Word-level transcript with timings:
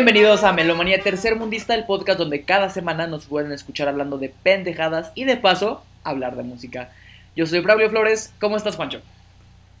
Bienvenidos 0.00 0.44
a 0.44 0.52
Melomanía 0.52 1.00
Tercer 1.02 1.34
Mundista, 1.34 1.74
el 1.74 1.84
podcast 1.84 2.20
donde 2.20 2.44
cada 2.44 2.70
semana 2.70 3.08
nos 3.08 3.26
pueden 3.26 3.50
escuchar 3.50 3.88
hablando 3.88 4.16
de 4.16 4.28
pendejadas 4.28 5.10
y 5.16 5.24
de 5.24 5.36
paso 5.36 5.82
hablar 6.04 6.36
de 6.36 6.44
música. 6.44 6.92
Yo 7.34 7.46
soy 7.46 7.58
Braulio 7.58 7.90
Flores, 7.90 8.32
¿cómo 8.38 8.56
estás, 8.56 8.76
Juancho? 8.76 9.02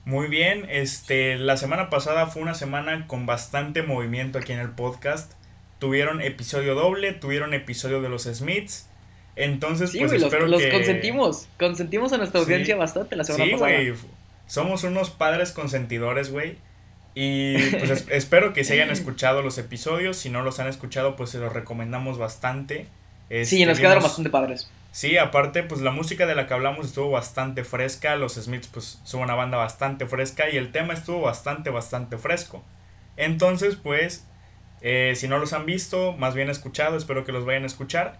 Muy 0.04 0.26
bien, 0.26 0.66
este, 0.70 1.36
la 1.36 1.56
semana 1.56 1.88
pasada 1.88 2.26
fue 2.26 2.42
una 2.42 2.54
semana 2.54 3.06
con 3.06 3.26
bastante 3.26 3.84
movimiento 3.84 4.38
aquí 4.40 4.52
en 4.52 4.58
el 4.58 4.70
podcast. 4.70 5.34
Tuvieron 5.78 6.20
episodio 6.20 6.74
doble, 6.74 7.12
tuvieron 7.12 7.54
episodio 7.54 8.02
de 8.02 8.08
los 8.08 8.24
Smiths. 8.24 8.88
Entonces, 9.36 9.92
Sí, 9.92 10.00
pues 10.00 10.20
espero 10.20 10.48
los 10.48 10.60
que. 10.60 10.70
consentimos. 10.72 11.46
Consentimos 11.60 12.12
a 12.12 12.16
nuestra 12.18 12.40
Sí. 12.40 12.44
audiencia 12.46 12.74
bastante 12.74 13.14
la 13.14 13.22
semana 13.22 13.44
Sí, 13.44 13.50
pasada. 13.52 13.70
güey. 13.70 13.92
Somos 14.48 14.82
unos 14.82 15.10
padres 15.10 15.52
consentidores, 15.52 16.32
güey. 16.32 16.56
Y 17.14 17.56
pues 17.70 17.90
es- 17.90 18.06
espero 18.10 18.52
que 18.52 18.64
se 18.64 18.74
hayan 18.74 18.90
escuchado 18.90 19.42
los 19.42 19.58
episodios. 19.58 20.16
Si 20.16 20.30
no 20.30 20.42
los 20.42 20.60
han 20.60 20.66
escuchado, 20.68 21.16
pues 21.16 21.30
se 21.30 21.38
los 21.38 21.52
recomendamos 21.52 22.18
bastante. 22.18 22.86
Sí, 23.28 23.34
Este, 23.34 23.66
nos 23.66 23.78
quedaron 23.78 23.98
vimos- 23.98 24.04
bastante 24.10 24.30
padres. 24.30 24.70
Sí, 24.90 25.18
aparte, 25.18 25.62
pues 25.62 25.80
la 25.82 25.90
música 25.90 26.26
de 26.26 26.34
la 26.34 26.46
que 26.46 26.54
hablamos 26.54 26.86
estuvo 26.86 27.10
bastante 27.10 27.62
fresca. 27.62 28.16
Los 28.16 28.34
Smiths, 28.34 28.68
pues, 28.68 29.00
son 29.04 29.20
una 29.20 29.34
banda 29.34 29.58
bastante 29.58 30.06
fresca. 30.06 30.48
Y 30.50 30.56
el 30.56 30.72
tema 30.72 30.94
estuvo 30.94 31.20
bastante, 31.20 31.70
bastante 31.70 32.16
fresco. 32.18 32.64
Entonces, 33.16 33.76
pues, 33.76 34.26
eh, 34.80 35.12
si 35.16 35.28
no 35.28 35.38
los 35.38 35.52
han 35.52 35.66
visto, 35.66 36.12
más 36.14 36.34
bien 36.34 36.48
escuchado, 36.48 36.96
espero 36.96 37.24
que 37.24 37.32
los 37.32 37.44
vayan 37.44 37.64
a 37.64 37.66
escuchar. 37.66 38.18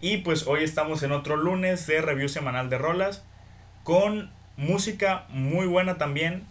Y 0.00 0.18
pues 0.18 0.46
hoy 0.46 0.64
estamos 0.64 1.02
en 1.02 1.12
otro 1.12 1.36
lunes 1.36 1.86
de 1.86 2.00
review 2.02 2.28
semanal 2.28 2.68
de 2.70 2.78
rolas. 2.78 3.24
Con 3.82 4.30
música 4.56 5.24
muy 5.30 5.66
buena 5.66 5.98
también. 5.98 6.44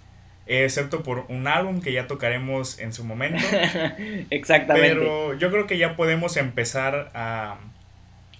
Eh, 0.49 0.65
excepto 0.65 1.03
por 1.03 1.25
un 1.29 1.47
álbum 1.47 1.79
que 1.79 1.93
ya 1.93 2.07
tocaremos 2.07 2.79
en 2.79 2.91
su 2.91 3.03
momento. 3.03 3.39
Exactamente. 4.31 4.89
Pero 4.89 5.35
yo 5.35 5.51
creo 5.51 5.67
que 5.67 5.77
ya 5.77 5.95
podemos 5.95 6.37
empezar 6.37 7.11
a, 7.13 7.59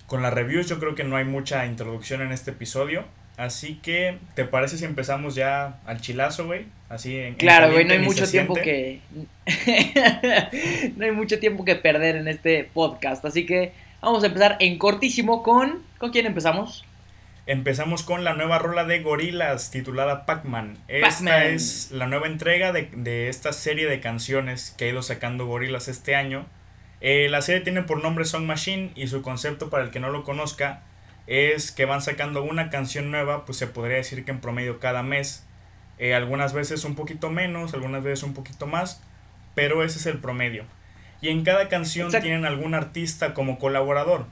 con 0.08 0.24
las 0.24 0.34
reviews. 0.34 0.68
Yo 0.68 0.80
creo 0.80 0.96
que 0.96 1.04
no 1.04 1.18
hay 1.18 1.26
mucha 1.26 1.68
introducción 1.68 2.24
en 2.24 2.32
este 2.32 2.50
episodio. 2.50 3.06
Así 3.38 3.76
que, 3.76 4.18
¿te 4.34 4.44
parece 4.44 4.80
si 4.80 4.86
empezamos 4.86 5.36
ya 5.36 5.80
al 5.86 6.02
chilazo, 6.02 6.48
güey? 6.48 6.66
Así 6.90 7.16
en 7.16 7.36
Claro, 7.36 7.72
güey, 7.72 7.86
no 7.86 7.94
hay 7.94 8.00
mucho 8.00 8.28
tiempo 8.28 8.56
siente. 8.56 9.02
que. 9.46 10.92
no 10.98 11.06
hay 11.06 11.12
mucho 11.12 11.38
tiempo 11.38 11.64
que 11.64 11.76
perder 11.76 12.16
en 12.16 12.28
este 12.28 12.64
podcast. 12.74 13.24
Así 13.24 13.46
que 13.46 13.72
vamos 14.02 14.24
a 14.24 14.28
empezar 14.28 14.58
en 14.60 14.80
cortísimo 14.80 15.44
con. 15.44 15.84
¿Con 16.00 16.10
quién 16.10 16.26
empezamos? 16.26 16.84
Empezamos 17.50 18.04
con 18.04 18.24
la 18.24 18.36
nueva 18.36 18.60
rola 18.60 18.86
de 18.86 19.00
Gorilas 19.00 19.72
titulada 19.72 20.28
Pac-Man. 20.28 20.78
Esta 20.88 21.46
es 21.46 21.90
la 21.90 22.06
nueva 22.06 22.28
entrega 22.28 22.72
de, 22.72 22.92
de 22.96 23.28
esta 23.28 23.54
serie 23.54 23.88
de 23.90 24.00
canciones 24.00 24.76
que 24.78 24.86
ha 24.86 24.90
ido 24.90 25.02
sacando 25.02 25.48
Gorilas 25.48 25.88
este 25.88 26.16
año. 26.16 26.46
Eh, 27.02 27.28
la 27.28 27.42
serie 27.42 27.62
tiene 27.62 27.82
por 27.82 28.04
nombre 28.04 28.26
Song 28.26 28.44
Machine 28.44 28.92
y 28.94 29.08
su 29.08 29.24
concepto 29.24 29.72
para 29.72 29.84
el 29.84 29.90
que 29.90 30.00
no 30.00 30.12
lo 30.12 30.24
conozca 30.24 30.84
es 31.26 31.72
que 31.72 31.86
van 31.86 32.04
sacando 32.04 32.44
una 32.44 32.70
canción 32.70 33.10
nueva, 33.10 33.46
pues 33.46 33.58
se 33.58 33.66
podría 33.66 33.98
decir 33.98 34.24
que 34.26 34.30
en 34.30 34.42
promedio 34.42 34.80
cada 34.80 35.02
mes. 35.02 35.44
Eh, 35.98 36.14
algunas 36.14 36.54
veces 36.54 36.84
un 36.84 36.94
poquito 36.94 37.32
menos, 37.32 37.74
algunas 37.74 38.04
veces 38.04 38.22
un 38.22 38.36
poquito 38.36 38.68
más, 38.68 39.02
pero 39.56 39.84
ese 39.84 39.98
es 39.98 40.06
el 40.06 40.20
promedio. 40.20 40.66
Y 41.20 41.30
en 41.30 41.44
cada 41.44 41.68
canción 41.68 42.10
Exacto. 42.10 42.26
tienen 42.26 42.46
algún 42.46 42.76
artista 42.76 43.34
como 43.34 43.58
colaborador. 43.58 44.28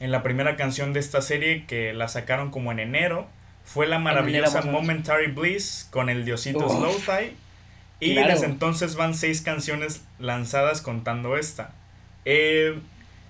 En 0.00 0.12
la 0.12 0.22
primera 0.22 0.56
canción 0.56 0.92
de 0.92 1.00
esta 1.00 1.20
serie, 1.22 1.64
que 1.66 1.92
la 1.92 2.08
sacaron 2.08 2.50
como 2.50 2.70
en 2.72 2.78
enero, 2.78 3.26
fue 3.64 3.86
la 3.86 3.98
maravillosa. 3.98 4.62
Momentary 4.62 5.30
Bliss 5.32 5.88
con 5.90 6.08
el 6.08 6.24
diosito 6.24 6.66
Uf. 6.66 6.72
Slowthai. 6.78 7.32
Y 8.00 8.12
Claro. 8.14 8.28
desde 8.32 8.46
entonces 8.46 8.94
van 8.94 9.14
seis 9.14 9.40
canciones 9.42 10.04
lanzadas 10.20 10.82
contando 10.82 11.36
esta. 11.36 11.72
Eh, 12.24 12.78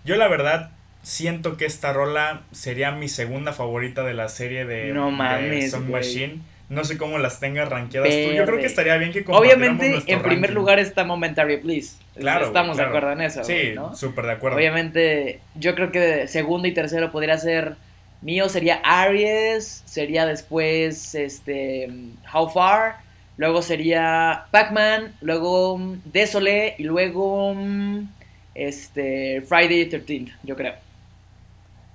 yo 0.04 0.16
la 0.16 0.28
verdad 0.28 0.70
siento 1.02 1.56
que 1.56 1.64
esta 1.64 1.92
rola 1.94 2.42
sería 2.52 2.90
mi 2.90 3.08
segunda 3.08 3.54
favorita 3.54 4.02
de 4.04 4.12
la 4.12 4.28
serie 4.28 4.66
de, 4.66 4.92
No 4.92 5.06
de 5.06 5.12
mames, 5.12 5.70
Song 5.70 5.86
güey. 5.88 6.02
Machine. 6.02 6.38
No 6.68 6.84
sé 6.84 6.98
cómo 6.98 7.16
las 7.18 7.40
tengas 7.40 7.68
rankeadas 7.68 8.10
tú. 8.10 8.32
Yo 8.32 8.44
creo 8.44 8.58
que 8.58 8.66
estaría 8.66 8.96
bien 8.98 9.10
que 9.10 9.24
Obviamente, 9.28 10.02
en 10.06 10.22
primer 10.22 10.52
lugar 10.52 10.78
está 10.78 11.04
Momentary 11.04 11.56
Bliss. 11.56 11.98
Claro, 12.14 12.46
Estamos 12.46 12.76
claro. 12.76 12.90
de 12.90 12.96
acuerdo 12.98 13.12
en 13.14 13.26
eso, 13.26 13.42
Sí, 13.44 13.72
¿no? 13.74 13.94
súper 13.96 14.26
de 14.26 14.32
acuerdo. 14.32 14.56
Obviamente, 14.58 15.40
yo 15.54 15.74
creo 15.74 15.90
que 15.90 16.26
segundo 16.28 16.68
y 16.68 16.72
tercero 16.74 17.10
podría 17.10 17.38
ser 17.38 17.76
mío 18.20 18.48
sería 18.48 18.80
Aries, 18.84 19.82
sería 19.86 20.26
después 20.26 21.14
este 21.14 21.88
How 22.32 22.50
Far, 22.50 22.96
luego 23.36 23.62
sería 23.62 24.44
Pac-Man, 24.50 25.14
luego 25.20 25.78
mm, 25.78 26.00
Desolé 26.04 26.74
y 26.78 26.84
luego 26.84 27.54
mm, 27.54 28.08
este 28.54 29.40
Friday 29.42 29.88
13th, 29.88 30.32
yo 30.42 30.56
creo. 30.56 30.74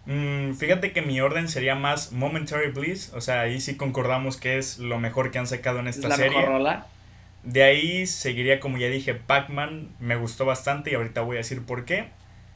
Mm, 0.06 0.54
fíjate 0.56 0.92
que 0.92 1.02
mi 1.02 1.22
orden 1.22 1.48
sería 1.48 1.76
más 1.76 2.12
Momentary 2.12 2.72
Bliss. 2.72 3.12
O 3.14 3.22
sea, 3.22 3.42
ahí 3.42 3.62
sí 3.62 3.78
concordamos 3.78 4.38
que 4.38 4.58
es 4.58 4.80
lo 4.80 5.00
mejor 5.00 5.32
que 5.32 5.40
han 5.40 5.48
sacado 5.48 5.80
en 5.80 5.88
Es 5.88 5.96
esta 5.96 6.10
la 6.10 6.16
serie. 6.16 6.38
mejor 6.38 6.54
rola. 6.54 6.88
De 7.44 7.64
ahí 7.64 8.06
seguiría, 8.06 8.60
como 8.60 8.78
ya 8.78 8.88
dije, 8.88 9.14
Pac-Man. 9.16 9.90
Me 10.00 10.16
gustó 10.16 10.46
bastante 10.46 10.92
y 10.92 10.96
ahorita 10.96 11.22
voy 11.22 11.38
a 11.38 11.40
decir 11.40 11.66
por 11.66 11.86
qué. 11.86 12.08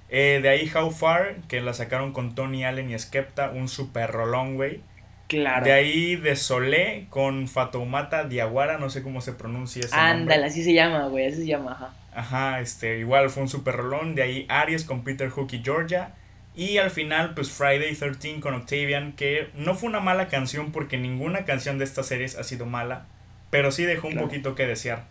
Eh, 0.09 0.39
de 0.41 0.49
ahí 0.49 0.71
How 0.73 0.91
Far, 0.91 1.35
que 1.47 1.59
la 1.61 1.73
sacaron 1.73 2.13
con 2.13 2.35
Tony 2.35 2.63
Allen 2.65 2.89
y 2.89 2.97
Skepta. 2.99 3.49
Un 3.51 3.67
super 3.67 4.11
rolón, 4.11 4.55
güey. 4.55 4.81
Claro. 5.27 5.65
De 5.65 5.73
ahí 5.73 6.15
de 6.15 6.37
Solé 6.37 7.07
con 7.09 7.47
Fatoumata 7.49 8.23
Diawara. 8.23 8.77
No 8.77 8.89
sé 8.89 9.03
cómo 9.03 9.19
se 9.19 9.33
pronuncia 9.33 9.81
ese 9.83 9.93
Ándale, 9.95 10.45
así 10.45 10.63
se 10.63 10.73
llama, 10.73 11.07
güey, 11.07 11.27
así 11.27 11.37
se 11.37 11.47
llama, 11.47 11.73
ajá. 11.73 11.93
Ajá, 12.15 12.61
este, 12.61 12.99
igual 12.99 13.29
fue 13.29 13.43
un 13.43 13.49
super 13.49 13.75
rolón. 13.75 14.15
De 14.15 14.23
ahí 14.23 14.45
Aries 14.47 14.85
con 14.85 15.03
Peter 15.03 15.29
Hook 15.29 15.49
y 15.51 15.61
Georgia. 15.61 16.11
Y 16.57 16.79
al 16.79 16.89
final, 16.91 17.33
pues 17.35 17.51
Friday 17.51 17.93
13 17.95 18.39
con 18.41 18.53
Octavian, 18.55 19.13
que 19.13 19.49
no 19.55 19.75
fue 19.75 19.87
una 19.89 19.99
mala 20.01 20.27
canción 20.27 20.71
porque 20.73 20.97
ninguna 20.97 21.45
canción 21.45 21.77
de 21.77 21.85
estas 21.85 22.07
series 22.07 22.35
ha 22.37 22.43
sido 22.43 22.65
mala, 22.65 23.05
pero 23.51 23.71
sí 23.71 23.83
dejó 23.83 24.07
un 24.07 24.13
Claro. 24.13 24.27
poquito 24.27 24.55
que 24.55 24.65
desear. 24.65 25.05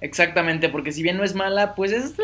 Exactamente, 0.00 0.68
porque 0.68 0.90
si 0.92 1.02
bien 1.02 1.16
no 1.16 1.24
es 1.24 1.34
mala, 1.34 1.74
pues 1.74 1.92
es 1.92 2.14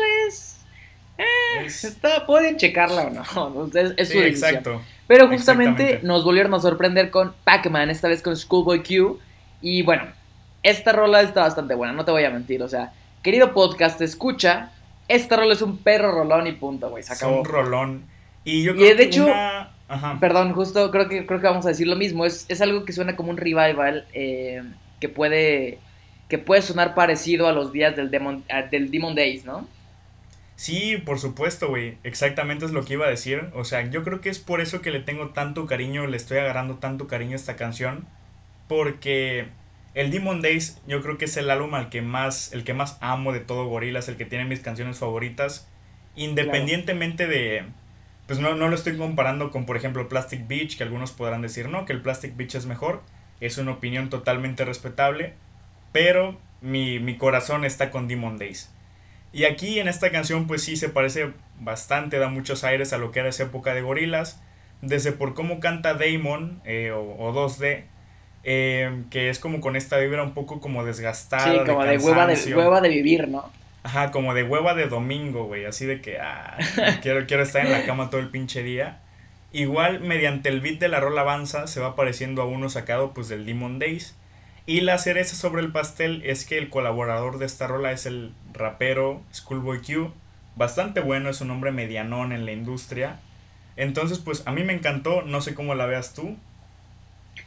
Es- 1.63 1.83
está 1.85 2.25
pueden 2.25 2.57
checarla 2.57 3.03
o 3.35 3.49
no, 3.49 3.65
es, 3.79 3.93
es 3.95 4.07
su 4.07 4.13
sí, 4.15 4.19
decisión. 4.19 4.49
exacto. 4.49 4.81
Pero 5.07 5.27
justamente 5.27 5.99
nos 6.03 6.23
volvieron 6.23 6.53
a 6.55 6.59
sorprender 6.59 7.11
con 7.11 7.33
Pac-Man, 7.43 7.89
esta 7.91 8.07
vez 8.07 8.21
con 8.23 8.35
Schoolboy 8.35 8.81
Q. 8.83 9.19
Y 9.61 9.83
bueno, 9.83 10.03
esta 10.63 10.91
rola 10.93 11.21
está 11.21 11.41
bastante 11.41 11.75
buena, 11.75 11.93
no 11.93 12.03
te 12.05 12.11
voy 12.11 12.23
a 12.23 12.31
mentir. 12.31 12.63
O 12.63 12.67
sea, 12.67 12.91
querido 13.21 13.53
podcast, 13.53 14.01
escucha. 14.01 14.71
Esta 15.07 15.35
rola 15.35 15.53
es 15.53 15.61
un 15.61 15.77
perro 15.77 16.11
rolón 16.11 16.47
y 16.47 16.53
punto, 16.53 16.89
güey. 16.89 17.03
Se 17.03 17.13
Es 17.13 17.21
acabó. 17.21 17.41
un 17.41 17.45
rolón. 17.45 18.05
Y 18.45 18.63
yo 18.63 18.71
Y 18.73 18.77
creo 18.77 18.89
de 18.91 18.95
que 18.95 19.03
hecho- 19.03 19.25
una- 19.25 19.71
Ajá. 19.87 20.17
Perdón, 20.19 20.53
justo 20.53 20.89
creo 20.89 21.07
que, 21.09 21.25
creo 21.27 21.39
que 21.41 21.47
vamos 21.47 21.65
a 21.65 21.69
decir 21.69 21.85
lo 21.87 21.95
mismo. 21.95 22.25
Es, 22.25 22.45
es 22.49 22.59
algo 22.61 22.85
que 22.85 22.93
suena 22.93 23.15
como 23.15 23.29
un 23.29 23.37
revival 23.37 24.07
eh, 24.13 24.63
que 24.99 25.09
puede 25.09 25.79
que 26.27 26.39
puede 26.39 26.63
sonar 26.63 26.95
parecido 26.95 27.47
a 27.47 27.51
los 27.51 27.71
días 27.71 27.95
del 27.95 28.09
Demon, 28.09 28.43
del 28.71 28.89
Demon 28.89 29.13
Days, 29.13 29.45
¿no? 29.45 29.67
Sí, 30.55 30.97
por 31.05 31.19
supuesto, 31.19 31.67
güey. 31.67 31.97
Exactamente 32.03 32.65
es 32.65 32.71
lo 32.71 32.83
que 32.83 32.93
iba 32.93 33.05
a 33.05 33.09
decir. 33.09 33.43
O 33.53 33.63
sea, 33.63 33.87
yo 33.91 34.03
creo 34.03 34.21
que 34.21 34.29
es 34.29 34.39
por 34.39 34.59
eso 34.59 34.81
que 34.81 34.89
le 34.89 35.01
tengo 35.01 35.29
tanto 35.29 35.67
cariño, 35.67 36.07
le 36.07 36.17
estoy 36.17 36.39
agarrando 36.39 36.75
tanto 36.77 37.05
cariño 37.07 37.33
a 37.33 37.35
esta 37.35 37.55
canción. 37.55 38.07
Porque 38.67 39.49
el 39.93 40.09
Demon 40.09 40.41
Days 40.41 40.81
yo 40.87 41.03
creo 41.03 41.19
que 41.19 41.25
es 41.25 41.37
el 41.37 41.49
álbum 41.51 41.75
al 41.75 41.89
que 41.89 42.01
más, 42.01 42.51
el 42.53 42.63
que 42.63 42.73
más 42.73 42.97
amo 43.01 43.31
de 43.31 43.41
todo 43.41 43.67
Gorillaz, 43.67 44.07
el 44.09 44.15
que 44.17 44.25
tiene 44.25 44.45
mis 44.45 44.61
canciones 44.61 44.97
favoritas. 44.97 45.67
Independientemente 46.15 47.27
de... 47.27 47.65
Pues 48.27 48.39
no, 48.39 48.55
no 48.55 48.67
lo 48.67 48.75
estoy 48.75 48.97
comparando 48.97 49.51
con, 49.51 49.65
por 49.65 49.77
ejemplo, 49.77 50.09
Plastic 50.09 50.47
Beach, 50.47 50.77
que 50.77 50.83
algunos 50.83 51.11
podrán 51.11 51.41
decir, 51.41 51.69
no, 51.69 51.85
que 51.85 51.93
el 51.93 52.01
Plastic 52.01 52.35
Beach 52.35 52.55
es 52.55 52.65
mejor. 52.65 53.01
Es 53.39 53.57
una 53.57 53.71
opinión 53.71 54.09
totalmente 54.09 54.65
respetable. 54.65 55.33
Pero 55.91 56.37
mi, 56.61 56.99
mi 56.99 57.17
corazón 57.17 57.65
está 57.65 57.91
con 57.91 58.07
Demon 58.07 58.37
Days. 58.37 58.71
Y 59.31 59.43
aquí 59.43 59.79
en 59.79 59.87
esta 59.87 60.11
canción 60.11 60.47
pues 60.47 60.63
sí 60.63 60.77
se 60.77 60.89
parece 60.89 61.33
bastante, 61.59 62.19
da 62.19 62.29
muchos 62.29 62.63
aires 62.63 62.93
a 62.93 62.97
lo 62.97 63.11
que 63.11 63.19
era 63.19 63.29
esa 63.29 63.43
época 63.43 63.73
de 63.73 63.81
gorilas. 63.81 64.41
Desde 64.81 65.11
por 65.11 65.33
cómo 65.33 65.59
canta 65.59 65.93
Damon 65.93 66.61
eh, 66.65 66.91
o, 66.91 67.01
o 67.01 67.33
2D, 67.33 67.83
eh, 68.43 69.03
que 69.09 69.29
es 69.29 69.39
como 69.39 69.59
con 69.59 69.75
esta 69.75 69.97
vibra 69.97 70.23
un 70.23 70.33
poco 70.33 70.59
como 70.59 70.85
desgastada. 70.85 71.43
Sí, 71.43 71.57
como 71.65 71.83
de, 71.83 71.97
hueva 71.97 72.27
de 72.27 72.55
hueva 72.55 72.81
de 72.81 72.89
vivir, 72.89 73.27
¿no? 73.27 73.51
Ajá, 73.85 74.09
como 74.09 74.33
de 74.33 74.41
hueva 74.41 74.73
de 74.73 74.87
domingo, 74.87 75.45
güey. 75.45 75.65
Así 75.65 75.85
de 75.85 76.01
que 76.01 76.17
ah, 76.19 76.57
quiero, 77.03 77.27
quiero 77.27 77.43
estar 77.43 77.63
en 77.63 77.71
la 77.71 77.85
cama 77.85 78.09
todo 78.09 78.19
el 78.19 78.29
pinche 78.29 78.63
día. 78.63 78.97
Igual, 79.53 79.99
mediante 79.99 80.49
el 80.49 80.59
beat 80.59 80.79
de 80.79 80.87
la 80.87 80.99
rola 80.99 81.21
avanza, 81.21 81.67
se 81.67 81.79
va 81.79 81.95
pareciendo 81.95 82.41
a 82.41 82.45
uno 82.45 82.67
sacado 82.69 83.13
pues 83.13 83.27
del 83.27 83.45
Demon 83.45 83.77
Days. 83.77 84.15
Y 84.65 84.81
la 84.81 84.97
cereza 84.97 85.35
sobre 85.35 85.61
el 85.61 85.71
pastel 85.71 86.23
es 86.25 86.47
que 86.47 86.57
el 86.57 86.71
colaborador 86.71 87.37
de 87.37 87.45
esta 87.45 87.67
rola 87.67 87.91
es 87.91 88.07
el 88.07 88.31
rapero 88.53 89.21
Schoolboy 89.31 89.81
Q. 89.83 90.11
Bastante 90.55 90.99
bueno, 90.99 91.29
es 91.29 91.39
un 91.41 91.51
hombre 91.51 91.71
medianón 91.71 92.31
en 92.31 92.47
la 92.47 92.53
industria. 92.53 93.19
Entonces, 93.75 94.17
pues 94.17 94.41
a 94.47 94.51
mí 94.51 94.63
me 94.63 94.73
encantó, 94.73 95.21
no 95.21 95.41
sé 95.41 95.53
cómo 95.53 95.75
la 95.75 95.85
veas 95.85 96.15
tú. 96.15 96.37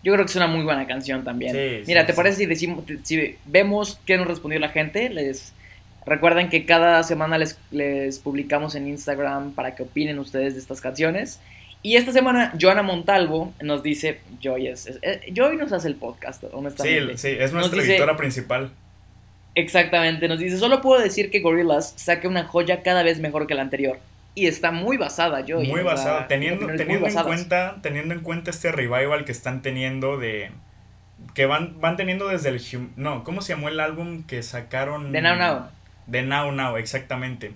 Yo 0.05 0.13
creo 0.13 0.25
que 0.25 0.31
es 0.31 0.37
una 0.37 0.47
muy 0.47 0.63
buena 0.63 0.87
canción 0.87 1.25
también. 1.25 1.53
Sí, 1.53 1.83
Mira, 1.89 2.03
sí, 2.03 2.07
¿te 2.07 2.13
sí. 2.13 2.17
parece 2.17 2.37
si 2.37 2.47
decimos, 2.47 2.85
si 3.03 3.37
vemos 3.45 4.01
qué 4.07 4.17
nos 4.17 4.29
respondió 4.29 4.61
la 4.61 4.69
gente? 4.69 5.11
Les 5.11 5.53
Recuerden 6.07 6.49
que 6.49 6.65
cada 6.65 7.03
semana 7.03 7.37
les, 7.37 7.59
les 7.71 8.19
publicamos 8.19 8.75
en 8.75 8.89
Instagram 8.89 9.53
para 9.53 9.75
que 9.75 9.83
opinen 9.83 10.19
ustedes 10.19 10.55
de 10.55 10.61
estas 10.61 10.81
canciones. 10.81 11.41
Y 11.83 11.97
esta 11.97 12.13
semana, 12.13 12.53
Joana 12.61 12.83
Montalvo 12.83 13.53
nos 13.63 13.83
dice, 13.83 14.21
Joy, 14.41 14.69
es, 14.69 14.99
eh, 15.03 15.21
Joy 15.33 15.57
nos 15.57 15.73
hace 15.73 15.89
el 15.89 15.95
podcast, 15.95 16.43
honestamente. 16.53 17.19
Sí, 17.19 17.29
sí, 17.29 17.37
es 17.39 17.53
nuestra 17.53 17.83
editora 17.83 18.17
principal. 18.17 18.71
Exactamente, 19.55 20.29
nos 20.29 20.39
dice, 20.39 20.57
solo 20.57 20.81
puedo 20.81 21.01
decir 21.01 21.31
que 21.31 21.41
Gorillaz 21.41 21.93
saque 21.97 22.27
una 22.27 22.45
joya 22.45 22.83
cada 22.83 23.03
vez 23.03 23.21
mejor 23.21 23.47
que 23.47 23.55
la 23.55 23.63
anterior. 23.63 23.99
Y 24.35 24.47
está 24.47 24.71
muy 24.71 24.97
basada, 24.97 25.45
Joy. 25.45 25.67
Muy 25.67 25.83
basada, 25.83 26.27
teniendo, 26.27 26.67
teniendo, 26.67 27.07
en 27.07 27.15
cuenta, 27.15 27.77
teniendo 27.83 28.15
en 28.15 28.21
cuenta 28.21 28.51
este 28.51 28.73
revival 28.73 29.25
que 29.25 29.33
están 29.33 29.63
teniendo 29.63 30.17
de... 30.17 30.51
Que 31.35 31.47
van, 31.47 31.81
van 31.81 31.97
teniendo 31.97 32.29
desde 32.29 32.51
el... 32.51 32.61
No, 32.97 33.25
¿cómo 33.25 33.43
se 33.43 33.55
llamó 33.55 33.69
el 33.69 33.81
álbum 33.81 34.23
que 34.25 34.43
sacaron? 34.43 35.11
De 35.11 35.21
Now 35.21 35.37
Now 35.37 35.78
de 36.09 36.23
Now 36.23 36.51
Now, 36.51 36.77
exactamente. 36.77 37.53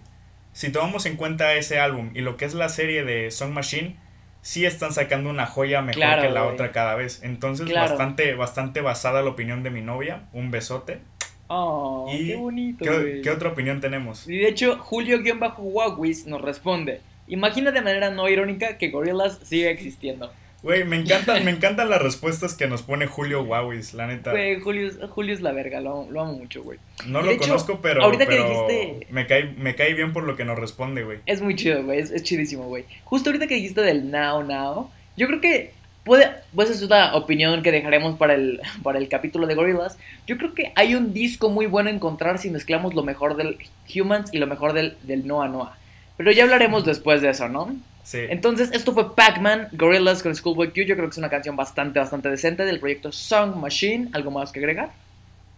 Si 0.52 0.70
tomamos 0.70 1.06
en 1.06 1.16
cuenta 1.16 1.54
ese 1.54 1.80
álbum 1.80 2.10
y 2.14 2.20
lo 2.20 2.36
que 2.36 2.44
es 2.44 2.54
la 2.54 2.68
serie 2.68 3.04
de 3.04 3.30
Song 3.30 3.52
Machine, 3.52 3.96
sí 4.42 4.66
están 4.66 4.92
sacando 4.92 5.30
una 5.30 5.46
joya 5.46 5.80
mejor 5.80 6.20
que 6.20 6.28
la 6.28 6.44
otra 6.44 6.70
cada 6.72 6.94
vez. 6.94 7.22
Entonces, 7.22 7.72
bastante, 7.72 8.34
bastante 8.34 8.80
basada 8.82 9.22
la 9.22 9.30
opinión 9.30 9.62
de 9.62 9.70
mi 9.70 9.80
novia. 9.80 10.24
Un 10.32 10.50
besote. 10.50 11.00
Oh, 11.48 12.08
qué 12.10 12.36
bonito. 12.36 12.84
¿qué, 13.22 13.30
otra 13.30 13.50
opinión 13.50 13.80
tenemos? 13.80 14.28
Y 14.28 14.38
de 14.38 14.48
hecho, 14.48 14.78
Julio-Wawis 14.78 16.26
nos 16.26 16.40
responde. 16.40 17.00
Imagina 17.28 17.72
de 17.72 17.80
manera 17.80 18.10
no 18.10 18.28
irónica 18.28 18.78
que 18.78 18.90
Gorillaz 18.90 19.38
sigue 19.42 19.70
existiendo. 19.70 20.32
Güey, 20.62 20.84
me 20.84 20.96
encantan, 20.96 21.44
me 21.44 21.50
encantan 21.56 21.90
las 21.90 22.00
respuestas 22.00 22.54
que 22.54 22.68
nos 22.68 22.82
pone 22.82 23.06
Julio 23.06 23.42
Wawis, 23.42 23.94
la 23.94 24.06
neta. 24.06 24.30
Güey, 24.30 24.60
Julio, 24.60 24.90
Julio 25.08 25.34
es 25.34 25.40
la 25.40 25.52
verga, 25.52 25.80
lo, 25.80 26.02
amo 26.02 26.34
mucho, 26.34 26.62
güey. 26.62 26.78
No 27.06 27.20
lo 27.20 27.36
conozco, 27.36 27.80
pero, 27.82 28.04
ahorita 28.04 28.26
que 28.26 28.36
dijiste... 28.36 29.06
me, 29.10 29.26
cae, 29.26 29.54
me 29.58 29.74
cae 29.74 29.94
bien 29.94 30.12
por 30.12 30.22
lo 30.22 30.36
que 30.36 30.44
nos 30.44 30.58
responde, 30.58 31.02
güey. 31.02 31.18
Es 31.26 31.42
muy 31.42 31.56
chido, 31.56 31.82
güey, 31.82 31.98
es, 31.98 32.22
chidísimo, 32.22 32.64
güey. 32.64 32.84
Justo 33.04 33.30
ahorita 33.30 33.48
que 33.48 33.56
dijiste 33.56 33.80
del 33.80 34.10
now, 34.10 34.42
now, 34.44 34.90
yo 35.16 35.26
creo 35.26 35.40
que 35.40 35.72
puede, 36.04 36.30
pues 36.54 36.70
es 36.70 36.82
una 36.82 37.14
opinión 37.16 37.62
que 37.62 37.72
dejaremos 37.72 38.16
para 38.16 38.34
el, 38.34 38.60
para 38.84 38.98
el 38.98 39.08
capítulo 39.08 39.48
de 39.48 39.56
Gorillaz. 39.56 39.98
Yo 40.28 40.38
creo 40.38 40.54
que 40.54 40.72
hay 40.76 40.94
un 40.94 41.12
disco 41.12 41.50
muy 41.50 41.66
bueno 41.66 41.90
a 41.90 41.92
encontrar 41.92 42.38
si 42.38 42.50
mezclamos 42.50 42.94
lo 42.94 43.02
mejor 43.02 43.36
del 43.36 43.58
Humans 43.92 44.32
y 44.32 44.38
lo 44.38 44.46
mejor 44.46 44.74
del, 44.74 44.96
del 45.02 45.26
Noah 45.26 45.48
Noah. 45.48 45.76
Pero 46.16 46.30
ya 46.30 46.44
hablaremos 46.44 46.84
después 46.84 47.20
de 47.20 47.30
eso, 47.30 47.48
¿no? 47.48 47.74
Entonces, 48.12 48.70
esto 48.72 48.92
fue 48.92 49.14
Pac-Man, 49.14 49.68
Gorillaz 49.72 50.22
con 50.22 50.34
Schoolboy 50.34 50.68
Q. 50.68 50.82
Yo 50.82 50.96
creo 50.96 51.08
que 51.08 51.12
es 51.12 51.18
una 51.18 51.30
canción 51.30 51.56
bastante, 51.56 51.98
bastante 51.98 52.28
decente 52.28 52.64
del 52.64 52.80
proyecto 52.80 53.12
Song 53.12 53.56
Machine. 53.56 54.08
¿Algo 54.12 54.30
más 54.30 54.52
que 54.52 54.58
agregar? 54.58 54.90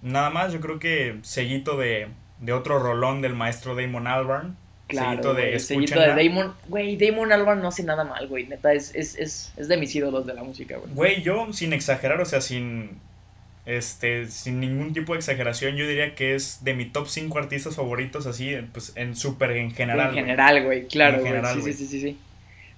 Nada 0.02 0.30
más, 0.30 0.52
yo 0.52 0.60
creo 0.60 0.78
que 0.78 1.16
seguito 1.22 1.76
de, 1.76 2.08
de 2.40 2.52
otro 2.52 2.78
rolón 2.78 3.22
del 3.22 3.34
maestro 3.34 3.74
Damon 3.74 4.06
Albarn. 4.06 4.56
Claro, 4.86 5.32
de, 5.32 5.58
seguito 5.58 5.98
de 5.98 6.08
Damon. 6.08 6.54
Güey, 6.68 6.96
Damon 6.96 7.32
Albarn 7.32 7.62
no 7.62 7.68
hace 7.68 7.82
nada 7.82 8.04
mal, 8.04 8.28
güey. 8.28 8.46
Neta, 8.46 8.74
es, 8.74 8.94
es, 8.94 9.16
es, 9.18 9.52
es 9.56 9.68
de 9.68 9.76
mis 9.78 9.94
ídolos 9.94 10.26
de 10.26 10.34
la 10.34 10.44
música, 10.44 10.76
güey. 10.76 10.92
Güey, 10.92 11.22
yo 11.22 11.52
sin 11.52 11.72
exagerar, 11.72 12.20
o 12.20 12.26
sea, 12.26 12.42
sin 12.42 13.00
este, 13.66 14.26
sin 14.26 14.60
ningún 14.60 14.92
tipo 14.92 15.14
de 15.14 15.20
exageración, 15.20 15.76
yo 15.76 15.88
diría 15.88 16.14
que 16.14 16.34
es 16.34 16.62
de 16.64 16.74
mi 16.74 16.84
top 16.84 17.08
5 17.08 17.38
artistas 17.38 17.76
favoritos, 17.76 18.26
así, 18.26 18.54
pues 18.72 18.92
en 18.94 19.16
súper 19.16 19.52
en 19.52 19.70
general. 19.70 20.10
En 20.10 20.14
general, 20.16 20.64
güey, 20.64 20.86
claro, 20.86 21.20
güey. 21.20 21.32
Sí, 21.54 21.72
sí, 21.72 21.86
sí, 21.86 22.00
sí, 22.00 22.18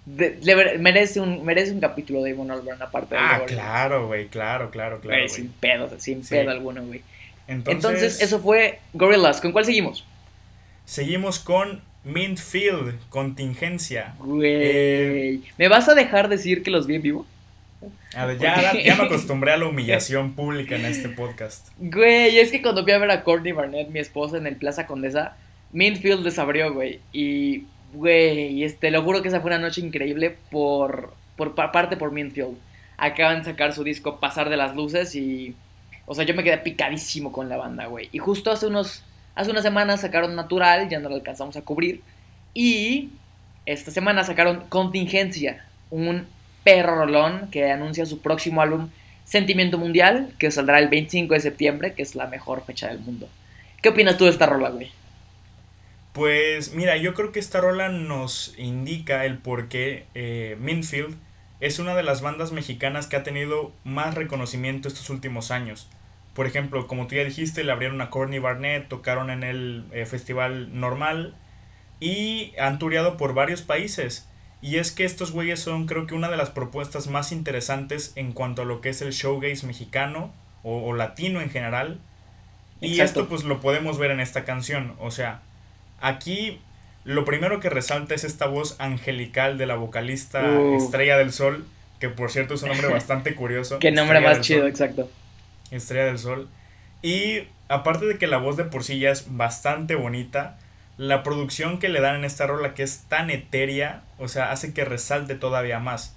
merece, 0.06 1.20
un, 1.20 1.44
merece 1.44 1.72
un 1.72 1.80
capítulo 1.80 2.22
de 2.22 2.32
Damon 2.32 2.50
Albarn 2.50 2.80
aparte 2.80 3.14
de 3.14 3.20
Ah, 3.20 3.42
claro, 3.46 4.06
güey, 4.06 4.28
claro, 4.28 4.70
claro, 4.70 5.00
claro. 5.00 5.28
sin 5.28 5.48
pedo, 5.48 5.90
sin 5.98 6.22
pedo 6.22 6.50
alguno, 6.50 6.84
güey. 6.84 7.02
Entonces, 7.48 8.20
eso 8.20 8.40
fue 8.40 8.80
Gorillaz. 8.92 9.40
¿Con 9.40 9.52
cuál 9.52 9.64
seguimos? 9.64 10.04
Seguimos 10.84 11.38
con 11.38 11.82
Mintfield, 12.04 12.98
Contingencia. 13.08 14.14
Güey. 14.18 14.50
Eh, 14.52 15.40
¿Me 15.58 15.68
vas 15.68 15.88
a 15.88 15.94
dejar 15.94 16.28
decir 16.28 16.62
que 16.62 16.70
los 16.70 16.86
vi 16.86 16.96
en 16.96 17.02
vivo? 17.02 17.26
A 18.14 18.24
ver, 18.26 18.38
ya, 18.38 18.72
ya, 18.72 18.96
me 18.96 19.04
acostumbré 19.04 19.52
a 19.52 19.56
la 19.56 19.66
humillación 19.66 20.32
pública 20.36 20.76
en 20.76 20.86
este 20.86 21.08
podcast. 21.08 21.68
Güey, 21.78 22.38
es 22.38 22.50
que 22.50 22.62
cuando 22.62 22.82
fui 22.84 22.92
a 22.92 22.98
ver 22.98 23.10
a 23.10 23.22
Courtney 23.22 23.52
Barnett, 23.52 23.88
mi 23.88 23.98
esposa, 23.98 24.38
en 24.38 24.46
el 24.46 24.56
Plaza 24.56 24.86
Condesa, 24.86 25.36
Mintfield 25.72 26.24
desabrió, 26.24 26.72
güey. 26.72 27.00
Y 27.12 27.64
Güey, 27.92 28.64
este, 28.64 28.90
lo 28.90 29.02
juro 29.02 29.22
que 29.22 29.28
esa 29.28 29.40
fue 29.40 29.50
una 29.50 29.58
noche 29.58 29.80
increíble 29.80 30.36
por, 30.50 31.14
por 31.36 31.54
parte 31.54 31.96
por 31.96 32.12
Minfield. 32.12 32.56
Acaban 32.96 33.38
de 33.38 33.44
sacar 33.44 33.72
su 33.72 33.84
disco 33.84 34.20
Pasar 34.20 34.48
de 34.48 34.56
las 34.56 34.74
Luces 34.74 35.14
y... 35.14 35.54
O 36.06 36.14
sea, 36.14 36.24
yo 36.24 36.34
me 36.34 36.44
quedé 36.44 36.58
picadísimo 36.58 37.32
con 37.32 37.48
la 37.48 37.56
banda, 37.56 37.86
güey. 37.86 38.08
Y 38.12 38.18
justo 38.18 38.50
hace 38.50 38.66
unos... 38.66 39.02
Hace 39.34 39.50
unas 39.50 39.64
semanas 39.64 40.00
sacaron 40.00 40.34
Natural, 40.34 40.88
ya 40.88 40.98
no 40.98 41.10
lo 41.10 41.16
alcanzamos 41.16 41.56
a 41.56 41.62
cubrir. 41.62 42.00
Y 42.54 43.10
esta 43.66 43.90
semana 43.90 44.24
sacaron 44.24 44.64
Contingencia, 44.68 45.66
un 45.90 46.26
perrolón 46.64 47.48
que 47.50 47.70
anuncia 47.70 48.06
su 48.06 48.20
próximo 48.20 48.62
álbum 48.62 48.88
Sentimiento 49.24 49.76
Mundial, 49.76 50.32
que 50.38 50.50
saldrá 50.50 50.78
el 50.78 50.88
25 50.88 51.34
de 51.34 51.40
septiembre, 51.40 51.94
que 51.94 52.02
es 52.02 52.14
la 52.14 52.28
mejor 52.28 52.64
fecha 52.64 52.88
del 52.88 53.00
mundo. 53.00 53.28
¿Qué 53.82 53.88
opinas 53.88 54.16
tú 54.16 54.24
de 54.24 54.30
esta 54.30 54.46
rola, 54.46 54.70
güey? 54.70 54.90
Pues 56.16 56.72
mira, 56.72 56.96
yo 56.96 57.12
creo 57.12 57.30
que 57.30 57.38
esta 57.38 57.60
rola 57.60 57.90
nos 57.90 58.54
indica 58.56 59.26
el 59.26 59.36
por 59.36 59.68
qué 59.68 60.06
eh, 60.14 60.56
Minfield 60.58 61.14
es 61.60 61.78
una 61.78 61.94
de 61.94 62.02
las 62.02 62.22
bandas 62.22 62.52
mexicanas 62.52 63.06
que 63.06 63.16
ha 63.16 63.22
tenido 63.22 63.70
más 63.84 64.14
reconocimiento 64.14 64.88
estos 64.88 65.10
últimos 65.10 65.50
años. 65.50 65.90
Por 66.32 66.46
ejemplo, 66.46 66.86
como 66.86 67.06
tú 67.06 67.16
ya 67.16 67.24
dijiste, 67.24 67.64
le 67.64 67.72
abrieron 67.72 68.00
a 68.00 68.08
Courtney 68.08 68.38
Barnett, 68.38 68.88
tocaron 68.88 69.28
en 69.28 69.42
el 69.42 69.84
eh, 69.92 70.06
festival 70.06 70.80
normal 70.80 71.36
y 72.00 72.54
han 72.58 72.78
tureado 72.78 73.18
por 73.18 73.34
varios 73.34 73.60
países. 73.60 74.26
Y 74.62 74.76
es 74.76 74.92
que 74.92 75.04
estos 75.04 75.32
güeyes 75.32 75.60
son 75.60 75.84
creo 75.84 76.06
que 76.06 76.14
una 76.14 76.30
de 76.30 76.38
las 76.38 76.48
propuestas 76.48 77.08
más 77.08 77.30
interesantes 77.30 78.14
en 78.16 78.32
cuanto 78.32 78.62
a 78.62 78.64
lo 78.64 78.80
que 78.80 78.88
es 78.88 79.02
el 79.02 79.12
showgaze 79.12 79.66
mexicano 79.66 80.32
o, 80.62 80.94
latino 80.94 81.42
en 81.42 81.50
general. 81.50 82.00
Y 82.80 83.00
esto 83.00 83.28
pues 83.28 83.44
lo 83.44 83.60
podemos 83.60 83.98
ver 83.98 84.12
en 84.12 84.20
esta 84.20 84.46
canción. 84.46 84.96
O 84.98 85.10
sea, 85.10 85.42
Aquí 86.06 86.60
lo 87.02 87.24
primero 87.24 87.58
que 87.58 87.68
resalta 87.68 88.14
es 88.14 88.22
esta 88.22 88.46
voz 88.46 88.76
angelical 88.78 89.58
de 89.58 89.66
la 89.66 89.74
vocalista 89.74 90.40
Estrella 90.76 91.18
del 91.18 91.32
Sol, 91.32 91.66
que 91.98 92.08
por 92.08 92.30
cierto 92.30 92.54
es 92.54 92.62
un 92.62 92.68
nombre 92.68 92.86
bastante 92.92 93.34
curioso. 93.34 93.80
Qué 93.80 93.90
nombre 93.90 94.20
más 94.20 94.40
chido, 94.40 94.68
exacto. 94.68 95.10
Estrella 95.72 96.04
del 96.04 96.20
Sol. 96.20 96.48
Y 97.02 97.48
aparte 97.66 98.06
de 98.06 98.18
que 98.18 98.28
la 98.28 98.38
voz 98.38 98.56
de 98.56 98.62
por 98.62 98.84
sí 98.84 99.00
ya 99.00 99.10
es 99.10 99.36
bastante 99.36 99.96
bonita, 99.96 100.58
la 100.96 101.24
producción 101.24 101.80
que 101.80 101.88
le 101.88 102.00
dan 102.00 102.14
en 102.14 102.24
esta 102.24 102.46
rola 102.46 102.72
que 102.72 102.84
es 102.84 103.00
tan 103.08 103.28
etérea, 103.28 104.04
o 104.16 104.28
sea, 104.28 104.52
hace 104.52 104.72
que 104.72 104.84
resalte 104.84 105.34
todavía 105.34 105.80
más. 105.80 106.14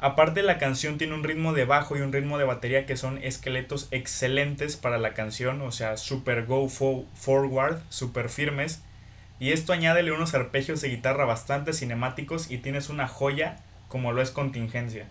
Aparte 0.00 0.42
la 0.42 0.58
canción 0.58 0.98
tiene 0.98 1.14
un 1.14 1.22
ritmo 1.22 1.52
de 1.52 1.64
bajo 1.64 1.96
y 1.96 2.00
un 2.00 2.12
ritmo 2.12 2.38
de 2.38 2.44
batería 2.44 2.86
que 2.86 2.96
son 2.96 3.22
esqueletos 3.22 3.86
excelentes 3.92 4.76
para 4.76 4.98
la 4.98 5.14
canción, 5.14 5.62
o 5.62 5.70
sea, 5.70 5.96
super 5.96 6.44
go 6.44 6.68
forward, 6.68 7.78
super 7.88 8.30
firmes 8.30 8.82
y 9.40 9.52
esto 9.52 9.72
añádele 9.72 10.12
unos 10.12 10.34
arpegios 10.34 10.80
de 10.80 10.88
guitarra 10.88 11.24
bastante 11.24 11.72
cinemáticos 11.72 12.50
y 12.50 12.58
tienes 12.58 12.88
una 12.88 13.06
joya 13.06 13.56
como 13.88 14.12
lo 14.12 14.20
es 14.20 14.30
Contingencia. 14.30 15.06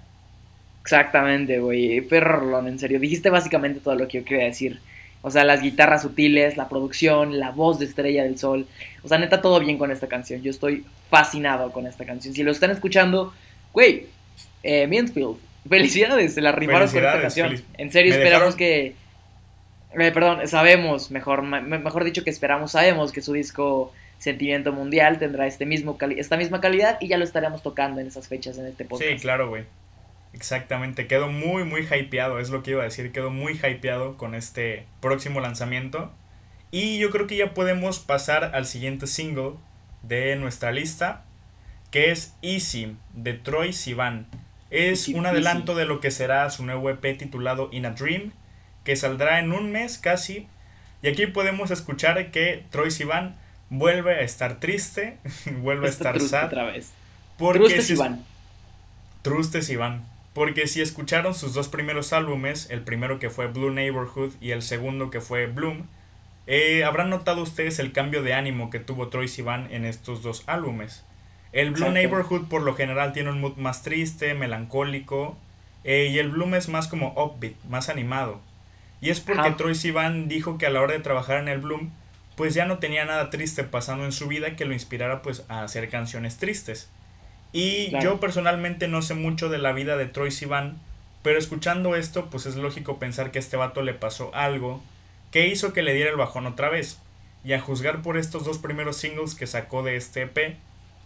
Exactamente, 0.82 1.60
güey. 1.60 2.02
Perro, 2.02 2.66
en 2.66 2.80
serio. 2.80 3.00
Dijiste 3.00 3.30
básicamente 3.30 3.80
todo 3.80 3.96
lo 3.96 4.08
que 4.08 4.20
yo 4.20 4.26
quería 4.26 4.46
decir. 4.46 4.80
O 5.22 5.32
sea, 5.32 5.44
las 5.44 5.62
guitarras 5.62 6.04
sutiles, 6.04 6.56
la 6.56 6.70
producción, 6.70 7.40
la 7.40 7.52
voz 7.52 7.80
de 7.80 7.86
Estrella 7.86 8.24
del 8.24 8.38
Sol. 8.38 8.68
O 9.04 9.08
sea, 9.08 9.18
neta, 9.18 9.42
todo 9.42 9.60
bien 9.60 9.78
con 9.78 9.92
esta 9.92 10.08
canción. 10.08 10.42
Yo 10.42 10.52
estoy 10.52 10.86
fascinado 11.10 11.72
con 11.72 11.88
esta 11.88 12.06
canción. 12.06 12.34
Si 12.34 12.44
lo 12.44 12.52
están 12.52 12.72
escuchando, 12.72 13.34
güey, 13.74 14.06
eh, 14.64 14.88
Mintfield, 14.88 15.38
felicidades, 15.68 16.34
se 16.34 16.42
la 16.42 16.52
rimaron 16.52 16.88
con 16.88 16.98
esta 17.04 17.22
canción. 17.22 17.64
En 17.78 17.92
serio, 17.92 18.14
esperamos 18.14 18.56
que. 18.56 18.96
Eh, 19.98 20.12
perdón, 20.12 20.48
sabemos, 20.48 21.12
mejor, 21.12 21.42
mejor 21.42 22.04
dicho 22.04 22.24
que 22.24 22.30
esperamos, 22.30 22.72
sabemos 22.72 23.12
que 23.12 23.22
su 23.22 23.34
disco 23.34 23.92
Sentimiento 24.20 24.74
Mundial 24.74 25.20
tendrá 25.20 25.48
este 25.48 25.66
mismo 25.66 25.98
esta 26.18 26.38
misma 26.38 26.60
calidad 26.62 26.98
y 27.00 27.08
ya 27.08 27.18
lo 27.18 27.24
estaremos 27.24 27.62
tocando 27.62 28.02
en 28.02 28.08
esas 28.08 28.28
fechas 28.28 28.58
en 28.58 28.66
este 28.66 28.86
podcast. 28.86 29.10
Sí, 29.10 29.18
claro, 29.18 29.50
güey. 29.50 29.66
Exactamente, 30.34 31.08
quedó 31.08 31.30
muy, 31.30 31.64
muy 31.64 31.82
hypeado, 31.82 32.40
es 32.40 32.50
lo 32.50 32.62
que 32.62 32.72
iba 32.72 32.82
a 32.82 32.86
decir, 32.86 33.12
quedó 33.12 33.30
muy 33.32 33.54
hypeado 33.54 34.18
con 34.18 34.36
este 34.36 34.86
próximo 35.00 35.40
lanzamiento. 35.40 36.12
Y 36.70 37.00
yo 37.00 37.10
creo 37.12 37.28
que 37.28 37.38
ya 37.38 37.54
podemos 37.54 38.00
pasar 38.00 38.52
al 38.54 38.66
siguiente 38.66 39.08
single 39.08 39.54
de 40.04 40.36
nuestra 40.36 40.72
lista, 40.72 41.24
que 41.92 42.12
es 42.12 42.36
Easy, 42.42 42.98
de 43.14 43.34
Troy 43.34 43.74
Sivan. 43.74 44.28
Es 44.70 45.08
un 45.08 45.26
adelanto 45.26 45.76
de 45.76 45.86
lo 45.86 46.02
que 46.02 46.12
será 46.12 46.50
su 46.50 46.66
nuevo 46.66 46.90
EP 46.90 47.18
titulado 47.18 47.70
In 47.72 47.86
a 47.86 47.92
Dream, 47.92 48.34
que 48.84 48.96
saldrá 48.96 49.40
en 49.40 49.54
un 49.54 49.72
mes 49.72 49.98
casi. 49.98 50.48
Y 51.02 51.08
aquí 51.08 51.26
podemos 51.28 51.72
escuchar 51.72 52.32
que 52.32 52.66
Troy 52.70 52.92
Sivan 52.92 53.38
vuelve 53.70 54.16
a 54.16 54.22
estar 54.22 54.60
triste, 54.60 55.18
vuelve 55.62 55.88
a 55.88 55.90
estar 55.90 56.20
sad. 56.20 56.46
Otra 56.48 56.64
vez. 56.66 56.92
Porque 57.38 57.60
Trustes 57.60 57.90
Iván. 57.92 58.26
Trustes 59.22 59.70
Iván. 59.70 60.04
Porque 60.34 60.68
si 60.68 60.82
escucharon 60.82 61.34
sus 61.34 61.54
dos 61.54 61.68
primeros 61.68 62.14
álbumes, 62.14 62.70
el 62.70 62.82
primero 62.82 63.18
que 63.20 63.30
fue 63.30 63.48
Blue 63.48 63.72
Neighborhood 63.72 64.34
y 64.40 64.52
el 64.52 64.62
segundo 64.62 65.10
que 65.10 65.22
fue 65.22 65.48
Bloom, 65.48 65.88
Eh, 66.50 66.84
Habrán 66.86 67.10
notado 67.10 67.42
ustedes 67.42 67.78
el 67.80 67.92
cambio 67.92 68.24
de 68.24 68.34
ánimo 68.34 68.70
que 68.70 68.80
tuvo 68.80 69.10
Troy 69.10 69.28
Sivan 69.28 69.68
en 69.72 69.84
estos 69.84 70.24
dos 70.24 70.44
álbumes. 70.48 71.04
El 71.52 71.72
Blue 71.72 71.90
Neighborhood 71.90 72.48
por 72.48 72.62
lo 72.62 72.74
general 72.76 73.12
tiene 73.14 73.32
un 73.32 73.42
mood 73.42 73.58
más 73.58 73.82
triste, 73.84 74.34
melancólico, 74.34 75.38
eh, 75.84 76.08
y 76.12 76.20
el 76.20 76.30
Bloom 76.30 76.56
es 76.56 76.70
más 76.70 76.88
como 76.88 77.14
upbeat, 77.22 77.56
más 77.70 77.90
animado. 77.90 78.40
Y 79.02 79.10
es 79.10 79.20
porque 79.20 79.52
Troy 79.52 79.76
Sivan 79.76 80.28
dijo 80.30 80.58
que 80.58 80.66
a 80.68 80.70
la 80.70 80.82
hora 80.82 80.94
de 80.94 81.00
trabajar 81.00 81.40
en 81.40 81.48
el 81.50 81.60
Bloom, 81.60 81.92
pues 82.38 82.54
ya 82.54 82.66
no 82.66 82.78
tenía 82.78 83.04
nada 83.04 83.32
triste 83.32 83.64
pasando 83.64 84.06
en 84.06 84.12
su 84.12 84.28
vida 84.28 84.56
que 84.56 84.64
lo 84.64 84.74
inspirara 84.74 85.24
pues 85.24 85.44
a 85.50 85.64
hacer 85.64 85.90
canciones 85.90 86.38
tristes. 86.38 86.88
Y 87.52 87.90
yo 88.00 88.20
personalmente 88.20 88.88
no 88.88 89.02
sé 89.02 89.16
mucho 89.16 89.50
de 89.50 89.58
la 89.58 89.74
vida 89.74 89.98
de 89.98 90.06
Troy 90.06 90.30
Sivan, 90.30 90.78
pero 91.24 91.40
escuchando 91.40 91.96
esto 91.96 92.28
pues 92.30 92.46
es 92.46 92.56
lógico 92.56 93.00
pensar 93.00 93.32
que 93.32 93.40
a 93.40 93.42
este 93.42 93.58
vato 93.58 93.82
le 93.82 93.96
pasó 93.96 94.34
algo 94.36 94.84
que 95.32 95.48
hizo 95.48 95.74
que 95.74 95.82
le 95.82 95.96
diera 95.96 96.12
el 96.12 96.16
bajón 96.16 96.46
otra 96.46 96.70
vez. 96.70 97.00
Y 97.44 97.54
a 97.54 97.60
juzgar 97.60 98.04
por 98.04 98.18
estos 98.18 98.46
dos 98.46 98.60
primeros 98.60 98.98
singles 98.98 99.34
que 99.34 99.48
sacó 99.48 99.82
de 99.82 99.96
este 99.96 100.24
EP, 100.24 100.58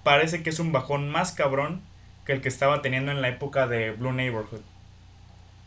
parece 0.03 0.43
que 0.43 0.50
es 0.50 0.59
un 0.59 0.73
bajón 0.73 1.09
más 1.09 1.31
cabrón 1.31 1.81
que 2.25 2.33
el 2.33 2.41
que 2.41 2.50
estaba 2.50 2.81
teniendo 2.81 3.09
en 3.11 3.21
la 3.21 3.29
época 3.29 3.67
de 3.67 3.91
Blue 3.91 4.11
Neighborhood. 4.11 4.61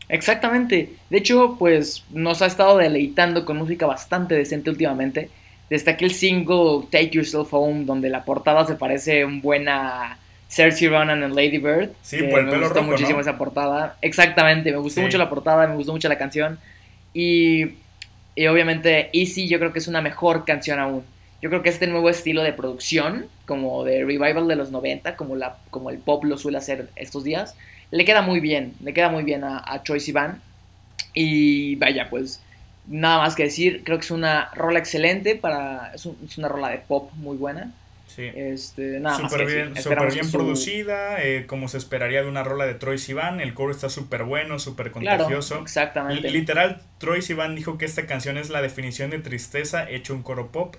Exactamente. 0.09 0.93
De 1.09 1.17
hecho, 1.17 1.55
pues 1.57 2.03
nos 2.11 2.43
ha 2.43 2.45
estado 2.45 2.77
deleitando 2.77 3.45
con 3.45 3.57
música 3.57 3.87
bastante 3.87 4.35
decente 4.35 4.69
últimamente. 4.69 5.31
Desde 5.69 5.91
aquel 5.91 6.11
single 6.11 6.87
Take 6.91 7.09
Yourself 7.11 7.53
Home, 7.53 7.85
donde 7.85 8.09
la 8.09 8.23
portada 8.23 8.65
se 8.65 8.75
parece 8.75 9.25
un 9.25 9.41
buena 9.41 10.17
Cersei 10.47 10.87
Ronan 10.87 11.23
en 11.23 11.35
Lady 11.35 11.57
Bird. 11.57 11.91
Sí, 12.01 12.21
por 12.23 12.39
el 12.39 12.45
me 12.45 12.59
gustó 12.59 12.83
muchísimo 12.83 13.19
esa 13.19 13.37
portada. 13.37 13.97
Exactamente, 14.01 14.71
me 14.71 14.77
gustó 14.77 15.01
mucho 15.01 15.17
la 15.17 15.29
portada, 15.29 15.67
me 15.67 15.75
gustó 15.75 15.91
mucho 15.91 16.07
la 16.07 16.17
canción. 16.17 16.59
Y, 17.13 17.65
y 18.35 18.47
obviamente 18.47 19.09
Easy 19.13 19.47
yo 19.47 19.57
creo 19.59 19.73
que 19.73 19.79
es 19.79 19.87
una 19.87 20.01
mejor 20.01 20.45
canción 20.45 20.79
aún. 20.79 21.03
Yo 21.41 21.49
creo 21.49 21.61
que 21.61 21.69
este 21.69 21.87
nuevo 21.87 22.09
estilo 22.09 22.43
de 22.43 22.53
producción, 22.53 23.27
como 23.45 23.83
de 23.83 24.05
revival 24.05 24.47
de 24.47 24.55
los 24.55 24.71
90, 24.71 25.15
como, 25.15 25.35
la, 25.35 25.57
como 25.69 25.89
el 25.89 25.97
pop 25.97 26.23
lo 26.23 26.37
suele 26.37 26.57
hacer 26.57 26.89
estos 26.95 27.23
días, 27.23 27.55
le 27.91 28.05
queda 28.05 28.21
muy 28.21 28.39
bien, 28.39 28.73
le 28.83 28.93
queda 28.93 29.09
muy 29.09 29.23
bien 29.23 29.43
a, 29.43 29.63
a 29.65 29.83
Troy 29.83 29.99
Sivan. 29.99 30.41
Y 31.13 31.75
vaya, 31.75 32.09
pues 32.09 32.41
nada 32.87 33.19
más 33.19 33.35
que 33.35 33.43
decir, 33.43 33.83
creo 33.83 33.97
que 33.97 34.05
es 34.05 34.11
una 34.11 34.49
rola 34.53 34.79
excelente 34.79 35.35
para 35.35 35.93
es, 35.93 36.05
una 36.37 36.47
rola 36.47 36.69
de 36.69 36.79
pop 36.79 37.11
muy 37.15 37.37
buena. 37.37 37.73
Sí. 38.07 38.31
Este, 38.33 38.99
nada 38.99 39.17
super 39.17 39.43
más 39.43 39.53
bien, 39.53 39.75
super 39.75 40.13
bien 40.13 40.31
producida, 40.31 41.21
eh, 41.21 41.45
como 41.47 41.67
se 41.67 41.77
esperaría 41.77 42.21
de 42.21 42.29
una 42.29 42.43
rola 42.43 42.65
de 42.65 42.75
Troy 42.75 42.97
Sivan. 42.97 43.41
El 43.41 43.53
coro 43.53 43.71
está 43.71 43.89
súper 43.89 44.23
bueno, 44.23 44.57
súper 44.57 44.91
contagioso. 44.91 45.59
exactamente. 45.61 46.29
literal, 46.29 46.81
Troy 46.97 47.21
Sivan 47.21 47.55
dijo 47.55 47.77
que 47.77 47.85
esta 47.85 48.05
canción 48.05 48.37
es 48.37 48.49
la 48.49 48.61
definición 48.61 49.09
de 49.09 49.19
tristeza 49.19 49.89
hecho 49.89 50.13
un 50.13 50.23
coro 50.23 50.51
pop. 50.51 50.75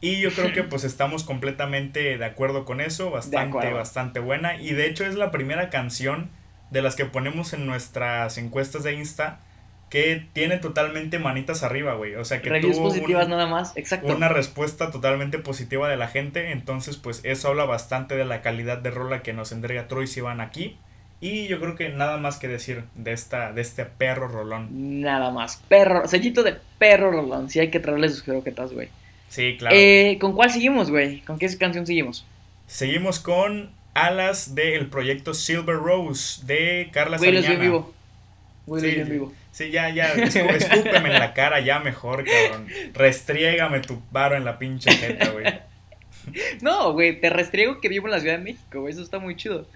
Y 0.00 0.20
yo 0.20 0.30
creo 0.30 0.52
que 0.52 0.62
pues 0.62 0.84
estamos 0.84 1.24
completamente 1.24 2.18
de 2.18 2.24
acuerdo 2.24 2.66
con 2.66 2.82
eso, 2.82 3.10
bastante, 3.10 3.72
bastante 3.72 4.20
buena. 4.20 4.60
Y 4.60 4.74
de 4.74 4.86
hecho 4.86 5.06
es 5.06 5.14
la 5.14 5.30
primera 5.30 5.70
canción 5.70 6.30
de 6.70 6.82
las 6.82 6.96
que 6.96 7.06
ponemos 7.06 7.52
en 7.54 7.66
nuestras 7.66 8.36
encuestas 8.38 8.84
de 8.84 8.92
Insta 8.92 9.40
que 9.88 10.26
tiene 10.32 10.58
totalmente 10.58 11.18
manitas 11.18 11.62
arriba, 11.62 11.94
güey. 11.94 12.16
O 12.16 12.24
sea, 12.24 12.42
que 12.42 12.48
Reviews 12.48 12.78
positivas 12.78 13.28
nada 13.28 13.46
más, 13.46 13.76
exacto. 13.76 14.14
Una 14.14 14.28
respuesta 14.28 14.90
totalmente 14.90 15.38
positiva 15.38 15.88
de 15.88 15.96
la 15.96 16.08
gente. 16.08 16.50
Entonces, 16.50 16.96
pues 16.96 17.20
eso 17.24 17.48
habla 17.48 17.64
bastante 17.64 18.16
de 18.16 18.24
la 18.24 18.42
calidad 18.42 18.78
de 18.78 18.90
rola 18.90 19.22
que 19.22 19.32
nos 19.32 19.52
entrega 19.52 19.88
Troy 19.88 20.06
Sivan 20.06 20.40
aquí. 20.40 20.76
Y 21.20 21.46
yo 21.46 21.58
creo 21.60 21.76
que 21.76 21.88
nada 21.88 22.18
más 22.18 22.36
que 22.36 22.46
decir 22.46 22.84
de 22.94 23.12
esta 23.12 23.52
de 23.52 23.62
este 23.62 23.84
perro 23.84 24.28
rolón. 24.28 25.00
Nada 25.00 25.30
más. 25.30 25.62
Perro, 25.68 26.06
sellito 26.06 26.42
de 26.42 26.56
perro 26.78 27.10
rolón. 27.10 27.48
Si 27.48 27.60
hay 27.60 27.70
que 27.70 27.80
traerle 27.80 28.08
sus 28.08 28.22
croquetas, 28.22 28.72
güey. 28.72 28.88
Sí, 29.28 29.56
claro. 29.58 29.74
Eh, 29.76 30.18
¿Con 30.20 30.34
cuál 30.34 30.50
seguimos, 30.50 30.90
güey? 30.90 31.20
¿Con 31.20 31.38
qué 31.38 31.56
canción 31.56 31.86
seguimos? 31.86 32.26
Seguimos 32.66 33.20
con 33.20 33.70
Alas 33.94 34.54
del 34.54 34.88
proyecto 34.88 35.32
Silver 35.32 35.76
Rose 35.76 36.44
de 36.44 36.90
Carla 36.92 37.16
Güey, 37.16 37.44
en 37.44 37.60
vivo. 37.60 37.94
Güey, 38.66 38.82
sí, 38.82 39.00
en 39.00 39.08
vivo. 39.08 39.32
Sí, 39.56 39.70
ya, 39.70 39.88
ya, 39.88 40.12
escúpeme 40.12 41.14
en 41.14 41.18
la 41.18 41.32
cara 41.32 41.60
ya 41.60 41.78
mejor, 41.78 42.26
cabrón. 42.26 42.68
Restriégame 42.92 43.80
tu 43.80 44.02
varo 44.10 44.36
en 44.36 44.44
la 44.44 44.58
pinche 44.58 44.90
jeta, 44.92 45.30
güey. 45.30 45.46
No, 46.60 46.92
güey, 46.92 47.20
te 47.20 47.30
restriego 47.30 47.80
que 47.80 47.88
vivo 47.88 48.08
en 48.08 48.10
la 48.10 48.20
Ciudad 48.20 48.36
de 48.36 48.42
México, 48.42 48.80
güey, 48.80 48.92
eso 48.92 49.00
está 49.00 49.20
muy 49.20 49.36
chido. 49.36 49.68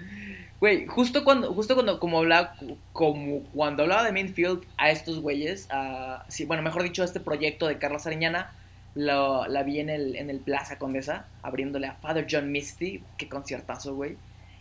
Güey, 0.58 0.84
justo 0.86 1.22
cuando, 1.22 1.54
justo 1.54 1.74
cuando, 1.74 2.00
como 2.00 2.18
hablaba, 2.18 2.56
como 2.92 3.44
cuando 3.54 3.84
hablaba 3.84 4.02
de 4.02 4.10
Mainfield 4.10 4.64
a 4.76 4.90
estos 4.90 5.20
güeyes, 5.20 5.68
a, 5.70 6.26
sí, 6.28 6.44
bueno, 6.44 6.64
mejor 6.64 6.82
dicho, 6.82 7.02
a 7.02 7.04
este 7.04 7.20
proyecto 7.20 7.68
de 7.68 7.78
Carla 7.78 8.00
Sariñana, 8.00 8.52
la 8.94 9.62
vi 9.62 9.78
en 9.78 9.88
el, 9.88 10.16
en 10.16 10.28
el 10.28 10.40
Plaza 10.40 10.76
Condesa, 10.78 11.26
abriéndole 11.40 11.86
a 11.86 11.94
Father 11.94 12.26
John 12.28 12.50
Misty. 12.50 13.02
Qué 13.16 13.28
conciertazo, 13.28 13.94
güey. 13.94 14.16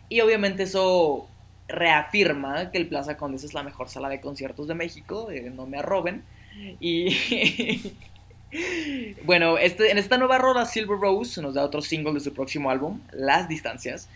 Y 0.08 0.20
obviamente 0.20 0.62
eso 0.62 1.28
reafirma 1.72 2.70
que 2.70 2.78
el 2.78 2.88
Plaza 2.88 3.16
Condesa 3.16 3.46
es 3.46 3.54
la 3.54 3.62
mejor 3.62 3.88
sala 3.88 4.08
de 4.08 4.20
conciertos 4.20 4.68
de 4.68 4.74
México. 4.74 5.30
Eh, 5.30 5.50
no 5.54 5.66
me 5.66 5.78
arroben. 5.78 6.24
Y. 6.80 7.94
bueno, 9.24 9.58
este, 9.58 9.90
en 9.90 9.98
esta 9.98 10.18
nueva 10.18 10.38
rola, 10.38 10.66
Silver 10.66 10.98
Rose 10.98 11.40
nos 11.40 11.54
da 11.54 11.64
otro 11.64 11.82
single 11.82 12.14
de 12.14 12.20
su 12.20 12.32
próximo 12.34 12.70
álbum, 12.70 13.00
Las 13.12 13.48
Distancias, 13.48 14.08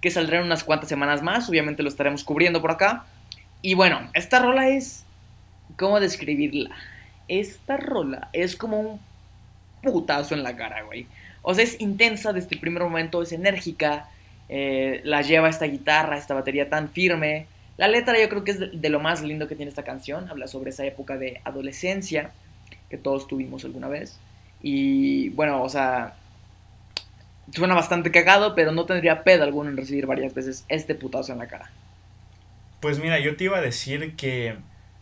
que 0.00 0.10
saldrá 0.10 0.38
en 0.38 0.46
unas 0.46 0.64
cuantas 0.64 0.88
semanas 0.88 1.22
más. 1.22 1.48
Obviamente 1.48 1.82
lo 1.82 1.88
estaremos 1.88 2.24
cubriendo 2.24 2.60
por 2.60 2.70
acá. 2.70 3.06
Y 3.62 3.74
bueno, 3.74 4.10
esta 4.14 4.38
rola 4.38 4.68
es. 4.68 5.04
¿Cómo 5.76 6.00
describirla? 6.00 6.70
Esta 7.28 7.76
rola 7.76 8.30
es 8.32 8.56
como 8.56 8.80
un 8.80 9.00
putazo 9.82 10.34
en 10.34 10.42
la 10.42 10.56
cara, 10.56 10.82
güey. 10.82 11.06
O 11.42 11.54
sea, 11.54 11.64
es 11.64 11.80
intensa 11.80 12.32
desde 12.32 12.54
el 12.54 12.60
primer 12.60 12.82
momento, 12.82 13.22
es 13.22 13.32
enérgica, 13.32 14.08
eh, 14.48 15.00
la 15.04 15.22
lleva 15.22 15.48
esta 15.48 15.66
guitarra, 15.66 16.18
esta 16.18 16.34
batería 16.34 16.68
tan 16.68 16.88
firme. 16.88 17.46
La 17.76 17.88
letra 17.88 18.20
yo 18.20 18.28
creo 18.28 18.44
que 18.44 18.52
es 18.52 18.58
de, 18.80 18.88
lo 18.88 19.00
más 19.00 19.22
lindo 19.22 19.48
que 19.48 19.56
tiene 19.56 19.68
esta 19.68 19.84
canción, 19.84 20.28
habla 20.30 20.48
sobre 20.48 20.70
esa 20.70 20.84
época 20.86 21.16
de 21.18 21.40
adolescencia 21.44 22.30
que 22.88 22.96
todos 22.96 23.28
tuvimos 23.28 23.64
alguna 23.64 23.88
vez. 23.88 24.18
Y 24.62 25.28
bueno, 25.30 25.62
o 25.62 25.68
sea, 25.68 26.14
suena 27.52 27.74
bastante 27.74 28.10
cagado, 28.10 28.54
pero 28.54 28.72
no 28.72 28.86
tendría 28.86 29.22
pedo 29.24 29.44
alguno 29.44 29.70
en 29.70 29.76
recibir 29.76 30.06
varias 30.06 30.34
veces 30.34 30.64
este 30.68 30.94
putazo 30.94 31.32
en 31.32 31.38
la 31.38 31.48
cara. 31.48 31.70
Pues 32.80 32.98
mira, 32.98 33.18
yo 33.18 33.36
te 33.36 33.44
iba 33.44 33.58
a 33.58 33.62
decir 33.62 34.14
que 34.16 34.56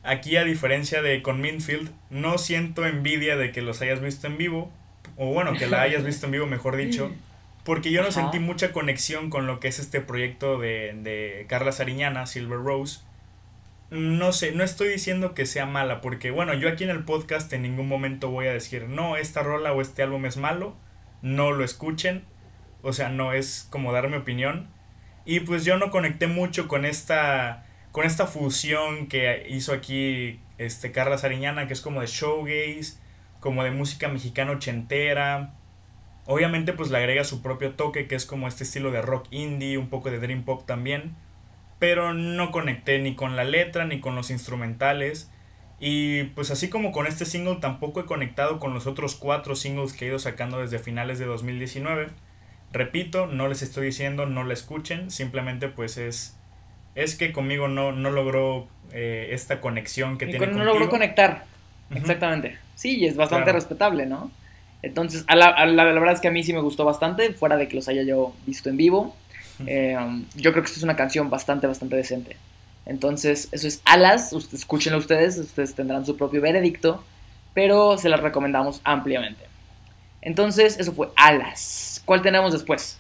Aquí, 0.05 0.37
a 0.37 0.45
diferencia 0.45 1.01
de 1.01 1.23
con 1.23 1.41
Minfield, 1.41 1.91
no 2.11 2.37
siento 2.37 2.85
envidia 2.85 3.37
de 3.39 3.53
que 3.53 3.63
los 3.63 3.81
hayas 3.81 4.01
visto 4.03 4.27
en 4.27 4.37
vivo, 4.37 4.71
o 5.17 5.33
bueno, 5.33 5.55
que 5.55 5.67
la 5.67 5.81
hayas 5.81 6.05
visto 6.05 6.27
en 6.27 6.33
vivo, 6.33 6.47
mejor 6.47 6.77
dicho, 6.77 7.11
porque 7.65 7.91
yo 7.91 8.03
no 8.03 8.13
sentí 8.13 8.39
mucha 8.39 8.73
conexión 8.73 9.31
con 9.31 9.47
lo 9.47 9.59
que 9.59 9.69
es 9.69 9.79
este 9.79 10.01
proyecto 10.01 10.59
de, 10.59 10.95
de 11.03 11.47
Carla 11.49 11.73
Sariñana, 11.73 12.27
Silver 12.27 12.59
Rose. 12.59 13.01
No 13.91 14.33
sé, 14.33 14.53
no 14.53 14.65
estoy 14.65 14.89
diciendo 14.89 15.35
que 15.35 15.47
sea 15.47 15.67
mala, 15.67 16.01
porque 16.01 16.31
bueno, 16.31 16.53
yo 16.55 16.69
aquí 16.69 16.85
en 16.85 16.91
el 16.91 17.05
podcast 17.05 17.53
en 17.53 17.63
ningún 17.63 17.89
momento 17.89 18.31
voy 18.31 18.47
a 18.47 18.53
decir, 18.53 18.89
no, 18.89 19.17
esta 19.17 19.43
rola 19.43 19.73
o 19.73 19.81
este 19.81 20.03
álbum 20.03 20.27
es 20.27 20.37
malo, 20.37 20.77
no 21.23 21.53
lo 21.53 21.65
escuchen, 21.65 22.25
o 22.83 22.93
sea, 22.93 23.09
no 23.09 23.33
es 23.33 23.67
como 23.71 23.93
dar 23.93 24.09
mi 24.09 24.17
opinión. 24.17 24.69
Y 25.25 25.41
pues 25.41 25.65
yo 25.65 25.79
no 25.79 25.91
conecté 25.91 26.27
mucho 26.27 26.69
con 26.69 26.85
esta 26.85 27.67
con 27.93 28.05
esta 28.05 28.27
fusión 28.27 29.07
que 29.07 29.47
hizo 29.49 29.73
aquí 29.73 30.41
este 30.59 30.93
Carla 30.93 31.17
Sariñana, 31.17 31.67
que 31.67 31.73
es 31.73 31.81
como 31.81 32.01
de 32.01 32.09
showgaze, 32.09 32.99
como 33.41 33.63
de 33.63 33.71
música 33.71 34.09
mexicana 34.09 34.51
ochentera. 34.51 35.55
Obviamente 36.27 36.73
pues 36.73 36.91
le 36.91 36.99
agrega 36.99 37.25
su 37.25 37.43
propio 37.43 37.73
toque, 37.73 38.07
que 38.07 38.15
es 38.15 38.27
como 38.27 38.49
este 38.49 38.65
estilo 38.65 38.91
de 38.91 39.03
rock 39.03 39.27
indie, 39.31 39.79
un 39.79 39.89
poco 39.89 40.11
de 40.11 40.19
dream 40.19 40.45
pop 40.45 40.65
también. 40.67 41.15
Pero 41.79 42.15
no 42.15 42.51
conecté 42.51 42.99
ni 42.99 43.15
con 43.15 43.37
la 43.37 43.45
letra 43.45 43.85
ni 43.85 44.01
con 44.01 44.15
los 44.15 44.31
instrumentales. 44.31 45.31
Y 45.81 46.25
pues 46.35 46.51
así 46.51 46.71
como 46.71 46.93
con 46.93 47.07
este 47.07 47.27
single 47.27 47.57
tampoco 47.57 48.01
he 48.01 48.07
conectado 48.07 48.59
con 48.59 48.73
los 48.73 48.87
otros 48.87 49.17
cuatro 49.17 49.55
singles 49.55 49.93
que 49.93 50.07
he 50.07 50.09
ido 50.09 50.19
sacando 50.19 50.61
desde 50.61 50.79
finales 50.79 51.19
de 51.19 51.27
2019. 51.27 52.09
Repito, 52.73 53.27
no 53.27 53.49
les 53.49 53.63
estoy 53.63 53.87
diciendo 53.87 54.27
no 54.27 54.45
la 54.45 54.55
escuchen, 54.55 55.11
simplemente 55.11 55.69
pues 55.69 55.97
es 55.99 56.37
es 56.95 57.17
que 57.17 57.33
conmigo 57.33 57.69
no, 57.69 57.93
no 57.93 58.11
logró 58.11 58.69
eh, 58.93 59.29
esta 59.33 59.61
conexión 59.61 60.17
que 60.17 60.27
tiene 60.27 60.47
No 60.47 60.65
logró 60.65 60.89
conectar, 60.89 61.45
exactamente. 61.95 62.59
Sí, 62.77 62.99
y 62.99 63.07
es 63.07 63.17
bastante 63.17 63.53
respetable, 63.53 64.07
¿no? 64.07 64.31
Entonces, 64.85 65.25
a 65.29 65.35
la, 65.35 65.65
la, 65.65 65.85
verdad 65.85 66.13
es 66.13 66.21
que 66.21 66.29
a 66.29 66.31
mí 66.31 66.43
sí 66.43 66.53
me 66.53 66.61
gustó 66.61 66.85
bastante, 66.85 67.33
fuera 67.33 67.57
de 67.57 67.69
que 67.69 67.77
los 67.77 67.89
haya 67.89 68.03
yo 68.03 68.35
visto 68.47 68.69
en 68.69 68.77
vivo. 68.77 69.17
Eh, 69.67 69.97
yo 70.35 70.53
creo 70.53 70.63
que 70.63 70.67
esta 70.67 70.79
es 70.79 70.83
una 70.83 70.97
canción 70.97 71.31
bastante, 71.31 71.67
bastante 71.67 71.97
decente. 71.97 72.37
Entonces, 72.85 73.49
eso 73.53 73.67
es 73.67 73.81
Alas, 73.87 74.35
escúchenlo 74.53 74.99
ustedes, 74.99 75.39
ustedes 75.39 75.75
tendrán 75.75 76.05
su 76.05 76.19
propio 76.19 76.43
veredicto, 76.43 77.03
pero 77.55 77.97
se 77.97 78.11
las 78.11 78.21
recomendamos 78.21 78.83
ampliamente. 78.85 79.45
Entonces, 80.21 80.79
eso 80.79 80.93
fue 80.93 81.09
Alas. 81.17 82.03
¿Cuál 82.05 82.21
tenemos 82.21 82.53
después? 82.53 82.99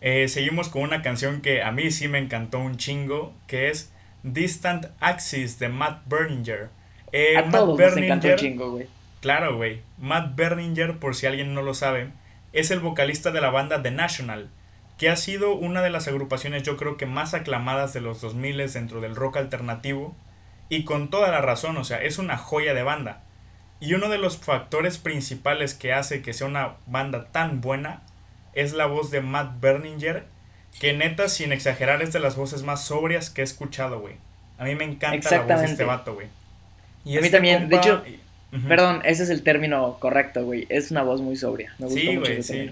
Eh, 0.00 0.26
seguimos 0.26 0.70
con 0.70 0.82
una 0.82 1.02
canción 1.02 1.40
que 1.40 1.62
a 1.62 1.70
mí 1.70 1.92
sí 1.92 2.08
me 2.08 2.18
encantó 2.18 2.58
un 2.58 2.78
chingo, 2.78 3.32
que 3.46 3.68
es 3.68 3.92
Distant 4.24 4.86
Axis 4.98 5.60
de 5.60 5.68
Matt 5.68 6.02
Berninger. 6.06 6.68
Eh, 7.12 7.36
a 7.36 7.48
todos 7.48 7.78
nos 7.78 7.96
encantó 7.96 8.26
un 8.26 8.36
chingo, 8.36 8.70
güey. 8.72 8.99
Claro, 9.20 9.56
güey. 9.56 9.82
Matt 9.98 10.34
Berninger, 10.34 10.98
por 10.98 11.14
si 11.14 11.26
alguien 11.26 11.54
no 11.54 11.62
lo 11.62 11.74
sabe, 11.74 12.08
es 12.52 12.70
el 12.70 12.80
vocalista 12.80 13.30
de 13.30 13.40
la 13.40 13.50
banda 13.50 13.82
The 13.82 13.90
National, 13.90 14.50
que 14.98 15.10
ha 15.10 15.16
sido 15.16 15.54
una 15.54 15.82
de 15.82 15.90
las 15.90 16.08
agrupaciones 16.08 16.62
yo 16.62 16.76
creo 16.76 16.96
que 16.96 17.06
más 17.06 17.34
aclamadas 17.34 17.92
de 17.92 18.00
los 18.00 18.20
2000 18.20 18.72
dentro 18.72 19.00
del 19.00 19.16
rock 19.16 19.36
alternativo, 19.36 20.16
y 20.68 20.84
con 20.84 21.10
toda 21.10 21.30
la 21.30 21.40
razón, 21.40 21.76
o 21.76 21.84
sea, 21.84 22.02
es 22.02 22.18
una 22.18 22.36
joya 22.36 22.74
de 22.74 22.82
banda. 22.82 23.22
Y 23.80 23.94
uno 23.94 24.08
de 24.08 24.18
los 24.18 24.38
factores 24.38 24.98
principales 24.98 25.74
que 25.74 25.92
hace 25.92 26.22
que 26.22 26.32
sea 26.32 26.46
una 26.46 26.74
banda 26.86 27.26
tan 27.32 27.60
buena 27.60 28.02
es 28.52 28.72
la 28.72 28.86
voz 28.86 29.10
de 29.10 29.20
Matt 29.20 29.60
Berninger, 29.60 30.26
que 30.78 30.92
neta, 30.92 31.28
sin 31.28 31.52
exagerar, 31.52 32.02
es 32.02 32.12
de 32.12 32.20
las 32.20 32.36
voces 32.36 32.62
más 32.62 32.84
sobrias 32.84 33.30
que 33.30 33.40
he 33.40 33.44
escuchado, 33.44 34.00
güey. 34.00 34.16
A 34.58 34.64
mí 34.64 34.74
me 34.74 34.84
encanta 34.84 35.30
la 35.30 35.42
voz 35.42 35.60
de 35.60 35.66
este 35.66 35.84
vato, 35.84 36.14
güey. 36.14 36.28
Y 37.04 37.16
a 37.16 37.20
mí 37.20 37.26
este 37.26 37.38
también, 37.38 37.68
de 37.68 37.76
hecho, 37.76 38.04
perdón, 38.68 39.02
ese 39.04 39.22
es 39.22 39.30
el 39.30 39.42
término 39.42 39.98
correcto, 40.00 40.44
güey. 40.44 40.66
Es 40.68 40.90
una 40.90 41.02
voz 41.02 41.20
muy 41.20 41.36
sobria. 41.36 41.74
Me 41.78 41.86
gusta 41.86 42.00
sí, 42.00 42.16
güey, 42.16 42.42
sí. 42.42 42.70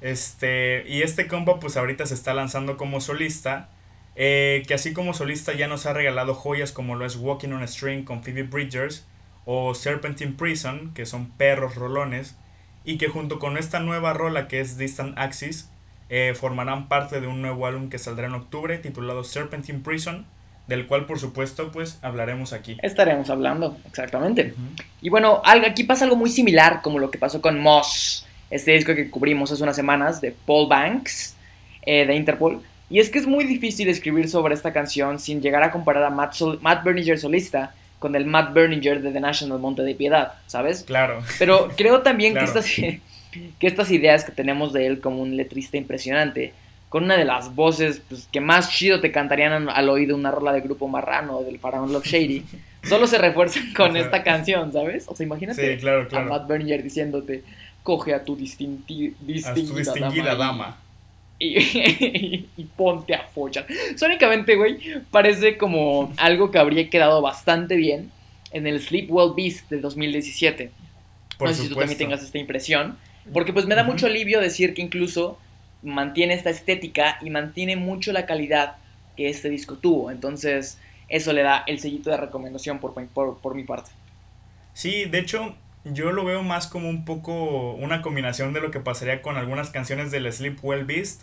Este, 0.00 0.84
y 0.88 1.02
este 1.02 1.28
compa, 1.28 1.60
pues 1.60 1.76
ahorita 1.76 2.06
se 2.06 2.14
está 2.14 2.34
lanzando 2.34 2.76
como 2.76 3.00
solista. 3.00 3.68
Eh, 4.14 4.62
que 4.66 4.74
así 4.74 4.92
como 4.92 5.14
solista 5.14 5.54
ya 5.54 5.68
nos 5.68 5.86
ha 5.86 5.94
regalado 5.94 6.34
joyas 6.34 6.70
como 6.70 6.96
lo 6.96 7.06
es 7.06 7.16
Walking 7.16 7.48
on 7.48 7.62
a 7.62 7.66
String 7.66 8.04
con 8.04 8.22
Phoebe 8.22 8.42
Bridgers 8.42 9.06
o 9.44 9.74
Serpentine 9.74 10.32
Prison, 10.32 10.92
que 10.94 11.06
son 11.06 11.30
perros 11.30 11.74
rolones, 11.74 12.36
y 12.84 12.98
que 12.98 13.08
junto 13.08 13.38
con 13.38 13.56
esta 13.56 13.80
nueva 13.80 14.12
rola 14.12 14.48
que 14.48 14.60
es 14.60 14.76
Distant 14.76 15.18
Axis, 15.18 15.70
eh, 16.08 16.34
formarán 16.34 16.88
parte 16.88 17.20
de 17.20 17.26
un 17.26 17.42
nuevo 17.42 17.66
álbum 17.66 17.88
que 17.88 17.98
saldrá 17.98 18.26
en 18.26 18.34
octubre 18.34 18.76
titulado 18.78 19.24
Serpentine 19.24 19.80
Prison, 19.80 20.26
del 20.66 20.86
cual 20.86 21.06
por 21.06 21.18
supuesto 21.18 21.70
pues 21.72 21.98
hablaremos 22.02 22.52
aquí. 22.52 22.76
Estaremos 22.82 23.30
hablando, 23.30 23.76
exactamente. 23.86 24.54
Y 25.00 25.08
bueno, 25.08 25.40
algo, 25.44 25.66
aquí 25.66 25.84
pasa 25.84 26.04
algo 26.04 26.16
muy 26.16 26.30
similar 26.30 26.80
como 26.82 26.98
lo 26.98 27.10
que 27.10 27.18
pasó 27.18 27.40
con 27.40 27.60
Moss, 27.60 28.26
este 28.50 28.72
disco 28.72 28.94
que 28.94 29.10
cubrimos 29.10 29.50
hace 29.50 29.62
unas 29.62 29.76
semanas 29.76 30.20
de 30.20 30.34
Paul 30.46 30.68
Banks, 30.68 31.36
eh, 31.82 32.06
de 32.06 32.14
Interpol. 32.14 32.62
Y 32.88 33.00
es 33.00 33.08
que 33.08 33.18
es 33.18 33.26
muy 33.26 33.44
difícil 33.44 33.88
escribir 33.88 34.28
sobre 34.28 34.54
esta 34.54 34.72
canción 34.72 35.18
sin 35.18 35.40
llegar 35.40 35.62
a 35.62 35.70
comparar 35.70 36.04
a 36.04 36.10
Matt, 36.10 36.34
Matt 36.60 36.84
Berninger 36.84 37.18
solista 37.18 37.74
con 37.98 38.14
el 38.16 38.26
Matt 38.26 38.52
Berninger 38.52 39.00
de 39.00 39.12
The 39.12 39.20
National 39.20 39.58
Monte 39.60 39.82
de 39.82 39.94
Piedad, 39.94 40.34
¿sabes? 40.46 40.82
Claro. 40.82 41.22
Pero 41.38 41.70
creo 41.76 42.02
también 42.02 42.34
que, 42.34 42.44
estas, 42.44 42.66
que 42.66 43.00
estas 43.66 43.90
ideas 43.90 44.24
que 44.24 44.32
tenemos 44.32 44.72
de 44.72 44.86
él 44.86 45.00
como 45.00 45.22
un 45.22 45.36
letrista 45.36 45.76
impresionante, 45.76 46.52
con 46.92 47.04
una 47.04 47.16
de 47.16 47.24
las 47.24 47.54
voces 47.54 48.02
pues, 48.06 48.28
que 48.30 48.42
más 48.42 48.68
chido 48.68 49.00
te 49.00 49.10
cantarían 49.10 49.70
al 49.70 49.88
oído 49.88 50.14
una 50.14 50.30
rola 50.30 50.52
de 50.52 50.60
grupo 50.60 50.88
marrano 50.88 51.42
del 51.42 51.58
Faraón 51.58 51.90
Love 51.90 52.04
Shady, 52.04 52.44
solo 52.84 53.06
se 53.06 53.16
refuerzan 53.16 53.72
con 53.72 53.96
esta 53.96 54.22
canción, 54.22 54.70
¿sabes? 54.74 55.06
O 55.08 55.16
sea, 55.16 55.24
imagínate 55.24 55.80
a 56.12 56.20
Matt 56.20 56.46
Berninger 56.46 56.82
diciéndote, 56.82 57.44
coge 57.82 58.12
a 58.12 58.22
tu 58.22 58.36
distingui 58.36 59.14
distinguida, 59.22 60.34
dama 60.34 60.76
y, 61.38 62.46
ponte 62.76 63.14
a 63.14 63.24
follar. 63.24 63.66
Sónicamente, 63.96 64.54
güey, 64.56 64.78
parece 65.10 65.56
como 65.56 66.12
algo 66.18 66.50
que 66.50 66.58
habría 66.58 66.90
quedado 66.90 67.22
bastante 67.22 67.74
bien 67.74 68.10
en 68.52 68.66
el 68.66 68.82
Sleep 68.82 69.10
Well 69.10 69.32
Beast 69.34 69.70
del 69.70 69.80
2017. 69.80 70.70
no 71.40 71.48
sé 71.48 71.54
si 71.54 71.68
tú 71.70 71.74
también 71.74 71.96
tengas 71.96 72.22
esta 72.22 72.36
impresión. 72.36 72.98
Porque 73.32 73.54
pues 73.54 73.64
me 73.64 73.74
da 73.76 73.82
mucho 73.82 74.06
alivio 74.06 74.40
decir 74.40 74.74
que 74.74 74.82
incluso 74.82 75.38
mantiene 75.82 76.34
esta 76.34 76.50
estética 76.50 77.18
y 77.20 77.30
mantiene 77.30 77.76
mucho 77.76 78.12
la 78.12 78.26
calidad 78.26 78.76
que 79.16 79.28
este 79.28 79.50
disco 79.50 79.76
tuvo. 79.76 80.10
Entonces, 80.10 80.78
eso 81.08 81.32
le 81.32 81.42
da 81.42 81.64
el 81.66 81.78
sellito 81.80 82.10
de 82.10 82.16
recomendación 82.16 82.78
por, 82.78 82.94
por, 82.94 83.38
por 83.38 83.54
mi 83.54 83.64
parte. 83.64 83.90
Sí, 84.74 85.04
de 85.04 85.18
hecho, 85.18 85.54
yo 85.84 86.12
lo 86.12 86.24
veo 86.24 86.42
más 86.42 86.66
como 86.66 86.88
un 86.88 87.04
poco 87.04 87.74
una 87.74 88.02
combinación 88.02 88.52
de 88.52 88.60
lo 88.60 88.70
que 88.70 88.80
pasaría 88.80 89.20
con 89.20 89.36
algunas 89.36 89.70
canciones 89.70 90.10
del 90.10 90.32
Sleep 90.32 90.58
Well 90.62 90.84
Beast 90.84 91.22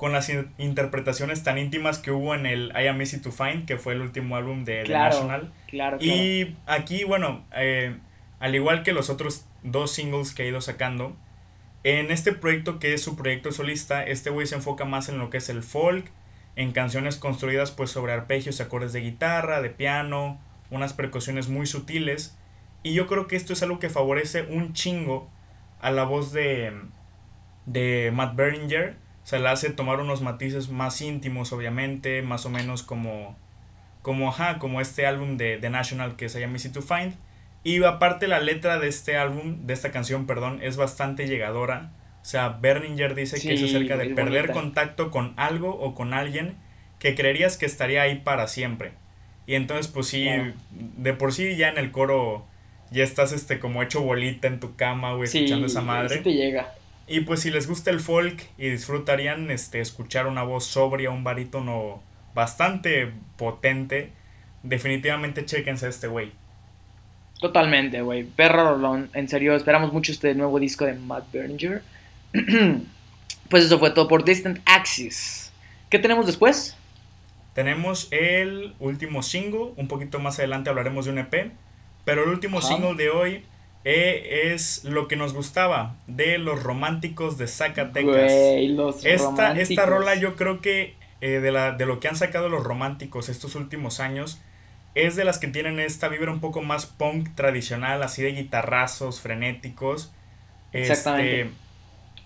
con 0.00 0.12
las 0.12 0.32
interpretaciones 0.56 1.44
tan 1.44 1.58
íntimas 1.58 1.98
que 1.98 2.10
hubo 2.10 2.34
en 2.34 2.46
el 2.46 2.72
I 2.74 2.86
Am 2.86 2.98
Easy 3.02 3.20
to 3.20 3.32
Find, 3.32 3.66
que 3.66 3.76
fue 3.76 3.92
el 3.92 4.00
último 4.00 4.34
álbum 4.34 4.64
de 4.64 4.84
The 4.84 4.92
National. 4.94 5.52
Claro, 5.68 5.98
y 6.00 6.56
aquí, 6.64 7.04
bueno, 7.04 7.44
eh, 7.54 7.94
al 8.38 8.54
igual 8.54 8.82
que 8.82 8.94
los 8.94 9.10
otros 9.10 9.44
dos 9.62 9.92
singles 9.92 10.32
que 10.32 10.44
ha 10.44 10.46
ido 10.46 10.62
sacando, 10.62 11.14
en 11.82 12.10
este 12.10 12.32
proyecto 12.32 12.78
que 12.78 12.94
es 12.94 13.02
su 13.02 13.16
proyecto 13.16 13.52
solista, 13.52 14.04
este 14.04 14.30
güey 14.30 14.46
se 14.46 14.56
enfoca 14.56 14.84
más 14.84 15.08
en 15.08 15.18
lo 15.18 15.30
que 15.30 15.38
es 15.38 15.48
el 15.48 15.62
folk, 15.62 16.10
en 16.56 16.72
canciones 16.72 17.16
construidas 17.16 17.70
pues 17.70 17.90
sobre 17.90 18.12
arpegios 18.12 18.58
y 18.58 18.62
acordes 18.62 18.92
de 18.92 19.00
guitarra, 19.00 19.62
de 19.62 19.70
piano, 19.70 20.40
unas 20.70 20.92
percusiones 20.92 21.48
muy 21.48 21.66
sutiles. 21.66 22.36
Y 22.82 22.94
yo 22.94 23.06
creo 23.06 23.26
que 23.26 23.36
esto 23.36 23.52
es 23.52 23.62
algo 23.62 23.78
que 23.78 23.90
favorece 23.90 24.42
un 24.42 24.72
chingo 24.72 25.30
a 25.80 25.90
la 25.90 26.04
voz 26.04 26.32
de, 26.32 26.72
de 27.66 28.10
Matt 28.12 28.36
Berninger 28.36 28.96
se 29.30 29.38
le 29.38 29.48
hace 29.48 29.70
tomar 29.70 30.00
unos 30.00 30.22
matices 30.22 30.70
más 30.70 31.00
íntimos, 31.00 31.52
obviamente, 31.52 32.22
más 32.22 32.46
o 32.46 32.50
menos 32.50 32.82
como, 32.82 33.36
como, 34.02 34.28
ajá, 34.28 34.58
como 34.58 34.80
este 34.80 35.06
álbum 35.06 35.36
de 35.36 35.58
The 35.58 35.70
National 35.70 36.16
que 36.16 36.28
se 36.28 36.40
llama 36.40 36.54
Easy 36.54 36.70
to 36.70 36.82
Find. 36.82 37.14
Y 37.62 37.82
aparte 37.84 38.26
la 38.26 38.40
letra 38.40 38.78
de 38.78 38.88
este 38.88 39.16
álbum, 39.16 39.66
de 39.66 39.74
esta 39.74 39.90
canción, 39.90 40.26
perdón, 40.26 40.60
es 40.62 40.76
bastante 40.76 41.26
llegadora. 41.26 41.92
O 42.22 42.24
sea, 42.24 42.48
Berninger 42.48 43.14
dice 43.14 43.40
que 43.40 43.54
es 43.54 43.62
acerca 43.62 43.96
de 43.96 44.10
perder 44.10 44.52
contacto 44.52 45.10
con 45.10 45.34
algo 45.36 45.70
o 45.70 45.94
con 45.94 46.14
alguien 46.14 46.56
que 46.98 47.14
creerías 47.14 47.56
que 47.56 47.66
estaría 47.66 48.02
ahí 48.02 48.16
para 48.16 48.46
siempre. 48.46 48.92
Y 49.46 49.54
entonces, 49.54 49.88
pues 49.88 50.06
sí, 50.06 50.28
de 50.70 51.12
por 51.12 51.32
sí 51.32 51.56
ya 51.56 51.68
en 51.68 51.78
el 51.78 51.90
coro 51.90 52.46
ya 52.90 53.04
estás 53.04 53.32
este 53.32 53.58
como 53.58 53.82
hecho 53.82 54.02
bolita 54.02 54.48
en 54.48 54.60
tu 54.60 54.76
cama, 54.76 55.14
güey, 55.14 55.24
escuchando 55.24 55.66
esa 55.66 55.80
madre. 55.80 56.18
Sí 56.18 56.22
te 56.22 56.32
llega. 56.34 56.74
Y 57.06 57.20
pues 57.22 57.40
si 57.40 57.50
les 57.50 57.66
gusta 57.66 57.90
el 57.90 58.00
folk 58.00 58.40
y 58.56 58.68
disfrutarían 58.68 59.50
este, 59.50 59.80
escuchar 59.80 60.26
una 60.26 60.44
voz 60.44 60.64
sobria, 60.64 61.10
un 61.10 61.24
barítono 61.24 62.02
bastante 62.34 63.10
potente, 63.36 64.12
definitivamente 64.62 65.44
chequense 65.44 65.86
a 65.86 65.88
este 65.88 66.06
güey. 66.06 66.32
Totalmente, 67.40 68.02
güey. 68.02 68.24
Perro 68.24 68.74
Rolón. 68.74 69.10
En 69.14 69.28
serio, 69.28 69.54
esperamos 69.54 69.92
mucho 69.92 70.12
este 70.12 70.34
nuevo 70.34 70.58
disco 70.60 70.84
de 70.84 70.94
Matt 70.94 71.32
Berninger. 71.32 71.82
pues 73.48 73.64
eso 73.64 73.78
fue 73.78 73.90
todo 73.90 74.08
por 74.08 74.24
Distant 74.24 74.60
Axis. 74.66 75.50
¿Qué 75.88 75.98
tenemos 75.98 76.26
después? 76.26 76.76
Tenemos 77.54 78.08
el 78.10 78.74
último 78.78 79.22
single. 79.22 79.72
Un 79.76 79.88
poquito 79.88 80.18
más 80.18 80.38
adelante 80.38 80.70
hablaremos 80.70 81.06
de 81.06 81.12
un 81.12 81.18
EP. 81.18 81.52
Pero 82.04 82.24
el 82.24 82.30
último 82.30 82.60
single 82.60 82.94
de 82.94 83.10
hoy 83.10 83.44
e 83.84 84.52
es 84.52 84.84
lo 84.84 85.08
que 85.08 85.16
nos 85.16 85.32
gustaba 85.32 85.96
de 86.06 86.36
los 86.38 86.62
románticos 86.62 87.38
de 87.38 87.48
Zacatecas. 87.48 88.30
esta, 89.04 89.58
esta 89.58 89.86
rola 89.86 90.14
yo 90.16 90.36
creo 90.36 90.60
que 90.60 90.94
eh, 91.22 91.40
de, 91.40 91.50
la, 91.50 91.72
de 91.72 91.86
lo 91.86 91.98
que 91.98 92.08
han 92.08 92.16
sacado 92.16 92.48
los 92.48 92.62
románticos 92.62 93.28
estos 93.30 93.54
últimos 93.54 94.00
años 94.00 94.38
es 94.94 95.16
de 95.16 95.24
las 95.24 95.38
que 95.38 95.48
tienen 95.48 95.78
esta 95.80 96.08
vibra 96.08 96.32
un 96.32 96.40
poco 96.40 96.62
más 96.62 96.86
punk 96.86 97.34
tradicional, 97.34 98.02
así 98.02 98.22
de 98.22 98.32
guitarrazos 98.32 99.20
frenéticos. 99.20 100.12
Exactamente. 100.72 101.42
Este, 101.42 101.54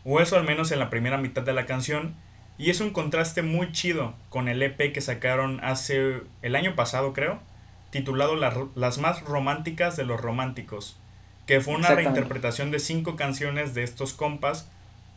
o 0.05 0.21
eso 0.21 0.37
al 0.37 0.45
menos 0.45 0.71
en 0.71 0.79
la 0.79 0.91
primera 0.91 1.19
mitad 1.19 1.43
de 1.43 1.53
la 1.53 1.67
canción. 1.67 2.15
Y 2.57 2.71
es 2.71 2.81
un 2.81 2.91
contraste 2.91 3.43
muy 3.43 3.73
chido 3.73 4.15
con 4.29 4.49
el 4.49 4.63
EP 4.63 4.93
que 4.93 5.01
sacaron 5.01 5.61
hace 5.65 6.23
el 6.43 6.55
año 6.55 6.77
pasado, 6.77 7.13
creo, 7.13 7.41
titulado 7.91 8.37
Las 8.37 8.99
más 8.99 9.23
románticas 9.23 9.97
de 9.97 10.05
los 10.05 10.21
románticos 10.21 10.97
que 11.47 11.61
fue 11.61 11.75
una 11.75 11.89
reinterpretación 11.89 12.71
de 12.71 12.79
cinco 12.79 13.17
canciones 13.17 13.75
de 13.75 13.83
estos 13.83 14.15
compas, 14.15 14.71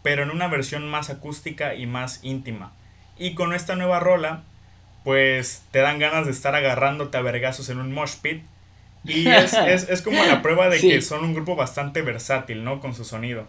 pero 0.03 0.23
en 0.23 0.31
una 0.31 0.47
versión 0.47 0.89
más 0.89 1.09
acústica 1.09 1.75
y 1.75 1.85
más 1.85 2.19
íntima. 2.23 2.73
Y 3.17 3.33
con 3.33 3.53
esta 3.53 3.75
nueva 3.75 3.99
rola, 3.99 4.43
pues 5.07 5.63
te 5.71 5.79
dan 5.79 5.99
ganas 5.99 6.25
de 6.25 6.33
estar 6.33 6.53
agarrándote 6.53 7.15
a 7.15 7.21
vergazos 7.21 7.69
en 7.69 7.79
un 7.79 7.93
mosh 7.93 8.15
pit. 8.21 8.43
Y 9.05 9.25
es, 9.29 9.53
es, 9.53 10.01
como 10.01 10.21
la 10.25 10.41
prueba 10.41 10.67
de 10.67 10.81
que 10.81 11.01
son 11.01 11.23
un 11.23 11.33
grupo 11.33 11.55
bastante 11.55 12.01
versátil, 12.01 12.65
¿no? 12.65 12.81
Con 12.81 12.93
su 12.93 13.05
sonido. 13.05 13.47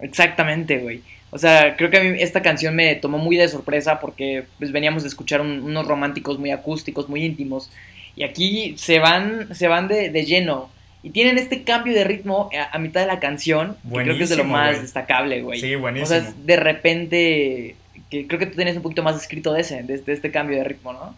Exactamente, 0.00 0.78
güey. 0.78 1.02
O 1.32 1.36
sea, 1.36 1.76
creo 1.76 1.90
que 1.90 1.98
a 1.98 2.02
mí 2.02 2.16
esta 2.18 2.40
canción 2.40 2.74
me 2.74 2.94
tomó 2.94 3.18
muy 3.18 3.36
de 3.36 3.46
sorpresa 3.46 4.00
porque 4.00 4.46
pues 4.58 4.72
veníamos 4.72 5.02
de 5.02 5.10
escuchar 5.10 5.42
unos 5.42 5.86
románticos 5.86 6.38
muy 6.38 6.50
acústicos, 6.50 7.10
muy 7.10 7.26
íntimos. 7.26 7.70
Y 8.16 8.22
aquí 8.24 8.74
se 8.78 9.00
van, 9.00 9.54
se 9.54 9.68
van 9.68 9.86
de, 9.86 10.08
de 10.08 10.24
lleno 10.24 10.70
y 11.02 11.10
tienen 11.10 11.36
este 11.36 11.62
cambio 11.62 11.92
de 11.92 12.04
ritmo 12.04 12.48
a, 12.72 12.78
mitad 12.78 13.02
de 13.02 13.06
la 13.06 13.20
canción, 13.20 13.76
que 13.86 14.02
creo 14.02 14.16
que 14.16 14.24
es 14.24 14.30
de 14.30 14.36
lo 14.36 14.44
más 14.44 14.80
destacable, 14.80 15.42
güey. 15.42 15.60
Sí, 15.60 15.74
buenísimo. 15.74 16.16
O 16.16 16.22
sea, 16.22 16.32
de 16.42 16.56
repente, 16.56 17.76
creo 18.22 18.38
que 18.38 18.46
tú 18.46 18.56
tienes 18.56 18.76
un 18.76 18.82
poquito 18.82 19.02
más 19.02 19.16
escrito 19.16 19.52
de 19.52 19.60
ese, 19.60 19.82
de, 19.82 20.02
este 20.06 20.30
cambio 20.30 20.58
de 20.58 20.64
ritmo, 20.64 20.92
¿no? 20.92 21.14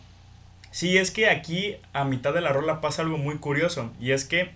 Sí, 0.70 0.98
es 0.98 1.10
que 1.10 1.28
aquí 1.28 1.76
a 1.92 2.04
mitad 2.04 2.34
de 2.34 2.40
la 2.40 2.52
rola 2.52 2.80
pasa 2.80 3.02
algo 3.02 3.18
muy 3.18 3.36
curioso, 3.36 3.92
y 4.00 4.12
es 4.12 4.24
que, 4.24 4.50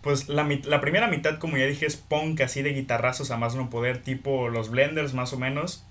pues 0.00 0.28
la, 0.28 0.48
la 0.64 0.80
primera 0.80 1.06
mitad, 1.06 1.38
como 1.38 1.56
ya 1.56 1.66
dije, 1.66 1.86
es 1.86 1.96
punk 1.96 2.40
así 2.40 2.62
de 2.62 2.72
guitarrazos 2.72 3.30
a 3.30 3.36
más 3.36 3.54
no 3.54 3.70
poder, 3.70 4.02
tipo 4.02 4.48
los 4.48 4.70
blenders 4.70 5.14
más 5.14 5.32
o 5.32 5.38
menos. 5.38 5.84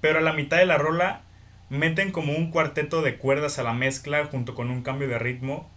Pero 0.00 0.20
a 0.20 0.22
la 0.22 0.32
mitad 0.32 0.56
de 0.56 0.66
la 0.66 0.78
rola 0.78 1.20
meten 1.68 2.10
como 2.10 2.32
un 2.32 2.50
cuarteto 2.50 3.02
de 3.02 3.16
cuerdas 3.16 3.58
a 3.58 3.62
la 3.62 3.74
mezcla 3.74 4.24
junto 4.26 4.54
con 4.54 4.70
un 4.70 4.82
cambio 4.82 5.08
de 5.08 5.18
ritmo 5.18 5.68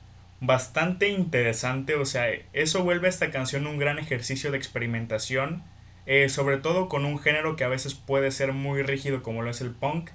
bastante 0.46 1.08
interesante, 1.08 1.96
o 1.96 2.06
sea, 2.06 2.28
eso 2.52 2.84
vuelve 2.84 3.08
a 3.08 3.10
esta 3.10 3.32
canción 3.32 3.66
un 3.66 3.78
gran 3.78 3.98
ejercicio 3.98 4.52
de 4.52 4.58
experimentación, 4.58 5.64
eh, 6.06 6.30
sobre 6.30 6.58
todo 6.58 6.90
con 6.90 7.06
un 7.06 7.20
género 7.20 7.56
que 7.56 7.64
a 7.64 7.70
veces 7.70 7.94
puede 7.94 8.32
ser 8.32 8.54
muy 8.54 8.82
rígido 8.84 9.24
como 9.24 9.42
lo 9.42 9.50
es 9.50 9.62
el 9.62 9.72
punk. 9.72 10.10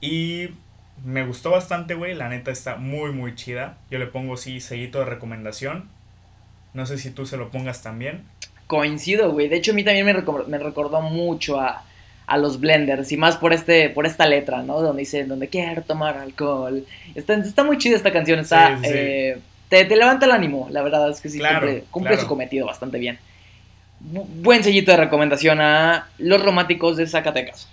Y 0.00 0.48
me 1.04 1.24
gustó 1.24 1.50
bastante, 1.50 1.94
güey, 1.94 2.14
la 2.14 2.28
neta 2.28 2.50
está 2.50 2.76
muy, 2.76 3.12
muy 3.12 3.34
chida. 3.34 3.78
Yo 3.90 3.98
le 3.98 4.06
pongo 4.06 4.36
sí, 4.36 4.60
seguito 4.60 4.98
de 4.98 5.06
recomendación. 5.06 5.88
No 6.74 6.86
sé 6.86 6.98
si 6.98 7.10
tú 7.10 7.26
se 7.26 7.36
lo 7.36 7.50
pongas 7.50 7.82
también. 7.82 8.24
Coincido, 8.66 9.30
güey. 9.32 9.48
De 9.48 9.56
hecho, 9.56 9.72
a 9.72 9.74
mí 9.74 9.84
también 9.84 10.06
me, 10.06 10.14
me 10.14 10.58
recordó 10.58 11.02
mucho 11.02 11.60
a, 11.60 11.84
a 12.26 12.38
los 12.38 12.60
blenders 12.60 13.12
y 13.12 13.16
más 13.16 13.36
por 13.36 13.52
este 13.52 13.90
por 13.90 14.06
esta 14.06 14.26
letra, 14.26 14.62
¿no? 14.62 14.80
Donde 14.80 15.00
dice, 15.00 15.24
donde 15.24 15.48
quiero 15.48 15.82
tomar 15.82 16.16
alcohol. 16.16 16.86
Está, 17.14 17.34
está 17.34 17.64
muy 17.64 17.78
chida 17.78 17.96
esta 17.96 18.12
canción, 18.12 18.38
está, 18.38 18.78
eh, 18.84 19.38
te, 19.68 19.84
te, 19.84 19.96
levanta 19.96 20.26
el 20.26 20.32
ánimo, 20.32 20.68
la 20.70 20.82
verdad 20.82 21.10
es 21.10 21.20
que 21.20 21.28
sí, 21.28 21.40
cumple, 21.90 22.18
su 22.18 22.26
cometido 22.26 22.66
bastante 22.66 22.98
bien. 22.98 23.18
Buen 24.10 24.64
sellito 24.64 24.90
de 24.90 24.96
recomendación 24.96 25.60
a 25.60 26.08
los 26.18 26.42
románticos 26.42 26.96
de 26.96 27.06
Zacatecas. 27.06 27.68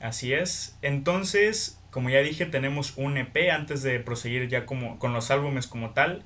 Así 0.00 0.32
es. 0.32 0.76
Entonces, 0.82 1.78
como 1.90 2.10
ya 2.10 2.20
dije, 2.20 2.46
tenemos 2.46 2.94
un 2.96 3.16
EP 3.16 3.50
antes 3.52 3.82
de 3.82 3.98
proseguir 4.00 4.48
ya 4.48 4.66
como, 4.66 4.98
con 4.98 5.12
los 5.12 5.30
álbumes 5.30 5.66
como 5.66 5.90
tal. 5.90 6.22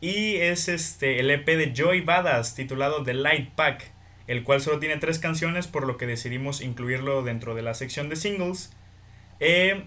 Y 0.00 0.36
es 0.36 0.68
este 0.68 1.18
el 1.18 1.30
EP 1.30 1.46
de 1.46 1.72
Joy 1.74 2.02
Badass 2.02 2.54
titulado 2.54 3.02
The 3.02 3.14
Light 3.14 3.50
Pack 3.50 3.92
el 4.28 4.44
cual 4.44 4.60
solo 4.60 4.78
tiene 4.78 4.98
tres 4.98 5.18
canciones, 5.18 5.66
por 5.66 5.86
lo 5.86 5.96
que 5.96 6.06
decidimos 6.06 6.60
incluirlo 6.60 7.22
dentro 7.22 7.54
de 7.54 7.62
la 7.62 7.72
sección 7.74 8.10
de 8.10 8.16
singles. 8.16 8.70
Eh, 9.40 9.86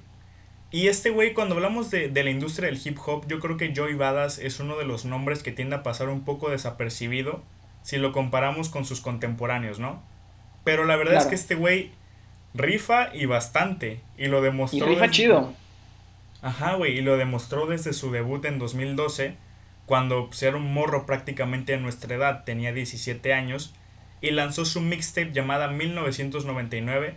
y 0.71 0.87
este 0.87 1.11
güey, 1.11 1.33
cuando 1.33 1.55
hablamos 1.55 1.91
de, 1.91 2.11
la 2.11 2.29
industria 2.29 2.67
del 2.67 2.79
hip 2.83 2.97
hop, 3.05 3.27
yo 3.27 3.39
creo 3.39 3.55
que 3.55 3.71
Joey 3.75 3.93
Badass 3.93 4.39
es 4.39 4.59
uno 4.59 4.77
de 4.77 4.85
los 4.85 5.05
nombres 5.05 5.43
que 5.43 5.51
tiende 5.51 5.75
a 5.75 5.83
pasar 5.83 6.09
un 6.09 6.25
poco 6.25 6.49
desapercibido 6.49 7.43
si 7.83 7.97
lo 7.97 8.11
comparamos 8.11 8.69
con 8.69 8.85
sus 8.85 9.01
contemporáneos, 9.01 9.79
¿no? 9.79 10.01
Pero 10.63 10.85
la 10.85 10.95
verdad 10.95 11.17
es 11.17 11.25
que 11.25 11.35
este 11.35 11.55
güey 11.55 11.91
rifa 12.53 13.09
y 13.13 13.25
bastante. 13.25 14.01
Y 14.17 14.27
lo 14.27 14.41
demostró. 14.41 14.85
Y 14.85 14.89
rifa 14.89 15.09
chido. 15.09 15.53
Ajá, 16.41 16.75
güey. 16.75 16.97
Y 16.97 17.01
lo 17.01 17.17
demostró 17.17 17.65
desde 17.65 17.93
su 17.93 18.11
debut 18.11 18.45
en 18.45 18.59
2012. 18.59 19.35
Cuando 19.85 20.27
pues, 20.27 20.43
era 20.43 20.57
un 20.57 20.73
morro 20.73 21.05
prácticamente 21.05 21.73
a 21.73 21.77
nuestra 21.77 22.15
edad, 22.15 22.43
tenía 22.43 22.71
17 22.71 23.33
años 23.33 23.73
y 24.21 24.31
lanzó 24.31 24.65
su 24.65 24.79
mixtape 24.79 25.33
llamada 25.33 25.67
1999, 25.67 27.15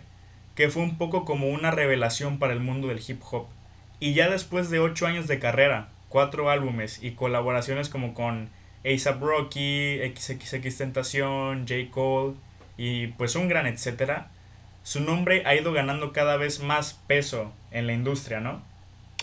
que 0.55 0.69
fue 0.69 0.81
un 0.81 0.97
poco 0.97 1.23
como 1.23 1.47
una 1.49 1.71
revelación 1.71 2.39
para 2.39 2.53
el 2.53 2.59
mundo 2.59 2.87
del 2.87 3.01
hip 3.07 3.21
hop. 3.29 3.45
Y 3.99 4.13
ya 4.13 4.29
después 4.29 4.69
de 4.69 4.79
8 4.79 5.07
años 5.07 5.27
de 5.27 5.39
carrera, 5.39 5.89
4 6.09 6.49
álbumes 6.49 7.01
y 7.01 7.11
colaboraciones 7.11 7.89
como 7.89 8.13
con 8.13 8.49
ASAP 8.85 9.21
Rocky, 9.21 9.99
XXX 10.15 10.77
Tentación, 10.77 11.65
J. 11.67 11.91
Cole 11.91 12.35
y 12.77 13.07
pues 13.07 13.35
un 13.35 13.47
gran 13.47 13.65
etcétera, 13.65 14.29
su 14.83 14.99
nombre 14.99 15.43
ha 15.45 15.55
ido 15.55 15.73
ganando 15.73 16.13
cada 16.13 16.37
vez 16.37 16.61
más 16.61 16.99
peso 17.07 17.51
en 17.71 17.87
la 17.87 17.93
industria, 17.93 18.39
¿no? 18.39 18.61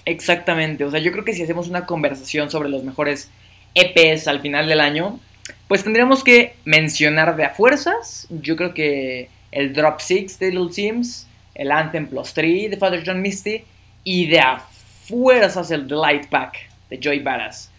Exactamente, 0.05 0.85
o 0.85 0.91
sea, 0.91 1.01
yo 1.01 1.13
creo 1.13 1.25
que 1.25 1.35
si 1.35 1.43
hacemos 1.43 1.69
una 1.69 1.87
conversación 1.87 2.51
sobre 2.51 2.69
los 2.69 2.83
mejores 2.83 3.31
EPs 3.75 4.27
al 4.27 4.41
final 4.41 4.67
del 4.67 4.81
año, 4.81 5.21
pues 5.69 5.85
tendríamos 5.85 6.25
que 6.25 6.55
mencionar 6.65 7.37
de 7.37 7.45
a 7.45 7.51
fuerzas, 7.51 8.27
yo 8.31 8.57
creo 8.57 8.75
que 8.75 9.29
el 9.53 9.73
Drop 9.73 10.01
Six 10.01 10.39
de 10.39 10.51
Little 10.51 10.73
Sims, 10.73 11.29
el 11.55 11.71
Anthem 11.71 12.09
Plus 12.09 12.35
3 12.35 12.71
de 12.71 12.77
Father 12.77 13.03
John 13.07 13.23
Misty 13.23 13.65
y 14.03 14.27
de 14.27 14.41
a 14.41 14.59
fuerzas 15.05 15.71
el 15.71 15.87
The 15.87 15.95
Light 15.95 16.27
Pack 16.29 16.69
de 16.91 16.99
Joy 16.99 17.21
Badass. 17.21 17.72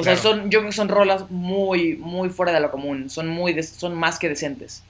O 0.00 0.04
sea, 0.04 0.16
son, 0.16 0.48
yo 0.48 0.60
creo 0.60 0.70
que 0.70 0.76
son 0.76 0.88
rolas 0.88 1.28
muy, 1.28 1.96
muy 1.96 2.28
fuera 2.28 2.52
de 2.52 2.60
lo 2.60 2.70
común, 2.70 3.10
son, 3.10 3.26
muy 3.26 3.60
son 3.64 3.94
más 3.94 4.20
que 4.20 4.28
decentes. 4.28 4.84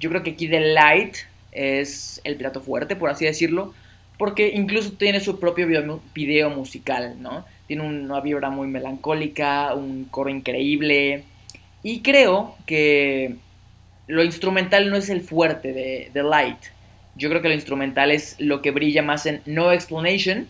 Yo 0.00 0.10
creo 0.10 0.24
que 0.24 0.30
aquí 0.30 0.48
The 0.48 0.72
Light 0.72 1.14
es 1.52 2.20
el 2.24 2.34
plato 2.34 2.60
fuerte, 2.60 2.96
por 2.96 3.08
así 3.08 3.24
decirlo, 3.24 3.72
porque 4.18 4.48
incluso 4.48 4.94
tiene 4.94 5.20
su 5.20 5.38
propio 5.38 5.68
video, 5.68 6.02
video 6.12 6.50
musical, 6.50 7.22
¿no? 7.22 7.44
Tiene 7.68 7.84
una 7.84 8.20
vibra 8.20 8.50
muy 8.50 8.66
melancólica, 8.66 9.74
un 9.74 10.06
coro 10.06 10.28
increíble, 10.28 11.22
y 11.84 12.00
creo 12.00 12.56
que 12.66 13.36
lo 14.08 14.24
instrumental 14.24 14.90
no 14.90 14.96
es 14.96 15.08
el 15.08 15.20
fuerte 15.20 15.72
de, 15.72 16.10
The 16.12 16.24
Light. 16.24 16.58
Yo 17.14 17.28
creo 17.28 17.42
que 17.42 17.48
lo 17.48 17.54
instrumental 17.54 18.10
es 18.10 18.34
lo 18.40 18.60
que 18.60 18.72
brilla 18.72 19.04
más 19.04 19.24
en 19.24 19.40
No 19.46 19.70
Explanation, 19.70 20.48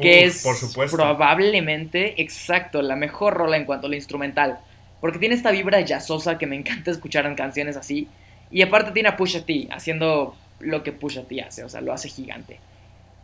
que 0.00 0.24
es 0.24 0.44
probablemente, 0.90 2.20
exacto, 2.22 2.82
la 2.82 2.96
mejor 2.96 3.34
rola 3.34 3.56
en 3.56 3.64
cuanto 3.64 3.86
a 3.86 3.90
lo 3.90 3.96
instrumental. 3.96 4.60
Porque 5.00 5.18
tiene 5.18 5.34
esta 5.34 5.50
vibra 5.50 5.84
jazzosa 5.84 6.38
que 6.38 6.46
me 6.46 6.56
encanta 6.60 6.90
escuchar 6.90 7.26
en 7.26 7.34
canciones 7.34 7.76
así. 7.76 8.08
Y 8.50 8.62
aparte 8.62 8.92
tiene 8.92 9.08
a 9.08 9.16
Pusha 9.16 9.44
T 9.44 9.68
haciendo 9.70 10.36
lo 10.60 10.82
que 10.82 10.92
Pusha 10.92 11.24
T 11.24 11.40
hace, 11.42 11.64
o 11.64 11.68
sea, 11.68 11.80
lo 11.80 11.92
hace 11.92 12.08
gigante. 12.08 12.58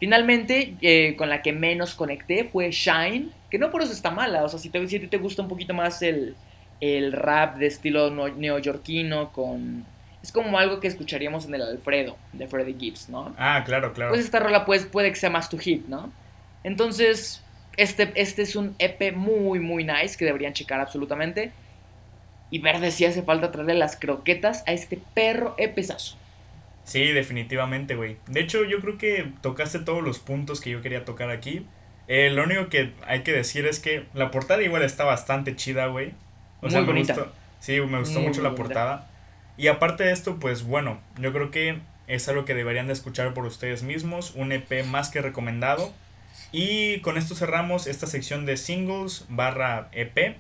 Finalmente, 0.01 0.75
eh, 0.81 1.17
con 1.17 1.29
la 1.29 1.43
que 1.43 1.53
menos 1.53 1.95
conecté 1.95 2.45
fue 2.45 2.71
Shine, 2.71 3.31
que 3.51 3.59
no 3.59 3.71
por 3.71 3.83
eso 3.83 3.93
está 3.93 4.11
mala, 4.11 4.45
o 4.45 4.49
sea, 4.49 4.59
si, 4.59 4.71
te, 4.71 4.87
si 4.87 4.99
te 5.01 5.17
gusta 5.19 5.43
un 5.43 5.49
poquito 5.49 5.75
más 5.75 6.03
el, 6.03 6.37
el 6.81 7.13
rap 7.13 7.57
de 7.57 7.67
estilo 7.67 8.11
neoyorquino 8.11 9.33
con... 9.33 9.85
Es 10.23 10.33
como 10.33 10.59
algo 10.59 10.81
que 10.81 10.89
escucharíamos 10.89 11.47
en 11.47 11.55
el 11.55 11.63
Alfredo 11.63 12.17
de 12.33 12.47
Freddie 12.49 12.77
Gibbs, 12.79 13.09
¿no? 13.09 13.35
Ah, 13.39 13.63
claro, 13.65 13.93
claro. 13.93 14.11
Pues 14.11 14.25
esta 14.25 14.41
rola 14.41 14.65
pues, 14.65 14.85
puede 14.85 15.11
que 15.11 15.17
sea 15.17 15.31
más 15.31 15.49
tu 15.49 15.59
hit, 15.59 15.87
¿no? 15.87 16.13
Entonces, 16.64 17.42
este, 17.77 18.12
este 18.14 18.42
es 18.42 18.57
un 18.57 18.75
EP 18.79 19.14
muy, 19.14 19.61
muy 19.61 19.85
nice 19.85 20.16
que 20.16 20.25
deberían 20.25 20.53
checar 20.53 20.81
absolutamente. 20.81 21.53
Y 22.51 22.61
ver 22.61 22.90
si 22.90 23.05
hace 23.05 23.23
falta 23.23 23.53
traerle 23.53 23.75
las 23.75 23.97
croquetas 23.97 24.64
a 24.66 24.73
este 24.73 24.99
perro 25.14 25.55
epesazo. 25.59 26.16
Sí, 26.85 27.12
definitivamente, 27.12 27.94
güey. 27.94 28.16
De 28.27 28.40
hecho, 28.40 28.64
yo 28.64 28.81
creo 28.81 28.97
que 28.97 29.31
tocaste 29.42 29.81
todos 29.81 30.03
los 30.03 30.18
puntos 30.18 30.62
que 30.62 30.71
yo 30.71 30.81
quería 30.81 31.05
tocar 31.05 31.31
aquí. 31.31 31.66
Eh, 32.09 32.31
lo 32.31 32.44
único 32.44 32.71
que 32.71 32.94
hay 33.07 33.23
que 33.23 33.33
decir 33.33 33.66
es 33.66 33.79
que 33.79 34.07
la 34.14 34.31
portada 34.31 34.62
igual 34.62 34.83
está 34.83 35.05
bastante 35.05 35.55
chida, 35.55 35.88
güey. 35.88 36.12
O 36.62 36.71
sea, 36.71 36.81
Me 36.81 36.99
gustó, 36.99 37.31
sí, 37.61 37.79
me 37.83 37.99
gustó 37.99 38.21
mucho 38.21 38.40
la 38.40 38.55
portada. 38.55 39.07
Y 39.59 39.68
aparte 39.68 40.05
de 40.05 40.12
esto, 40.12 40.38
pues 40.40 40.62
bueno, 40.62 40.99
yo 41.21 41.33
creo 41.33 41.51
que 41.51 41.79
es 42.07 42.27
algo 42.29 42.47
que 42.47 42.55
deberían 42.55 42.87
de 42.87 42.94
escuchar 42.94 43.35
por 43.35 43.44
ustedes 43.44 43.83
mismos, 43.83 44.33
un 44.35 44.53
EP 44.53 44.87
más 44.87 45.11
que 45.11 45.21
recomendado. 45.21 45.92
Y 46.53 47.01
con 47.01 47.19
esto 47.19 47.35
cerramos 47.35 47.87
esta 47.87 48.07
sección 48.07 48.47
de 48.47 48.57
singles 48.57 49.27
barra 49.29 49.89
EP 49.93 50.37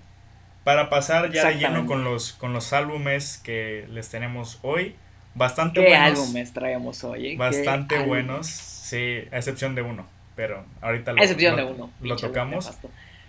para 0.64 0.90
pasar 0.90 1.30
ya 1.32 1.48
de 1.48 1.54
lleno 1.54 1.86
con 1.86 2.04
los, 2.04 2.32
con 2.32 2.52
los 2.52 2.72
álbumes 2.72 3.38
que 3.38 3.86
les 3.90 4.08
tenemos 4.08 4.58
hoy. 4.62 4.96
Bastante 5.34 5.84
¿Qué 5.84 5.94
álbumes 5.94 6.52
traemos 6.52 7.04
hoy? 7.04 7.32
Eh? 7.32 7.36
Bastante 7.36 7.98
buenos, 8.00 8.46
sí, 8.46 9.24
a 9.30 9.36
excepción 9.36 9.74
de 9.74 9.82
uno, 9.82 10.06
pero 10.34 10.64
ahorita 10.80 11.12
lo, 11.12 11.22
excepción 11.22 11.56
de 11.56 11.64
uno, 11.64 11.90
lo 12.00 12.16
tocamos. 12.16 12.70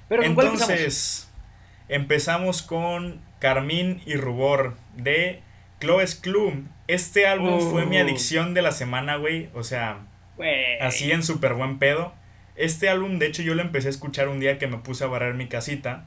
Pero 0.08 0.24
Entonces, 0.24 1.30
Empezamos 1.90 2.62
con 2.62 3.20
Carmín 3.40 4.02
y 4.06 4.14
Rubor 4.14 4.76
de 4.96 5.42
Cloes 5.80 6.14
Club. 6.14 6.68
Este 6.88 7.26
álbum 7.26 7.60
fue 7.72 7.88
mi 7.88 7.98
uh. 7.98 8.04
adicción 8.04 8.54
de 8.54 8.62
la 8.62 8.72
semana, 8.72 9.16
güey. 9.16 9.50
O 9.56 9.64
sea, 9.64 10.06
así 10.80 11.12
en 11.12 11.24
súper 11.24 11.56
buen 11.56 11.80
pedo. 11.80 12.14
Este 12.60 12.90
álbum, 12.90 13.20
de 13.20 13.28
hecho, 13.28 13.42
yo 13.42 13.56
lo 13.56 13.62
empecé 13.62 13.88
a 13.88 13.92
escuchar 13.92 14.28
un 14.28 14.40
día 14.40 14.58
que 14.58 14.68
me 14.68 14.78
puse 14.78 15.04
a 15.04 15.08
barrer 15.08 15.34
mi 15.34 15.48
casita. 15.48 16.06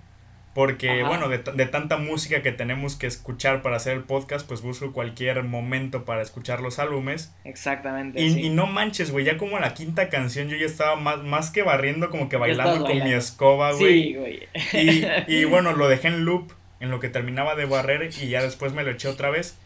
Porque, 0.55 1.03
bueno, 1.03 1.31
de, 1.31 1.39
de, 1.39 1.65
tanta 1.65 1.97
música 1.97 2.43
que 2.43 2.53
tenemos 2.53 2.95
que 2.97 3.07
escuchar 3.07 3.63
para 3.63 3.77
hacer 3.77 3.95
el 3.95 4.03
podcast, 4.03 4.47
pues 4.47 4.61
busco 4.61 4.93
cualquier 4.93 5.43
momento 5.45 6.05
para 6.05 6.21
escuchar 6.21 6.61
los 6.61 6.79
álbumes. 6.79 7.35
Exactamente. 7.45 8.21
Y, 8.21 8.39
y 8.39 8.51
no 8.51 8.67
manches, 8.67 9.13
güey, 9.13 9.25
ya 9.25 9.39
como 9.39 9.59
la 9.59 9.73
quinta 9.73 10.11
canción 10.11 10.49
yo 10.49 10.59
ya 10.59 10.67
estaba 10.67 10.97
más, 10.97 11.23
más 11.23 11.51
que 11.51 11.63
barriendo, 11.63 12.11
como 12.11 12.29
que 12.29 12.37
bailando 12.37 12.85
con 12.85 13.03
mi 13.03 13.15
escoba, 13.15 13.73
güey. 13.73 14.03
Sí, 14.03 14.15
güey. 14.15 14.49
Y, 14.75 15.35
y 15.35 15.45
bueno, 15.47 15.73
lo 15.73 15.89
dejé 15.89 16.09
en 16.09 16.27
loop 16.27 16.53
en 16.81 16.91
lo 16.91 17.01
que 17.01 17.09
terminaba 17.09 17.55
de 17.55 17.65
barrer 17.65 18.11
y 18.21 18.29
ya 18.29 18.43
después 18.43 18.75
me 18.75 18.83
lo 18.83 18.91
eché 18.91 19.09
otra 19.09 19.31
vez. 19.31 19.57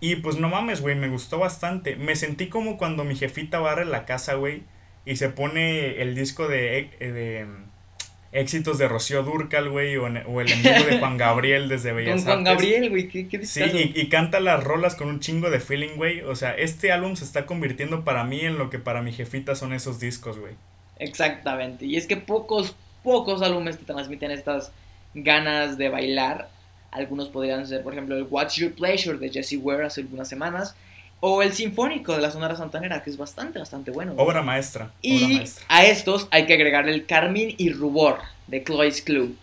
Y 0.00 0.16
pues 0.16 0.36
no 0.36 0.48
mames, 0.48 0.80
güey, 0.80 0.94
me 0.94 1.08
gustó 1.08 1.38
bastante. 1.38 1.96
Me 1.96 2.16
sentí 2.16 2.48
como 2.48 2.78
cuando 2.78 3.04
mi 3.04 3.16
jefita 3.16 3.58
barre 3.58 3.84
la 3.84 4.06
casa, 4.06 4.34
güey, 4.34 4.62
y 5.04 5.16
se 5.16 5.28
pone 5.28 6.00
el 6.00 6.14
disco 6.14 6.48
de, 6.48 6.90
de 6.98 7.46
éxitos 8.32 8.78
de 8.78 8.88
Rocío 8.88 9.22
Durcal, 9.22 9.68
güey, 9.68 9.96
o, 9.96 10.06
el 10.06 10.16
enemigo 10.50 10.84
de 10.86 10.98
Juan 10.98 11.18
Gabriel 11.18 11.68
desde 11.68 11.92
Bellas 11.92 12.16
Con 12.16 12.24
Juan 12.24 12.44
Gabriel, 12.44 12.88
güey, 12.88 13.08
qué, 13.08 13.28
qué 13.28 13.44
Sí, 13.44 13.92
y, 13.94 14.08
canta 14.08 14.40
las 14.40 14.64
rolas 14.64 14.94
con 14.94 15.08
un 15.08 15.20
chingo 15.20 15.50
de 15.50 15.60
feeling, 15.60 15.96
güey. 15.96 16.22
O 16.22 16.34
sea, 16.34 16.52
este 16.52 16.92
álbum 16.92 17.14
se 17.14 17.24
está 17.24 17.44
convirtiendo 17.46 18.04
para 18.04 18.24
mí 18.24 18.40
en 18.40 18.58
lo 18.58 18.70
que 18.70 18.78
para 18.78 19.02
mi 19.02 19.12
jefita 19.12 19.54
son 19.54 19.72
esos 19.72 20.00
discos, 20.00 20.38
güey. 20.38 20.54
Exactamente. 20.98 21.84
Y 21.84 21.96
es 21.96 22.06
que 22.06 22.16
pocos, 22.16 22.74
pocos 23.02 23.42
álbumes 23.42 23.78
te 23.78 23.84
transmiten 23.84 24.30
estas 24.30 24.72
ganas 25.14 25.76
de 25.76 25.90
bailar. 25.90 26.48
Algunos 26.90 27.28
podrían 27.28 27.66
ser, 27.66 27.82
por 27.82 27.92
ejemplo, 27.92 28.16
el 28.16 28.26
What's 28.28 28.56
Your 28.56 28.72
Pleasure 28.72 29.18
de 29.18 29.30
Jesse 29.30 29.58
Ware 29.60 29.84
hace 29.84 30.00
algunas 30.00 30.28
semanas. 30.28 30.74
O 31.24 31.40
el 31.40 31.52
Sinfónico 31.52 32.16
de 32.16 32.20
la 32.20 32.32
Sonora 32.32 32.56
Santanera, 32.56 33.00
que 33.04 33.08
es 33.08 33.16
bastante, 33.16 33.60
bastante 33.60 33.92
bueno. 33.92 34.14
Obra 34.16 34.42
maestra. 34.42 34.90
Y 35.02 35.40
a 35.68 35.84
estos 35.84 36.26
hay 36.32 36.46
que 36.46 36.54
agregar 36.54 36.88
el 36.88 37.06
Carmín 37.06 37.54
y 37.58 37.70
Rubor 37.70 38.18
de 38.48 38.64
Clois 38.64 39.02
Club. 39.02 39.36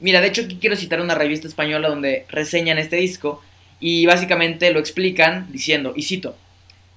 Mira, 0.00 0.22
de 0.22 0.28
hecho 0.28 0.44
aquí 0.44 0.56
quiero 0.58 0.76
citar 0.76 1.02
una 1.02 1.14
revista 1.14 1.46
española 1.46 1.90
donde 1.90 2.24
reseñan 2.30 2.78
este 2.78 2.96
disco 2.96 3.42
y 3.80 4.06
básicamente 4.06 4.72
lo 4.72 4.80
explican 4.80 5.52
diciendo, 5.52 5.92
y 5.94 6.04
cito, 6.04 6.34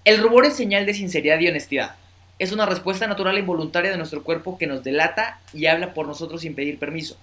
el 0.06 0.20
rubor 0.20 0.46
es 0.46 0.56
señal 0.56 0.86
de 0.86 0.94
sinceridad 0.94 1.42
y 1.42 1.50
honestidad. 1.50 1.98
Es 2.40 2.54
una 2.54 2.66
respuesta 2.66 3.08
natural 3.08 3.36
e 3.36 3.42
involuntaria 3.42 3.92
de 3.92 3.98
nuestro 3.98 4.24
cuerpo 4.24 4.58
que 4.58 4.68
nos 4.68 4.86
delata 4.86 5.42
y 5.54 5.66
habla 5.66 5.94
por 5.94 6.08
nosotros 6.08 6.40
sin 6.40 6.56
pedir 6.56 6.80
permiso. 6.80 7.18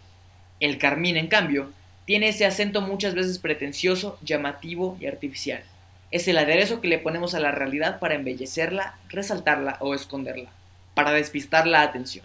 El 0.61 0.77
carmín, 0.77 1.17
en 1.17 1.29
cambio, 1.29 1.71
tiene 2.05 2.29
ese 2.29 2.45
acento 2.45 2.83
muchas 2.83 3.15
veces 3.15 3.39
pretencioso, 3.39 4.19
llamativo 4.21 4.99
y 5.01 5.07
artificial. 5.07 5.63
Es 6.17 6.27
el 6.29 6.39
aderezo 6.39 6.81
que 6.81 6.89
le 6.89 6.97
ponemos 6.97 7.35
a 7.35 7.41
la 7.41 7.51
realidad 7.51 7.99
para 7.99 8.15
embellecerla, 8.15 8.97
resaltarla 9.11 9.77
o 9.81 9.95
esconderla, 9.95 10.49
para 10.95 11.13
despistar 11.13 11.67
la 11.67 11.83
atención. 11.83 12.25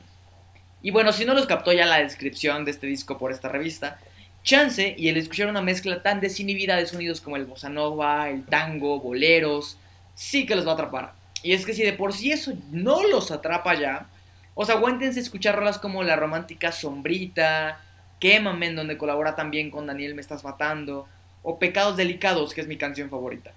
Y 0.81 0.91
bueno, 0.91 1.11
si 1.11 1.25
no 1.25 1.33
los 1.33 1.45
captó 1.45 1.73
ya 1.73 1.85
la 1.85 1.97
descripción 1.97 2.63
de 2.63 2.71
este 2.71 2.87
disco 2.87 3.17
por 3.17 3.33
esta 3.33 3.49
revista, 3.49 3.99
chance 4.45 4.95
y 4.97 5.09
el 5.09 5.17
escuchar 5.17 5.49
una 5.49 5.61
mezcla 5.61 6.01
tan 6.01 6.21
desinhibida 6.21 6.77
de 6.77 6.85
sonidos 6.85 7.19
como 7.19 7.35
el 7.35 7.43
bossa 7.43 7.67
nova, 7.67 8.29
el 8.29 8.45
tango, 8.45 9.01
boleros, 9.01 9.77
sí 10.15 10.45
que 10.45 10.55
los 10.55 10.65
va 10.65 10.71
a 10.71 10.75
atrapar. 10.75 11.11
Y 11.43 11.51
es 11.51 11.65
que 11.65 11.73
si 11.73 11.83
de 11.83 11.91
por 11.91 12.13
sí 12.13 12.31
eso 12.31 12.53
no 12.71 13.03
los 13.03 13.29
atrapa 13.29 13.73
ya, 13.73 14.07
os 14.53 14.69
aguántense 14.69 15.19
escuchar 15.19 15.57
rolas 15.57 15.79
como 15.79 16.01
La 16.03 16.15
Romántica 16.15 16.71
Sombrita, 16.71 17.81
Quémame, 18.21 18.67
en 18.67 18.77
donde 18.77 18.97
colabora 18.97 19.35
también 19.35 19.69
con 19.69 19.85
Daniel 19.85 20.15
Me 20.15 20.21
Estás 20.21 20.45
Matando, 20.45 21.09
o 21.43 21.59
Pecados 21.59 21.97
Delicados, 21.97 22.53
que 22.53 22.61
es 22.61 22.67
mi 22.67 22.77
canción 22.77 23.09
favorita. 23.09 23.51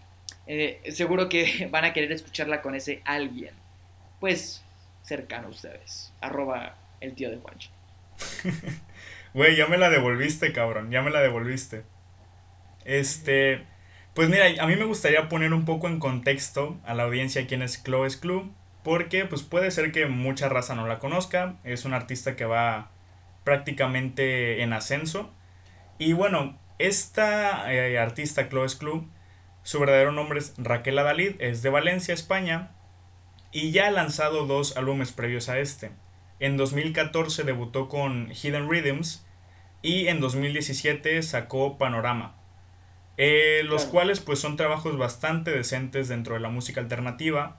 Eh, 0.46 0.80
seguro 0.92 1.28
que 1.28 1.68
van 1.70 1.84
a 1.84 1.92
querer 1.92 2.12
escucharla 2.12 2.62
con 2.62 2.74
ese 2.74 3.02
alguien. 3.04 3.54
Pues 4.20 4.64
cercano 5.02 5.48
a 5.48 5.50
ustedes. 5.50 6.12
Arroba 6.20 6.76
el 7.00 7.14
tío 7.14 7.30
de 7.30 7.38
Juancho. 7.38 7.70
Güey, 9.34 9.56
ya 9.56 9.66
me 9.66 9.78
la 9.78 9.90
devolviste, 9.90 10.52
cabrón. 10.52 10.92
Ya 10.92 11.02
me 11.02 11.10
la 11.10 11.20
devolviste. 11.20 11.82
Este. 12.84 13.66
Pues 14.14 14.28
mira, 14.28 14.46
a 14.62 14.66
mí 14.68 14.76
me 14.76 14.84
gustaría 14.84 15.28
poner 15.28 15.52
un 15.52 15.64
poco 15.64 15.88
en 15.88 15.98
contexto 15.98 16.78
a 16.84 16.94
la 16.94 17.02
audiencia 17.02 17.48
quién 17.48 17.60
es 17.60 17.82
Chloe's 17.82 18.16
Club. 18.16 18.52
Porque 18.84 19.24
pues 19.24 19.42
puede 19.42 19.72
ser 19.72 19.90
que 19.90 20.06
mucha 20.06 20.48
raza 20.48 20.76
no 20.76 20.86
la 20.86 21.00
conozca. 21.00 21.56
Es 21.64 21.84
un 21.84 21.94
artista 21.94 22.36
que 22.36 22.44
va 22.44 22.92
prácticamente 23.42 24.62
en 24.62 24.72
ascenso. 24.72 25.32
Y 25.98 26.12
bueno, 26.12 26.56
esta 26.78 27.72
eh, 27.72 27.98
artista 27.98 28.48
Chloe's 28.48 28.76
Club, 28.76 29.08
su 29.64 29.80
verdadero 29.80 30.12
nombre 30.12 30.38
es 30.38 30.54
Raquel 30.58 30.98
Adalid, 30.98 31.40
es 31.40 31.62
de 31.62 31.70
Valencia, 31.70 32.12
España. 32.12 32.70
Y 33.50 33.72
ya 33.72 33.86
ha 33.88 33.90
lanzado 33.90 34.46
dos 34.46 34.76
álbumes 34.76 35.10
previos 35.10 35.48
a 35.48 35.58
este. 35.58 35.90
En 36.38 36.58
2014 36.58 37.44
debutó 37.44 37.88
con 37.88 38.30
Hidden 38.30 38.68
Rhythms 38.68 39.26
y 39.80 40.08
en 40.08 40.20
2017 40.20 41.22
sacó 41.22 41.78
Panorama. 41.78 42.36
Eh, 43.16 43.62
los 43.64 43.86
cuales 43.86 44.20
pues 44.20 44.38
son 44.38 44.56
trabajos 44.56 44.98
bastante 44.98 45.50
decentes 45.50 46.08
dentro 46.08 46.34
de 46.34 46.40
la 46.40 46.50
música 46.50 46.82
alternativa. 46.82 47.56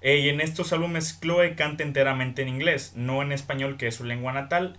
Eh, 0.00 0.18
y 0.18 0.30
en 0.30 0.40
estos 0.40 0.72
álbumes 0.72 1.20
Chloe 1.20 1.54
canta 1.54 1.84
enteramente 1.84 2.42
en 2.42 2.48
inglés, 2.48 2.94
no 2.96 3.22
en 3.22 3.30
español 3.30 3.76
que 3.76 3.86
es 3.86 3.94
su 3.94 4.04
lengua 4.04 4.32
natal, 4.32 4.78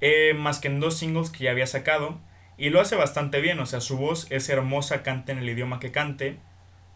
eh, 0.00 0.32
más 0.34 0.60
que 0.60 0.68
en 0.68 0.80
dos 0.80 0.96
singles 0.96 1.28
que 1.28 1.44
ya 1.44 1.50
había 1.50 1.66
sacado. 1.66 2.18
Y 2.58 2.70
lo 2.70 2.80
hace 2.80 2.96
bastante 2.96 3.40
bien, 3.40 3.58
o 3.60 3.66
sea, 3.66 3.80
su 3.80 3.96
voz 3.96 4.26
es 4.30 4.48
hermosa, 4.48 5.02
canta 5.02 5.32
en 5.32 5.38
el 5.38 5.48
idioma 5.48 5.80
que 5.80 5.92
cante. 5.92 6.38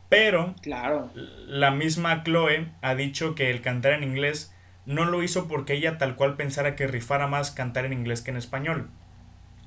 Pero 0.09 0.55
claro. 0.61 1.11
la 1.15 1.71
misma 1.71 2.25
Chloe 2.25 2.69
ha 2.83 2.95
dicho 2.95 3.35
que 3.35 3.51
el 3.51 3.61
cantar 3.61 3.93
en 3.93 4.03
inglés 4.03 4.55
no 4.85 5.05
lo 5.05 5.23
hizo 5.23 5.47
porque 5.47 5.75
ella 5.75 5.99
tal 5.99 6.17
cual 6.17 6.37
pensara 6.37 6.75
que 6.75 6.89
rifara 6.89 7.29
más 7.29 7.53
cantar 7.53 7.85
en 7.85 7.93
inglés 7.93 8.23
que 8.23 8.31
en 8.31 8.37
español. 8.37 8.91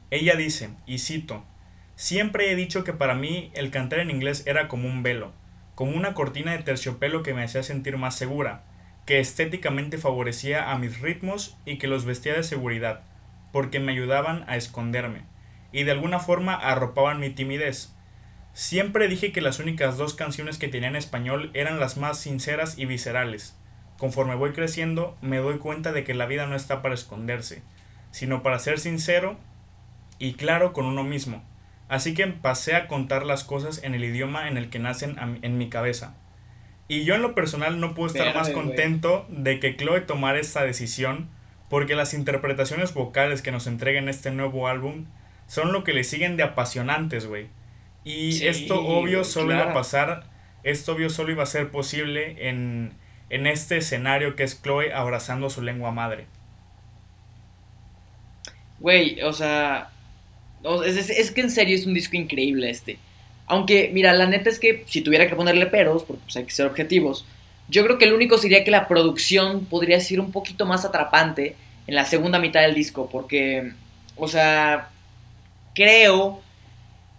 Ella 0.10 0.36
dice, 0.36 0.72
y 0.86 1.00
cito, 1.00 1.46
Siempre 1.96 2.52
he 2.52 2.56
dicho 2.56 2.84
que 2.84 2.94
para 2.94 3.14
mí 3.14 3.52
el 3.54 3.70
cantar 3.70 4.00
en 4.00 4.10
inglés 4.10 4.44
era 4.48 4.68
como 4.68 4.88
un 4.88 5.04
velo, 5.04 5.32
como 5.76 5.96
una 5.96 6.14
cortina 6.14 6.52
de 6.52 6.64
terciopelo 6.64 7.22
que 7.22 7.34
me 7.34 7.44
hacía 7.44 7.62
sentir 7.62 7.98
más 7.98 8.16
segura, 8.16 8.64
que 9.06 9.20
estéticamente 9.20 9.98
favorecía 10.00 10.72
a 10.72 10.78
mis 10.80 11.00
ritmos 11.00 11.56
y 11.66 11.78
que 11.78 11.88
los 11.88 12.06
vestía 12.06 12.34
de 12.34 12.44
seguridad, 12.44 13.02
porque 13.52 13.80
me 13.80 13.92
ayudaban 13.92 14.44
a 14.48 14.58
esconderme, 14.58 15.22
y 15.74 15.84
de 15.84 15.92
alguna 15.92 16.20
forma 16.20 16.54
arropaban 16.54 17.20
mi 17.20 17.30
timidez. 17.30 17.94
Siempre 18.54 19.10
dije 19.10 19.34
que 19.34 19.42
las 19.42 19.60
únicas 19.60 19.98
dos 19.98 20.14
canciones 20.14 20.58
que 20.58 20.70
tenía 20.70 20.88
en 20.88 20.96
español 20.96 21.52
eran 21.54 21.80
las 21.80 21.98
más 21.98 22.20
sinceras 22.20 22.78
y 22.78 22.86
viscerales. 22.86 23.58
Conforme 23.98 24.36
voy 24.36 24.54
creciendo, 24.54 25.18
me 25.22 25.38
doy 25.38 25.58
cuenta 25.58 25.92
de 25.92 26.06
que 26.06 26.14
la 26.14 26.28
vida 26.28 26.46
no 26.46 26.56
está 26.56 26.82
para 26.82 26.94
esconderse, 26.94 27.64
sino 28.12 28.44
para 28.44 28.60
ser 28.60 28.80
sincero 28.80 29.38
y 30.20 30.36
claro 30.36 30.72
con 30.72 30.86
uno 30.86 31.04
mismo 31.04 31.44
Así 31.94 32.16
que 32.16 32.26
pasé 32.26 32.76
a 32.76 32.88
contar 32.88 33.24
las 33.24 33.44
cosas 33.44 33.84
en 33.84 33.94
el 33.94 34.04
idioma 34.04 34.48
en 34.48 34.58
el 34.58 34.72
que 34.72 34.80
nacen 34.80 35.16
en 35.42 35.58
mi 35.60 35.70
cabeza. 35.70 36.16
Y 36.88 37.04
yo 37.04 37.14
en 37.16 37.22
lo 37.22 37.36
personal 37.36 37.80
no 37.80 37.94
puedo 37.94 38.08
estar 38.08 38.34
más 38.36 38.50
contento 38.50 39.28
de 39.30 39.60
que 39.60 39.78
Chloe 39.78 40.02
tomara 40.02 40.40
esta 40.40 40.64
decisión 40.64 41.30
porque 41.70 41.96
las 41.96 42.14
interpretaciones 42.14 42.96
vocales 42.96 43.42
que 43.42 43.52
nos 43.52 43.68
entrega 43.68 44.00
en 44.00 44.10
este 44.10 44.32
nuevo 44.32 44.68
álbum 44.68 45.06
son 45.48 45.72
lo 45.72 45.84
que 45.84 45.94
le 45.94 46.04
siguen 46.04 46.38
de 46.38 46.44
apasionantes, 46.44 47.26
güey. 47.26 47.48
Y 48.04 48.46
esto 48.46 48.86
obvio 48.86 49.24
solo 49.24 49.54
iba 49.54 49.72
a 49.72 49.74
pasar, 49.74 50.26
esto 50.64 50.94
obvio 50.94 51.10
solo 51.10 51.32
iba 51.32 51.44
a 51.44 51.48
ser 51.48 51.72
posible 51.72 52.50
en, 52.50 52.94
en 53.30 53.48
este 53.48 53.78
escenario 53.78 54.36
que 54.36 54.44
es 54.44 54.62
Chloe 54.62 54.94
abrazando 54.94 55.50
su 55.50 55.62
lengua 55.62 55.92
madre. 55.92 56.26
Güey, 58.80 59.22
o 59.22 59.32
sea, 59.32 59.90
es, 60.86 61.32
que 61.32 61.42
en 61.42 61.50
serio 61.50 61.76
es 61.76 61.86
un 61.86 61.94
disco 61.94 62.18
increíble 62.18 62.70
este. 62.70 62.98
Aunque, 63.46 63.90
mira, 63.94 64.14
la 64.14 64.26
neta 64.26 64.50
es 64.50 64.60
que 64.60 64.84
si 64.88 65.02
tuviera 65.02 65.28
que 65.28 65.36
ponerle 65.36 65.66
peros, 65.68 66.04
porque 66.04 66.22
pues, 66.24 66.36
hay 66.36 66.44
que 66.46 66.52
ser 66.52 66.66
objetivos, 66.66 67.26
yo 67.70 67.84
creo 67.84 67.98
que 67.98 68.06
el 68.06 68.14
único 68.14 68.38
sería 68.38 68.64
que 68.64 68.72
la 68.72 68.88
producción 68.88 69.66
podría 69.66 70.00
ser 70.00 70.20
un 70.20 70.32
poquito 70.32 70.66
más 70.66 70.86
atrapante 70.86 71.56
en 71.88 71.96
la 71.96 72.06
segunda 72.06 72.40
mitad 72.40 72.62
del 72.62 72.76
disco, 72.76 73.10
porque, 73.10 73.72
o 74.16 74.28
sea, 74.28 74.90
creo 75.74 76.42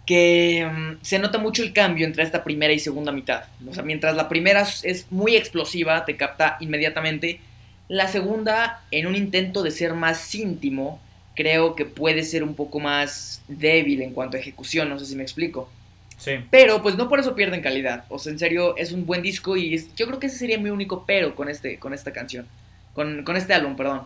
que 0.05 0.69
mm, 0.71 1.03
se 1.03 1.19
nota 1.19 1.37
mucho 1.37 1.63
el 1.63 1.73
cambio 1.73 2.05
entre 2.05 2.23
esta 2.23 2.43
primera 2.43 2.73
y 2.73 2.79
segunda 2.79 3.11
mitad. 3.11 3.45
O 3.67 3.73
sea, 3.73 3.83
mientras 3.83 4.15
la 4.15 4.29
primera 4.29 4.65
es 4.83 5.11
muy 5.11 5.35
explosiva, 5.35 6.05
te 6.05 6.15
capta 6.15 6.57
inmediatamente, 6.59 7.39
la 7.87 8.07
segunda, 8.07 8.83
en 8.91 9.07
un 9.07 9.15
intento 9.15 9.61
de 9.61 9.71
ser 9.71 9.93
más 9.93 10.33
íntimo, 10.33 10.99
creo 11.35 11.75
que 11.75 11.85
puede 11.85 12.23
ser 12.23 12.43
un 12.43 12.55
poco 12.55 12.79
más 12.79 13.43
débil 13.47 14.01
en 14.01 14.11
cuanto 14.11 14.37
a 14.37 14.39
ejecución, 14.39 14.89
no 14.89 14.97
sé 14.97 15.05
si 15.05 15.15
me 15.15 15.23
explico. 15.23 15.69
Sí. 16.17 16.31
Pero 16.49 16.81
pues 16.81 16.95
no 16.95 17.09
por 17.09 17.19
eso 17.19 17.35
pierden 17.35 17.61
calidad. 17.61 18.05
O 18.09 18.17
sea, 18.17 18.31
en 18.31 18.39
serio, 18.39 18.75
es 18.77 18.91
un 18.91 19.05
buen 19.05 19.21
disco 19.21 19.57
y 19.57 19.77
yo 19.95 20.07
creo 20.07 20.19
que 20.19 20.27
ese 20.27 20.37
sería 20.37 20.57
mi 20.57 20.69
único 20.69 21.03
pero 21.05 21.35
con, 21.35 21.49
este, 21.49 21.77
con 21.77 21.93
esta 21.93 22.13
canción. 22.13 22.47
Con, 22.93 23.23
con 23.23 23.35
este 23.35 23.53
álbum, 23.53 23.75
perdón. 23.75 24.03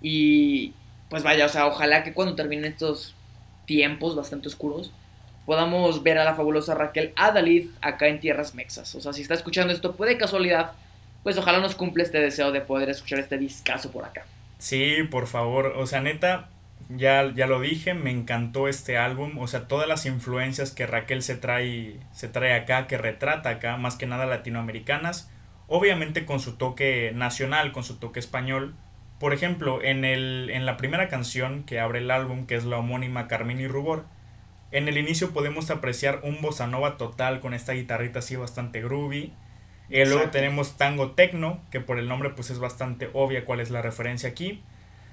Y 0.00 0.72
pues 1.10 1.22
vaya, 1.22 1.46
o 1.46 1.48
sea, 1.48 1.66
ojalá 1.66 2.02
que 2.02 2.14
cuando 2.14 2.34
terminen 2.34 2.64
estos 2.64 3.14
tiempos 3.70 4.16
bastante 4.16 4.48
oscuros, 4.48 4.92
podamos 5.46 6.02
ver 6.02 6.18
a 6.18 6.24
la 6.24 6.34
fabulosa 6.34 6.74
Raquel 6.74 7.12
Adalid 7.14 7.68
acá 7.80 8.08
en 8.08 8.18
Tierras 8.18 8.52
Mexas. 8.52 8.96
O 8.96 9.00
sea, 9.00 9.12
si 9.12 9.22
está 9.22 9.34
escuchando 9.34 9.72
esto, 9.72 9.94
puede 9.94 10.18
casualidad, 10.18 10.72
pues 11.22 11.38
ojalá 11.38 11.60
nos 11.60 11.76
cumple 11.76 12.02
este 12.02 12.18
deseo 12.18 12.50
de 12.50 12.62
poder 12.62 12.90
escuchar 12.90 13.20
este 13.20 13.38
discazo 13.38 13.92
por 13.92 14.04
acá. 14.04 14.26
Sí, 14.58 15.04
por 15.08 15.28
favor. 15.28 15.74
O 15.76 15.86
sea, 15.86 16.00
neta, 16.00 16.48
ya, 16.88 17.32
ya 17.32 17.46
lo 17.46 17.60
dije, 17.60 17.94
me 17.94 18.10
encantó 18.10 18.66
este 18.66 18.98
álbum, 18.98 19.38
o 19.38 19.46
sea, 19.46 19.68
todas 19.68 19.86
las 19.86 20.04
influencias 20.04 20.72
que 20.72 20.88
Raquel 20.88 21.22
se 21.22 21.36
trae, 21.36 22.00
se 22.12 22.26
trae 22.26 22.54
acá, 22.54 22.88
que 22.88 22.98
retrata 22.98 23.50
acá, 23.50 23.76
más 23.76 23.94
que 23.94 24.06
nada 24.06 24.26
latinoamericanas, 24.26 25.30
obviamente 25.68 26.26
con 26.26 26.40
su 26.40 26.56
toque 26.56 27.12
nacional, 27.14 27.70
con 27.70 27.84
su 27.84 27.98
toque 27.98 28.18
español. 28.18 28.74
Por 29.20 29.34
ejemplo, 29.34 29.82
en, 29.82 30.06
el, 30.06 30.48
en 30.50 30.64
la 30.64 30.78
primera 30.78 31.08
canción 31.08 31.62
que 31.64 31.78
abre 31.78 31.98
el 31.98 32.10
álbum, 32.10 32.46
que 32.46 32.54
es 32.54 32.64
la 32.64 32.78
homónima 32.78 33.28
Carmín 33.28 33.60
y 33.60 33.68
Rubor, 33.68 34.06
en 34.72 34.88
el 34.88 34.96
inicio 34.96 35.32
podemos 35.32 35.70
apreciar 35.70 36.20
un 36.22 36.40
bossa 36.40 36.66
nova 36.66 36.96
total 36.96 37.40
con 37.40 37.52
esta 37.52 37.74
guitarrita 37.74 38.20
así 38.20 38.36
bastante 38.36 38.80
groovy. 38.80 39.34
Y 39.90 40.04
luego 40.06 40.30
tenemos 40.30 40.78
tango 40.78 41.10
tecno, 41.10 41.60
que 41.70 41.80
por 41.80 41.98
el 41.98 42.08
nombre 42.08 42.30
pues 42.30 42.48
es 42.48 42.60
bastante 42.60 43.10
obvia 43.12 43.44
cuál 43.44 43.60
es 43.60 43.70
la 43.70 43.82
referencia 43.82 44.30
aquí. 44.30 44.62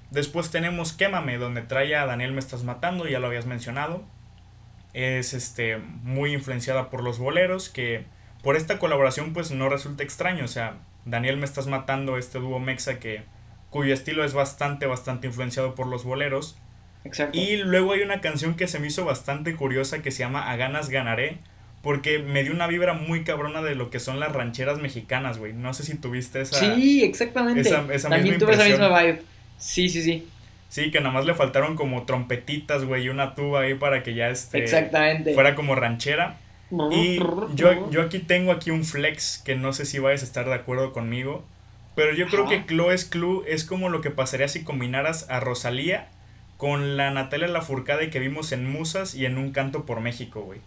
Después 0.09 0.51
tenemos 0.51 0.93
Quémame, 0.93 1.37
donde 1.37 1.61
trae 1.63 1.93
a 1.95 2.05
Daniel 2.05 2.31
Me 2.31 2.39
Estás 2.39 2.63
Matando, 2.63 3.09
ya 3.09 3.19
lo 3.19 3.27
habías 3.27 3.45
mencionado. 3.45 4.05
Es 4.93 5.33
este, 5.33 5.79
muy 5.79 6.33
influenciada 6.33 6.89
por 6.89 7.03
los 7.03 7.19
boleros, 7.19 7.67
que 7.67 8.05
por 8.41 8.55
esta 8.55 8.79
colaboración 8.79 9.33
pues 9.33 9.51
no 9.51 9.67
resulta 9.67 10.03
extraño. 10.03 10.45
O 10.45 10.47
sea, 10.47 10.77
Daniel 11.03 11.35
Me 11.35 11.45
Estás 11.45 11.67
Matando, 11.67 12.17
este 12.17 12.39
dúo 12.39 12.59
mexa 12.59 12.99
que, 12.99 13.25
cuyo 13.69 13.93
estilo 13.93 14.23
es 14.23 14.33
bastante, 14.33 14.85
bastante 14.85 15.27
influenciado 15.27 15.75
por 15.75 15.87
los 15.87 16.03
boleros. 16.03 16.57
Exacto. 17.03 17.37
Y 17.37 17.57
luego 17.57 17.93
hay 17.93 18.01
una 18.01 18.21
canción 18.21 18.55
que 18.55 18.67
se 18.67 18.79
me 18.79 18.87
hizo 18.87 19.05
bastante 19.05 19.55
curiosa 19.55 20.01
que 20.01 20.11
se 20.11 20.19
llama 20.19 20.51
A 20.51 20.55
ganas 20.55 20.89
ganaré, 20.89 21.37
porque 21.81 22.19
me 22.19 22.43
dio 22.43 22.53
una 22.53 22.67
vibra 22.67 22.93
muy 22.93 23.23
cabrona 23.23 23.61
de 23.61 23.75
lo 23.75 23.89
que 23.89 23.99
son 23.99 24.19
las 24.19 24.33
rancheras 24.33 24.79
mexicanas, 24.79 25.37
güey. 25.37 25.53
No 25.53 25.73
sé 25.73 25.83
si 25.83 25.95
tuviste 25.95 26.41
esa. 26.41 26.59
Sí, 26.59 27.03
exactamente. 27.03 27.61
Esa, 27.61 28.09
También 28.09 28.39
tuve 28.39 28.53
esa 28.53 28.65
misma 28.65 29.01
vibe. 29.01 29.21
Sí, 29.57 29.89
sí, 29.89 30.01
sí. 30.01 30.27
Sí, 30.69 30.91
que 30.91 30.99
nada 30.99 31.11
más 31.11 31.25
le 31.25 31.33
faltaron 31.33 31.75
como 31.75 32.03
trompetitas, 32.03 32.83
güey, 32.83 33.05
y 33.05 33.09
una 33.09 33.35
tuba 33.35 33.61
ahí 33.61 33.75
para 33.75 34.03
que 34.03 34.13
ya 34.13 34.29
este. 34.29 34.57
Exactamente. 34.57 35.33
Fuera 35.33 35.55
como 35.55 35.75
ranchera. 35.75 36.37
Y 36.91 37.19
yo, 37.53 37.89
yo 37.89 38.01
aquí 38.01 38.19
tengo 38.19 38.51
aquí 38.51 38.71
un 38.71 38.83
flex 38.83 39.41
que 39.45 39.55
no 39.55 39.71
sé 39.71 39.85
si 39.85 39.99
vayas 39.99 40.23
a 40.23 40.25
estar 40.25 40.45
de 40.45 40.53
acuerdo 40.53 40.91
conmigo. 40.91 41.45
Pero 41.97 42.13
yo 42.13 42.27
creo 42.27 42.47
que 42.47 42.63
Chloe's 42.63 43.05
Clue 43.05 43.43
es 43.47 43.63
como 43.63 43.89
lo 43.89 44.01
que 44.01 44.11
pasaría 44.11 44.47
si 44.47 44.63
combinaras 44.63 45.27
a 45.31 45.39
Rosalía 45.39 46.09
con 46.55 46.95
la 46.95 47.09
Natalia 47.09 47.47
Lafourcade 47.47 48.11
que 48.11 48.19
vimos 48.19 48.51
en 48.51 48.69
Musas 48.69 49.15
y 49.15 49.25
en 49.25 49.39
Un 49.39 49.51
Canto 49.51 49.83
por 49.83 49.99
México, 49.99 50.41
güey. 50.41 50.59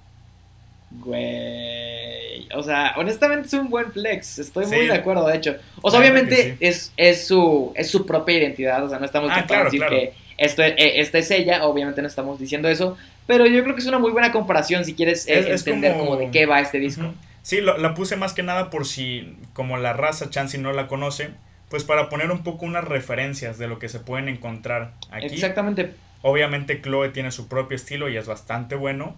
Güey. 0.90 2.48
O 2.52 2.64
sea, 2.64 2.94
honestamente 2.96 3.46
es 3.46 3.54
un 3.54 3.70
buen 3.70 3.92
flex. 3.92 4.40
Estoy 4.40 4.66
muy 4.66 4.86
de 4.86 4.92
acuerdo, 4.92 5.24
de 5.28 5.36
hecho. 5.36 5.54
O 5.82 5.92
sea, 5.92 6.00
obviamente 6.00 6.56
es, 6.58 6.92
es, 6.96 7.28
su, 7.28 7.72
es 7.76 7.88
su 7.88 8.04
propia 8.06 8.38
identidad. 8.38 8.84
O 8.84 8.88
sea, 8.88 8.98
no 8.98 9.04
estamos 9.04 9.30
ah, 9.32 9.46
decir 9.62 9.84
que 9.88 10.14
esto, 10.36 10.64
e, 10.64 11.00
esta 11.00 11.18
es 11.18 11.30
ella. 11.30 11.64
Obviamente 11.64 12.02
no 12.02 12.08
estamos 12.08 12.40
diciendo 12.40 12.68
eso. 12.68 12.98
Pero 13.28 13.46
yo 13.46 13.62
creo 13.62 13.76
que 13.76 13.82
es 13.82 13.86
una 13.86 14.00
muy 14.00 14.10
buena 14.10 14.32
comparación 14.32 14.84
si 14.84 14.94
quieres 14.94 15.28
eh, 15.28 15.52
entender 15.52 15.96
como... 15.96 16.16
de 16.16 16.32
qué 16.32 16.46
va 16.46 16.60
este 16.60 16.80
disco. 16.80 17.14
Sí, 17.42 17.60
lo, 17.60 17.78
la 17.78 17.94
puse 17.94 18.16
más 18.16 18.32
que 18.32 18.42
nada 18.42 18.70
por 18.70 18.86
si, 18.86 19.36
como 19.52 19.76
la 19.76 19.92
raza 19.92 20.30
Chansey 20.30 20.60
no 20.60 20.72
la 20.72 20.86
conoce, 20.86 21.30
pues 21.68 21.84
para 21.84 22.08
poner 22.08 22.30
un 22.30 22.42
poco 22.42 22.66
unas 22.66 22.84
referencias 22.84 23.58
de 23.58 23.68
lo 23.68 23.78
que 23.78 23.88
se 23.88 24.00
pueden 24.00 24.28
encontrar 24.28 24.94
aquí. 25.10 25.26
Exactamente. 25.26 25.94
Obviamente 26.22 26.82
Chloe 26.82 27.10
tiene 27.10 27.30
su 27.30 27.48
propio 27.48 27.76
estilo 27.76 28.08
y 28.08 28.16
es 28.16 28.26
bastante 28.26 28.74
bueno. 28.74 29.16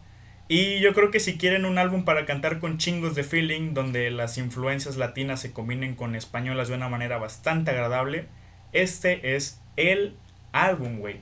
Y 0.49 0.81
yo 0.81 0.93
creo 0.93 1.11
que 1.11 1.19
si 1.19 1.39
quieren 1.39 1.65
un 1.65 1.79
álbum 1.79 2.05
para 2.05 2.27
cantar 2.27 2.59
con 2.59 2.77
chingos 2.77 3.15
de 3.15 3.25
feeling, 3.25 3.73
donde 3.73 4.11
las 4.11 4.37
influencias 4.39 4.97
latinas 4.97 5.41
se 5.41 5.53
combinen 5.53 5.95
con 5.95 6.15
españolas 6.15 6.69
de 6.69 6.75
una 6.75 6.89
manera 6.89 7.17
bastante 7.17 7.71
agradable, 7.71 8.27
este 8.73 9.35
es 9.35 9.61
el 9.77 10.15
álbum, 10.53 10.99
güey. 10.99 11.21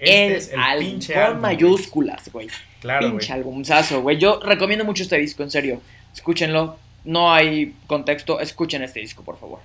Este 0.00 0.26
el 0.26 0.32
es 0.32 0.52
el 0.52 0.60
álbum, 0.60 0.84
pinche 0.84 1.14
con 1.14 1.40
mayúsculas, 1.40 2.32
güey. 2.32 2.48
Claro, 2.80 3.08
pinche 3.08 3.32
albumzazo, 3.32 4.02
güey. 4.02 4.18
Yo 4.18 4.40
recomiendo 4.40 4.84
mucho 4.84 5.04
este 5.04 5.16
disco, 5.16 5.44
en 5.44 5.50
serio. 5.50 5.80
Escúchenlo. 6.12 6.78
No 7.04 7.32
hay 7.32 7.74
contexto. 7.86 8.40
Escuchen 8.40 8.82
este 8.82 9.00
disco, 9.00 9.22
por 9.22 9.38
favor. 9.38 9.60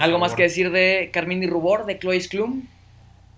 ¿Algo 0.00 0.18
más 0.18 0.34
que 0.34 0.44
decir 0.44 0.70
de 0.70 1.10
Carmín 1.12 1.42
y 1.42 1.46
Rubor, 1.46 1.84
de 1.86 1.98
Chloe 1.98 2.20
Clum? 2.28 2.66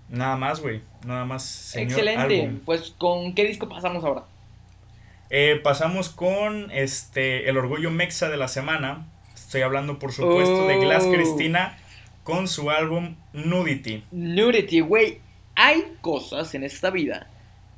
Nada 0.08 0.36
más, 0.36 0.60
güey. 0.60 0.80
Nada 1.04 1.24
más. 1.24 1.74
Excelente. 1.76 2.52
Pues, 2.64 2.94
¿con 2.96 3.34
qué 3.34 3.44
disco 3.44 3.68
pasamos 3.68 4.04
ahora? 4.04 4.24
Eh, 5.30 5.60
pasamos 5.62 6.08
con 6.08 6.70
este 6.70 7.48
El 7.48 7.56
Orgullo 7.56 7.90
Mexa 7.90 8.28
de 8.28 8.36
la 8.36 8.48
semana. 8.48 9.06
Estoy 9.34 9.62
hablando, 9.62 9.98
por 9.98 10.12
supuesto, 10.12 10.66
de 10.66 10.78
Glass 10.78 11.04
oh. 11.06 11.12
Cristina 11.12 11.78
con 12.22 12.48
su 12.48 12.70
álbum 12.70 13.16
Nudity. 13.32 14.04
Nudity, 14.12 14.80
güey. 14.80 15.20
Hay 15.54 15.94
cosas 16.00 16.54
en 16.54 16.64
esta 16.64 16.90
vida 16.90 17.28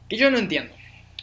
que 0.09 0.17
yo 0.17 0.31
no 0.31 0.39
entiendo. 0.39 0.75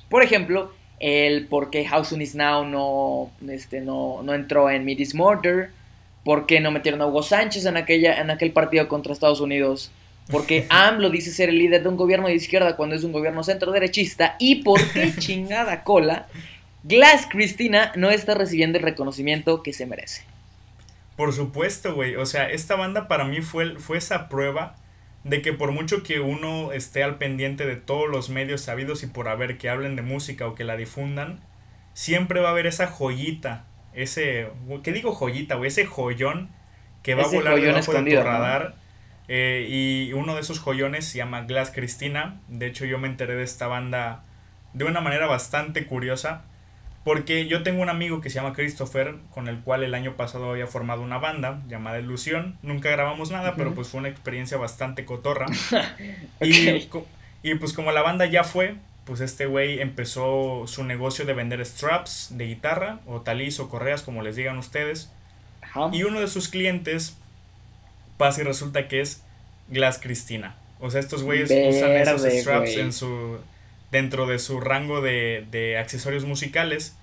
Por 0.10 0.24
ejemplo, 0.24 0.74
el 1.00 1.48
por 1.48 1.70
qué 1.70 1.86
House 1.86 2.14
Is 2.14 2.36
Now 2.36 2.66
no, 2.66 3.32
este, 3.50 3.82
no, 3.82 4.22
no 4.24 4.34
entró 4.34 4.70
en 4.70 4.86
Midis 4.86 5.16
Mortar. 5.16 5.70
¿Por 6.24 6.48
qué 6.48 6.60
no 6.60 6.72
metieron 6.72 7.02
a 7.02 7.08
Hugo 7.08 7.22
Sánchez 7.22 7.66
en, 7.66 7.78
aquella, 7.78 8.20
en 8.20 8.32
aquel 8.32 8.52
partido 8.52 8.88
contra 8.88 9.14
Estados 9.14 9.42
Unidos? 9.42 9.92
Porque 10.32 10.66
AMLO 10.70 11.10
dice 11.10 11.32
ser 11.32 11.50
el 11.50 11.60
líder 11.60 11.84
de 11.84 11.90
un 11.90 11.98
gobierno 11.98 12.28
de 12.28 12.36
izquierda 12.36 12.76
cuando 12.76 12.96
es 12.96 13.04
un 13.04 13.12
gobierno 13.12 13.44
centro-derechista. 13.44 14.36
¿Y 14.40 14.64
por 14.64 14.82
qué 14.92 15.14
chingada 15.20 15.84
cola 15.84 16.28
Glass 16.84 17.28
Cristina 17.30 17.92
no 17.96 18.10
está 18.10 18.34
recibiendo 18.34 18.78
el 18.78 18.84
reconocimiento 18.84 19.62
que 19.62 19.74
se 19.74 19.86
merece? 19.86 20.24
Por 21.16 21.32
supuesto, 21.34 21.96
güey. 21.96 22.16
O 22.16 22.26
sea, 22.26 22.50
esta 22.50 22.76
banda 22.76 23.08
para 23.08 23.26
mí 23.26 23.42
fue, 23.42 23.80
fue 23.80 23.98
esa 23.98 24.28
prueba 24.28 24.76
de 25.26 25.42
que 25.42 25.52
por 25.52 25.74
mucho 25.74 26.04
que 26.04 26.22
uno 26.22 26.72
esté 26.72 27.04
al 27.04 27.18
pendiente 27.18 27.66
de 27.66 27.76
todos 27.76 28.10
los 28.10 28.30
medios 28.30 28.62
sabidos 28.62 29.04
y 29.04 29.08
por 29.08 29.28
haber 29.28 29.58
que 29.58 29.68
hablen 29.68 29.98
de 29.98 30.04
música 30.04 30.48
o 30.48 30.56
que 30.56 30.64
la 30.64 30.78
difundan, 30.78 31.42
siempre 31.94 32.40
va 32.40 32.48
a 32.48 32.52
haber 32.52 32.66
esa 32.66 32.88
joyita 32.88 33.66
ese, 33.96 34.50
¿qué 34.84 34.92
digo 34.92 35.14
joyita, 35.14 35.56
güey? 35.56 35.70
Ese 35.70 35.86
joyón 35.86 36.50
que 37.02 37.16
va 37.16 37.24
a 37.24 37.28
volar 37.28 37.60
debajo 37.60 37.94
de 37.94 38.16
tu 38.16 38.22
radar. 38.22 38.76
Eh, 39.28 39.68
y 39.70 40.14
uno 40.14 40.36
de 40.36 40.42
esos 40.42 40.60
joyones 40.60 41.06
se 41.06 41.18
llama 41.18 41.44
Glass 41.44 41.72
Cristina. 41.72 42.42
De 42.48 42.68
hecho, 42.68 42.86
yo 42.86 43.00
me 43.00 43.08
enteré 43.08 43.36
de 43.36 43.44
esta 43.44 43.68
banda 43.68 44.24
de 44.74 44.86
una 44.86 45.02
manera 45.02 45.28
bastante 45.28 45.86
curiosa. 45.86 46.44
Porque 47.06 47.46
yo 47.46 47.62
tengo 47.62 47.84
un 47.84 47.90
amigo 47.90 48.20
que 48.20 48.32
se 48.32 48.36
llama 48.36 48.54
Christopher, 48.54 49.16
con 49.32 49.48
el 49.48 49.60
cual 49.60 49.84
el 49.84 49.94
año 49.94 50.16
pasado 50.18 50.50
había 50.50 50.66
formado 50.66 51.04
una 51.04 51.20
banda 51.20 51.62
llamada 51.70 52.00
Ilusión. 52.00 52.58
Nunca 52.64 52.90
grabamos 52.90 53.30
nada, 53.30 53.56
pero 53.56 53.76
pues 53.76 53.90
fue 53.90 54.00
una 54.00 54.10
experiencia 54.10 54.58
bastante 54.58 55.06
cotorra. 55.06 55.46
y, 56.42 56.90
y 57.44 57.56
pues 57.56 57.74
como 57.74 57.92
la 57.92 58.02
banda 58.02 58.26
ya 58.26 58.44
fue, 58.44 58.78
pues 59.06 59.22
este 59.22 59.46
güey 59.46 59.82
empezó 59.82 60.64
su 60.66 60.84
negocio 60.84 61.26
de 61.26 61.34
vender 61.34 61.64
straps 61.64 62.30
de 62.32 62.48
guitarra 62.48 63.00
o 63.06 63.22
talis 63.22 63.60
o 63.60 63.70
correas 63.70 64.02
como 64.02 64.24
les 64.24 64.36
digan 64.36 64.58
ustedes. 64.58 65.12
Y 65.92 66.04
uno 66.04 66.20
de 66.22 66.28
sus 66.28 66.48
clientes 66.48 67.18
pasa 68.18 68.42
y 68.42 68.46
resulta 68.46 68.88
que 68.88 69.02
es 69.02 69.22
Glass 69.70 70.00
Cristina. 70.02 70.56
O 70.80 70.90
sea, 70.90 71.02
estos 71.02 71.22
güeyes 71.22 71.52
usan 71.52 71.92
esos 71.92 72.24
straps 72.24 72.78
en 72.78 72.94
su 72.94 73.38
dentro 73.96 74.26
de 74.28 74.40
su 74.40 74.60
rango 74.60 75.02
de, 75.02 75.46
de 75.52 75.78
accesorios 75.78 76.26
musicales. 76.26 76.98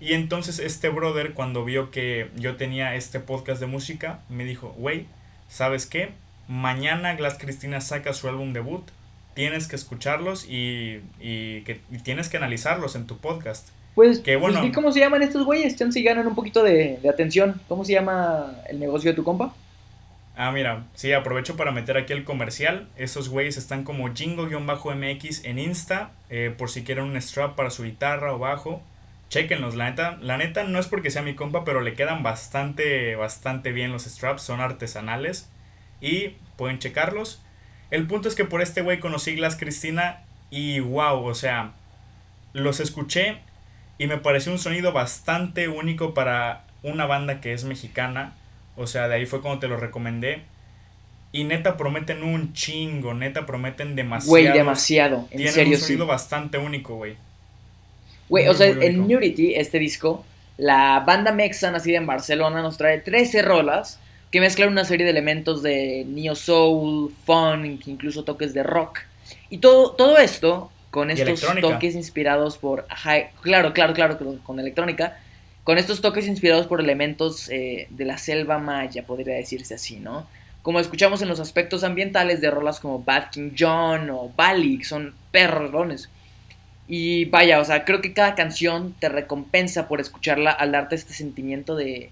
Y 0.00 0.14
entonces 0.14 0.58
este 0.58 0.88
brother 0.88 1.34
cuando 1.34 1.64
vio 1.64 1.90
que 1.90 2.30
yo 2.36 2.56
tenía 2.56 2.94
este 2.94 3.20
podcast 3.20 3.60
de 3.60 3.66
música, 3.66 4.20
me 4.28 4.44
dijo, 4.44 4.74
güey, 4.78 5.06
¿sabes 5.48 5.86
qué? 5.86 6.12
Mañana 6.48 7.14
Glass 7.14 7.38
Cristina 7.38 7.80
saca 7.80 8.12
su 8.12 8.28
álbum 8.28 8.52
debut 8.52 8.90
tienes 9.34 9.68
que 9.68 9.76
escucharlos 9.76 10.44
y, 10.48 11.00
y 11.20 11.62
que 11.62 11.80
tienes 12.02 12.28
que 12.28 12.36
analizarlos 12.36 12.96
en 12.96 13.06
tu 13.06 13.18
podcast. 13.18 13.68
Pues, 13.94 14.20
que, 14.20 14.38
pues, 14.38 14.54
bueno, 14.54 14.72
cómo 14.74 14.90
se 14.90 15.00
llaman 15.00 15.22
estos 15.22 15.44
güeyes? 15.44 15.76
Chance 15.76 16.00
y 16.00 16.02
ganan 16.02 16.26
un 16.26 16.34
poquito 16.34 16.62
de, 16.62 16.98
atención. 17.08 17.60
¿Cómo 17.68 17.84
se 17.84 17.92
llama 17.92 18.56
el 18.68 18.80
negocio 18.80 19.10
de 19.10 19.16
tu 19.16 19.24
compa? 19.24 19.54
Ah, 20.34 20.50
mira, 20.50 20.86
sí, 20.94 21.12
aprovecho 21.12 21.56
para 21.56 21.72
meter 21.72 21.96
aquí 21.96 22.12
el 22.12 22.24
comercial. 22.24 22.88
Esos 22.96 23.28
güeyes 23.28 23.56
están 23.58 23.84
como 23.84 24.12
jingo-mx 24.14 25.44
en 25.44 25.58
Insta, 25.58 26.12
eh, 26.30 26.54
por 26.56 26.70
si 26.70 26.84
quieren 26.84 27.04
un 27.04 27.20
strap 27.20 27.54
para 27.54 27.70
su 27.70 27.82
guitarra 27.84 28.32
o 28.32 28.38
bajo. 28.38 28.82
Chequenlos, 29.28 29.74
la 29.74 29.90
neta, 29.90 30.18
la 30.20 30.36
neta 30.38 30.64
no 30.64 30.78
es 30.78 30.88
porque 30.88 31.10
sea 31.10 31.22
mi 31.22 31.34
compa, 31.34 31.64
pero 31.64 31.80
le 31.80 31.94
quedan 31.94 32.22
bastante, 32.22 33.14
bastante 33.16 33.72
bien 33.72 33.92
los 33.92 34.04
straps, 34.04 34.42
son 34.42 34.60
artesanales 34.60 35.50
y 36.00 36.36
pueden 36.56 36.78
checarlos. 36.78 37.42
El 37.90 38.06
punto 38.06 38.28
es 38.28 38.34
que 38.34 38.44
por 38.44 38.62
este 38.62 38.82
güey 38.82 39.00
conocí 39.00 39.34
Glass 39.34 39.56
Cristina 39.56 40.22
y 40.50 40.80
wow, 40.80 41.24
o 41.24 41.34
sea, 41.34 41.72
los 42.52 42.80
escuché 42.80 43.38
y 43.98 44.06
me 44.06 44.18
pareció 44.18 44.52
un 44.52 44.58
sonido 44.58 44.92
bastante 44.92 45.68
único 45.68 46.14
para 46.14 46.64
una 46.82 47.06
banda 47.06 47.40
que 47.40 47.52
es 47.52 47.64
mexicana. 47.64 48.34
O 48.76 48.86
sea, 48.86 49.08
de 49.08 49.16
ahí 49.16 49.26
fue 49.26 49.40
cuando 49.40 49.60
te 49.60 49.68
lo 49.68 49.76
recomendé. 49.76 50.42
Y 51.32 51.44
neta 51.44 51.76
prometen 51.78 52.22
un 52.22 52.52
chingo, 52.52 53.14
neta 53.14 53.46
prometen 53.46 53.96
demasiado. 53.96 54.30
Güey, 54.30 54.52
demasiado. 54.52 55.28
En 55.30 55.38
Tienen 55.38 55.54
serio, 55.54 55.74
un 55.76 55.80
sonido 55.80 56.06
bastante 56.06 56.58
único, 56.58 56.96
güey. 56.96 57.16
Güey, 58.28 58.48
o 58.48 58.54
sea, 58.54 58.66
en 58.66 59.08
Nudity, 59.08 59.54
este 59.54 59.78
disco, 59.78 60.24
la 60.58 61.00
banda 61.06 61.32
Mexa 61.32 61.70
nacida 61.70 61.96
en 61.96 62.06
Barcelona 62.06 62.60
nos 62.60 62.76
trae 62.76 62.98
13 62.98 63.42
rolas 63.42 63.98
que 64.30 64.40
mezclan 64.40 64.70
una 64.70 64.84
serie 64.84 65.04
de 65.04 65.10
elementos 65.10 65.62
de 65.62 66.04
neo 66.08 66.34
soul, 66.34 67.12
funk, 67.24 67.86
incluso 67.86 68.24
toques 68.24 68.54
de 68.54 68.62
rock. 68.62 69.00
Y 69.50 69.58
todo, 69.58 69.92
todo 69.92 70.18
esto 70.18 70.70
con 70.90 71.10
estos 71.10 71.44
toques 71.60 71.94
inspirados 71.94 72.58
por... 72.58 72.86
claro, 73.42 73.72
claro, 73.72 73.94
claro, 73.94 74.18
con 74.42 74.60
electrónica. 74.60 75.18
Con 75.64 75.78
estos 75.78 76.00
toques 76.00 76.26
inspirados 76.26 76.66
por 76.66 76.80
elementos 76.80 77.48
eh, 77.48 77.86
de 77.90 78.04
la 78.04 78.18
selva 78.18 78.58
maya, 78.58 79.06
podría 79.06 79.36
decirse 79.36 79.74
así, 79.74 80.00
¿no? 80.00 80.26
Como 80.62 80.80
escuchamos 80.80 81.22
en 81.22 81.28
los 81.28 81.38
aspectos 81.38 81.84
ambientales 81.84 82.40
de 82.40 82.50
rolas 82.50 82.80
como 82.80 83.02
Bad 83.02 83.30
King 83.30 83.52
John 83.56 84.10
o 84.10 84.32
Bali, 84.36 84.78
que 84.78 84.84
son 84.84 85.14
perrones. 85.30 86.08
Y 86.88 87.26
vaya, 87.26 87.60
o 87.60 87.64
sea, 87.64 87.84
creo 87.84 88.00
que 88.00 88.12
cada 88.12 88.34
canción 88.34 88.94
te 88.98 89.08
recompensa 89.08 89.86
por 89.86 90.00
escucharla 90.00 90.50
al 90.50 90.72
darte 90.72 90.96
este 90.96 91.12
sentimiento 91.12 91.76
de, 91.76 92.10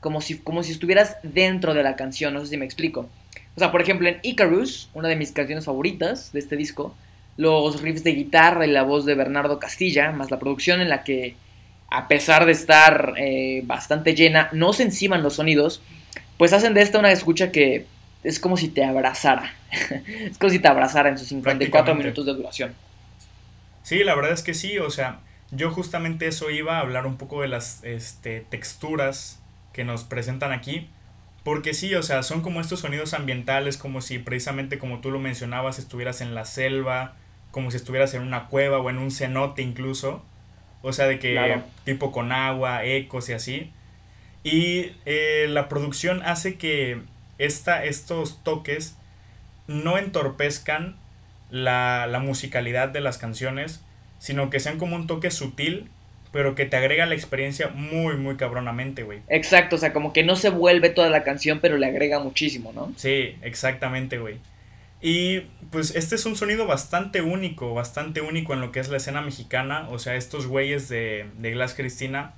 como 0.00 0.20
si, 0.20 0.38
como 0.38 0.62
si 0.64 0.72
estuvieras 0.72 1.16
dentro 1.22 1.74
de 1.74 1.84
la 1.84 1.94
canción, 1.94 2.34
no 2.34 2.40
sé 2.40 2.48
si 2.48 2.56
me 2.56 2.64
explico. 2.64 3.08
O 3.54 3.58
sea, 3.60 3.70
por 3.70 3.82
ejemplo, 3.82 4.08
en 4.08 4.18
Icarus, 4.22 4.90
una 4.94 5.08
de 5.08 5.16
mis 5.16 5.30
canciones 5.30 5.64
favoritas 5.64 6.32
de 6.32 6.40
este 6.40 6.56
disco, 6.56 6.94
los 7.36 7.80
riffs 7.82 8.02
de 8.02 8.12
guitarra 8.12 8.66
y 8.66 8.70
la 8.70 8.82
voz 8.82 9.04
de 9.04 9.14
Bernardo 9.14 9.60
Castilla, 9.60 10.10
más 10.10 10.30
la 10.30 10.40
producción 10.40 10.80
en 10.80 10.88
la 10.88 11.04
que, 11.04 11.36
a 11.90 12.08
pesar 12.08 12.46
de 12.46 12.52
estar 12.52 13.14
eh, 13.16 13.62
bastante 13.64 14.14
llena, 14.14 14.48
no 14.52 14.72
se 14.72 14.84
enciman 14.84 15.22
los 15.22 15.34
sonidos, 15.34 15.82
pues 16.38 16.52
hacen 16.52 16.74
de 16.74 16.82
esta 16.82 16.98
una 16.98 17.12
escucha 17.12 17.50
que 17.50 17.86
es 18.22 18.38
como 18.38 18.56
si 18.56 18.68
te 18.68 18.84
abrazara. 18.84 19.54
es 19.70 20.38
como 20.38 20.50
si 20.50 20.58
te 20.58 20.68
abrazara 20.68 21.08
en 21.08 21.18
sus 21.18 21.28
54 21.28 21.94
minutos 21.94 22.26
de 22.26 22.34
duración. 22.34 22.74
Sí, 23.82 24.04
la 24.04 24.14
verdad 24.14 24.32
es 24.32 24.42
que 24.42 24.54
sí, 24.54 24.78
o 24.78 24.90
sea, 24.90 25.20
yo 25.50 25.70
justamente 25.70 26.26
eso 26.26 26.50
iba 26.50 26.76
a 26.76 26.80
hablar 26.80 27.06
un 27.06 27.16
poco 27.16 27.42
de 27.42 27.48
las 27.48 27.82
este, 27.82 28.40
texturas 28.48 29.40
que 29.72 29.84
nos 29.84 30.04
presentan 30.04 30.52
aquí. 30.52 30.88
Porque 31.42 31.72
sí, 31.72 31.94
o 31.94 32.02
sea, 32.02 32.22
son 32.22 32.42
como 32.42 32.60
estos 32.60 32.80
sonidos 32.80 33.14
ambientales, 33.14 33.78
como 33.78 34.02
si 34.02 34.18
precisamente 34.18 34.78
como 34.78 35.00
tú 35.00 35.10
lo 35.10 35.18
mencionabas, 35.18 35.78
estuvieras 35.78 36.20
en 36.20 36.34
la 36.34 36.44
selva, 36.44 37.14
como 37.50 37.70
si 37.70 37.78
estuvieras 37.78 38.12
en 38.12 38.22
una 38.22 38.46
cueva 38.46 38.78
o 38.78 38.90
en 38.90 38.98
un 38.98 39.10
cenote 39.10 39.62
incluso. 39.62 40.22
O 40.82 40.92
sea, 40.92 41.06
de 41.06 41.18
que 41.18 41.60
tipo 41.84 42.12
con 42.12 42.32
agua, 42.32 42.84
ecos 42.84 43.28
y 43.28 43.32
así. 43.32 43.72
Y 44.42 44.92
eh, 45.04 45.46
la 45.48 45.68
producción 45.68 46.22
hace 46.24 46.56
que 46.56 47.02
esta, 47.38 47.84
estos 47.84 48.42
toques 48.42 48.96
no 49.66 49.98
entorpezcan 49.98 50.96
la, 51.50 52.06
la 52.06 52.18
musicalidad 52.20 52.88
de 52.88 53.00
las 53.00 53.18
canciones, 53.18 53.84
sino 54.18 54.48
que 54.50 54.60
sean 54.60 54.78
como 54.78 54.96
un 54.96 55.06
toque 55.06 55.30
sutil, 55.30 55.90
pero 56.32 56.54
que 56.54 56.64
te 56.64 56.76
agrega 56.76 57.06
la 57.06 57.14
experiencia 57.14 57.68
muy, 57.68 58.16
muy 58.16 58.36
cabronamente, 58.36 59.02
güey. 59.02 59.20
Exacto, 59.28 59.76
o 59.76 59.78
sea, 59.78 59.92
como 59.92 60.12
que 60.12 60.22
no 60.22 60.36
se 60.36 60.50
vuelve 60.50 60.90
toda 60.90 61.10
la 61.10 61.24
canción, 61.24 61.60
pero 61.60 61.76
le 61.76 61.86
agrega 61.86 62.20
muchísimo, 62.20 62.72
¿no? 62.72 62.92
Sí, 62.96 63.36
exactamente, 63.42 64.18
güey. 64.18 64.36
Y 65.00 65.40
pues 65.70 65.96
este 65.96 66.14
es 66.14 66.26
un 66.26 66.36
sonido 66.36 66.66
bastante 66.66 67.22
único, 67.22 67.74
bastante 67.74 68.20
único 68.20 68.52
en 68.52 68.60
lo 68.60 68.70
que 68.70 68.80
es 68.80 68.88
la 68.90 68.98
escena 68.98 69.22
mexicana, 69.22 69.88
o 69.90 69.98
sea, 69.98 70.14
estos 70.16 70.46
güeyes 70.46 70.88
de, 70.88 71.30
de 71.38 71.52
Glass 71.52 71.74
Cristina, 71.74 72.34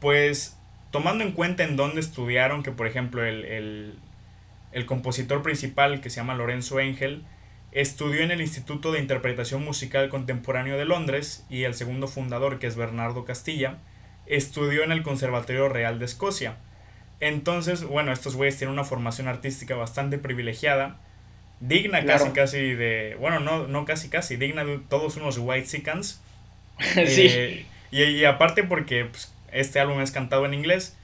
pues 0.00 0.56
tomando 0.90 1.22
en 1.24 1.32
cuenta 1.32 1.64
en 1.64 1.76
dónde 1.76 2.00
estudiaron, 2.00 2.62
que 2.62 2.72
por 2.72 2.86
ejemplo 2.86 3.24
el, 3.24 3.44
el, 3.44 3.98
el 4.72 4.86
compositor 4.86 5.42
principal, 5.42 6.00
que 6.00 6.08
se 6.08 6.16
llama 6.16 6.34
Lorenzo 6.34 6.80
Engel, 6.80 7.24
Estudió 7.70 8.22
en 8.22 8.30
el 8.30 8.40
Instituto 8.40 8.92
de 8.92 8.98
Interpretación 8.98 9.62
Musical 9.62 10.08
Contemporáneo 10.08 10.78
de 10.78 10.86
Londres 10.86 11.44
y 11.50 11.64
el 11.64 11.74
segundo 11.74 12.08
fundador, 12.08 12.58
que 12.58 12.66
es 12.66 12.76
Bernardo 12.76 13.26
Castilla, 13.26 13.76
estudió 14.26 14.84
en 14.84 14.92
el 14.92 15.02
Conservatorio 15.02 15.68
Real 15.68 15.98
de 15.98 16.06
Escocia. 16.06 16.56
Entonces, 17.20 17.84
bueno, 17.84 18.10
estos 18.10 18.36
güeyes 18.36 18.56
tienen 18.56 18.72
una 18.72 18.84
formación 18.84 19.28
artística 19.28 19.74
bastante 19.74 20.16
privilegiada, 20.16 20.98
digna 21.60 22.04
casi 22.04 22.30
casi 22.30 22.74
de, 22.74 23.16
bueno, 23.18 23.40
no, 23.40 23.66
no 23.66 23.84
casi 23.84 24.08
casi, 24.08 24.36
digna 24.36 24.64
de 24.64 24.78
todos 24.88 25.16
unos 25.16 25.38
White 25.38 25.66
Sicans. 25.66 26.20
sí. 26.78 27.26
Eh, 27.28 27.66
y, 27.90 28.02
y, 28.02 28.24
aparte 28.24 28.64
porque 28.64 29.06
pues, 29.06 29.32
este 29.52 29.80
álbum 29.80 30.00
es 30.00 30.10
cantado 30.10 30.46
en 30.46 30.54
inglés, 30.54 30.96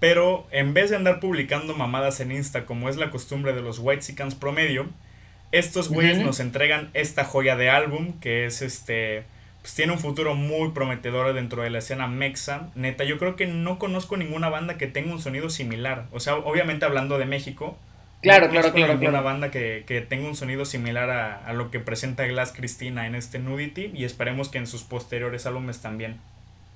pero 0.00 0.46
en 0.50 0.74
vez 0.74 0.90
de 0.90 0.96
andar 0.96 1.20
publicando 1.20 1.74
mamadas 1.74 2.20
en 2.20 2.32
Insta 2.32 2.64
como 2.64 2.88
es 2.88 2.96
la 2.96 3.10
costumbre 3.10 3.52
de 3.52 3.62
los 3.62 3.78
White 3.80 4.02
Sicans 4.02 4.34
promedio, 4.34 4.88
estos 5.50 5.88
güeyes 5.88 6.18
nos 6.18 6.40
entregan 6.40 6.90
esta 6.92 7.24
joya 7.24 7.56
de 7.56 7.70
álbum 7.70 8.12
que 8.20 8.46
es 8.46 8.62
este. 8.62 9.24
Pues 9.62 9.74
tiene 9.74 9.92
un 9.92 9.98
futuro 9.98 10.34
muy 10.34 10.70
prometedor 10.70 11.32
dentro 11.34 11.62
de 11.62 11.70
la 11.70 11.78
escena 11.78 12.06
mexa. 12.06 12.68
Neta, 12.74 13.04
yo 13.04 13.18
creo 13.18 13.34
que 13.34 13.46
no 13.46 13.78
conozco 13.78 14.16
ninguna 14.16 14.48
banda 14.48 14.78
que 14.78 14.86
tenga 14.86 15.12
un 15.12 15.20
sonido 15.20 15.50
similar. 15.50 16.06
O 16.12 16.20
sea, 16.20 16.36
obviamente 16.36 16.84
hablando 16.84 17.18
de 17.18 17.26
México. 17.26 17.76
Claro, 18.20 18.46
no 18.46 18.52
claro, 18.52 18.72
claro. 18.72 18.94
ninguna 18.94 19.20
banda 19.20 19.50
que, 19.50 19.84
que, 19.86 20.00
tenga 20.00 20.26
un 20.26 20.34
sonido 20.34 20.64
similar 20.64 21.08
a, 21.08 21.36
a, 21.46 21.52
lo 21.52 21.70
que 21.70 21.78
presenta 21.78 22.26
Glass 22.26 22.52
Cristina 22.52 23.06
en 23.06 23.14
este 23.14 23.38
Nudity. 23.38 23.92
Y 23.94 24.04
esperemos 24.04 24.48
que 24.48 24.58
en 24.58 24.66
sus 24.66 24.82
posteriores 24.82 25.46
álbumes 25.46 25.80
también. 25.80 26.16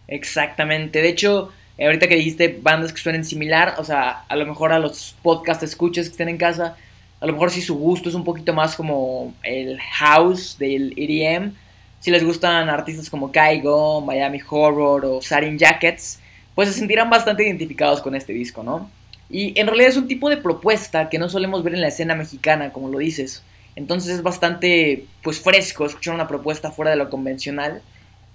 Exactamente. 0.06 1.02
De 1.02 1.08
hecho, 1.08 1.52
ahorita 1.80 2.08
que 2.08 2.14
dijiste 2.16 2.58
bandas 2.62 2.92
que 2.92 3.00
suenen 3.00 3.24
similar, 3.24 3.74
o 3.78 3.84
sea, 3.84 4.24
a 4.28 4.36
lo 4.36 4.46
mejor 4.46 4.72
a 4.72 4.78
los 4.78 5.16
podcast 5.22 5.62
escuches 5.62 6.06
que 6.06 6.12
estén 6.12 6.28
en 6.28 6.38
casa 6.38 6.76
a 7.22 7.26
lo 7.26 7.34
mejor 7.34 7.52
si 7.52 7.62
su 7.62 7.76
gusto 7.76 8.08
es 8.08 8.16
un 8.16 8.24
poquito 8.24 8.52
más 8.52 8.74
como 8.74 9.32
el 9.44 9.78
house 9.78 10.58
del 10.58 10.92
EDM, 10.96 11.52
si 12.00 12.10
les 12.10 12.24
gustan 12.24 12.68
artistas 12.68 13.08
como 13.08 13.30
Kaigo, 13.30 14.00
Miami 14.00 14.40
Horror 14.50 15.04
o 15.04 15.22
Sarin 15.22 15.56
Jackets, 15.56 16.18
pues 16.56 16.68
se 16.68 16.74
sentirán 16.74 17.08
bastante 17.08 17.46
identificados 17.46 18.02
con 18.02 18.16
este 18.16 18.32
disco, 18.32 18.64
¿no? 18.64 18.90
Y 19.30 19.58
en 19.58 19.66
realidad 19.66 19.90
es 19.90 19.96
un 19.96 20.08
tipo 20.08 20.28
de 20.28 20.36
propuesta 20.36 21.08
que 21.08 21.18
no 21.18 21.28
solemos 21.28 21.62
ver 21.62 21.74
en 21.74 21.80
la 21.80 21.88
escena 21.88 22.14
mexicana, 22.14 22.72
como 22.72 22.88
lo 22.88 22.98
dices. 22.98 23.42
Entonces 23.76 24.16
es 24.16 24.22
bastante, 24.22 25.06
pues, 25.22 25.40
fresco 25.40 25.86
escuchar 25.86 26.14
una 26.14 26.28
propuesta 26.28 26.70
fuera 26.70 26.90
de 26.90 26.96
lo 26.96 27.08
convencional 27.08 27.82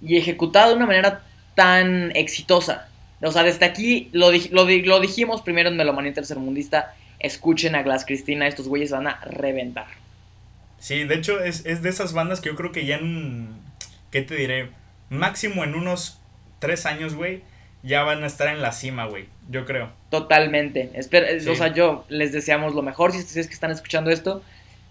y 0.02 0.16
ejecutada 0.16 0.68
de 0.68 0.74
una 0.74 0.86
manera 0.86 1.22
tan 1.54 2.14
exitosa. 2.16 2.88
O 3.20 3.32
sea, 3.32 3.42
desde 3.42 3.66
aquí 3.66 4.10
lo, 4.12 4.30
dijimos 4.30 5.42
primero 5.42 5.68
en 5.68 5.76
Melomanía 5.76 6.14
Tercermundista 6.14 6.94
escuchen 7.18 7.74
a 7.74 7.82
Glass 7.82 8.04
Cristina, 8.04 8.46
estos 8.46 8.68
güeyes 8.68 8.92
van 8.92 9.08
a 9.08 9.20
reventar. 9.24 9.86
Sí, 10.78 11.02
de 11.02 11.16
hecho 11.16 11.40
es, 11.40 11.64
de 11.64 11.88
esas 11.88 12.12
bandas 12.12 12.40
que 12.40 12.50
yo 12.50 12.54
creo 12.54 12.70
que 12.70 12.86
ya 12.86 12.96
en, 12.96 13.48
¿qué 14.12 14.22
te 14.22 14.36
diré? 14.36 14.70
Máximo 15.10 15.64
en 15.64 15.74
unos 15.74 16.20
tres 16.60 16.86
años, 16.86 17.14
güey, 17.14 17.42
ya 17.82 18.04
van 18.04 18.22
a 18.22 18.26
estar 18.28 18.48
en 18.48 18.62
la 18.62 18.70
cima, 18.70 19.06
güey, 19.06 19.26
yo 19.48 19.64
creo. 19.64 19.90
Totalmente. 20.10 20.92
O 21.48 21.54
sea, 21.54 21.72
yo 21.72 22.04
les 22.08 22.32
deseamos 22.32 22.74
lo 22.74 22.82
mejor 22.82 23.12
si 23.12 23.18
ustedes 23.18 23.48
que 23.48 23.54
están 23.54 23.70
escuchando 23.70 24.10
esto. 24.10 24.42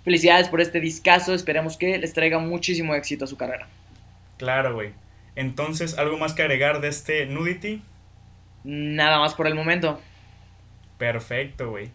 Felicidades 0.04 0.50
por 0.50 0.62
este 0.62 0.80
discazo, 0.80 1.34
esperemos 1.34 1.78
que 1.78 1.98
les 1.98 2.14
traiga 2.14 2.40
muchísimo 2.40 2.96
éxito 2.96 3.26
a 3.26 3.28
su 3.28 3.38
carrera. 3.38 3.68
Claro, 4.38 4.74
güey. 4.74 4.92
Entonces, 5.36 5.98
¿algo 5.98 6.18
más 6.18 6.34
que 6.34 6.42
agregar 6.42 6.82
de 6.82 6.88
este 6.88 7.26
Nudity? 7.28 7.82
Nada 8.64 9.20
más 9.20 9.36
por 9.36 9.48
el 9.48 9.54
momento. 9.54 10.02
Perfecto, 10.98 11.70
güey. 11.70 11.92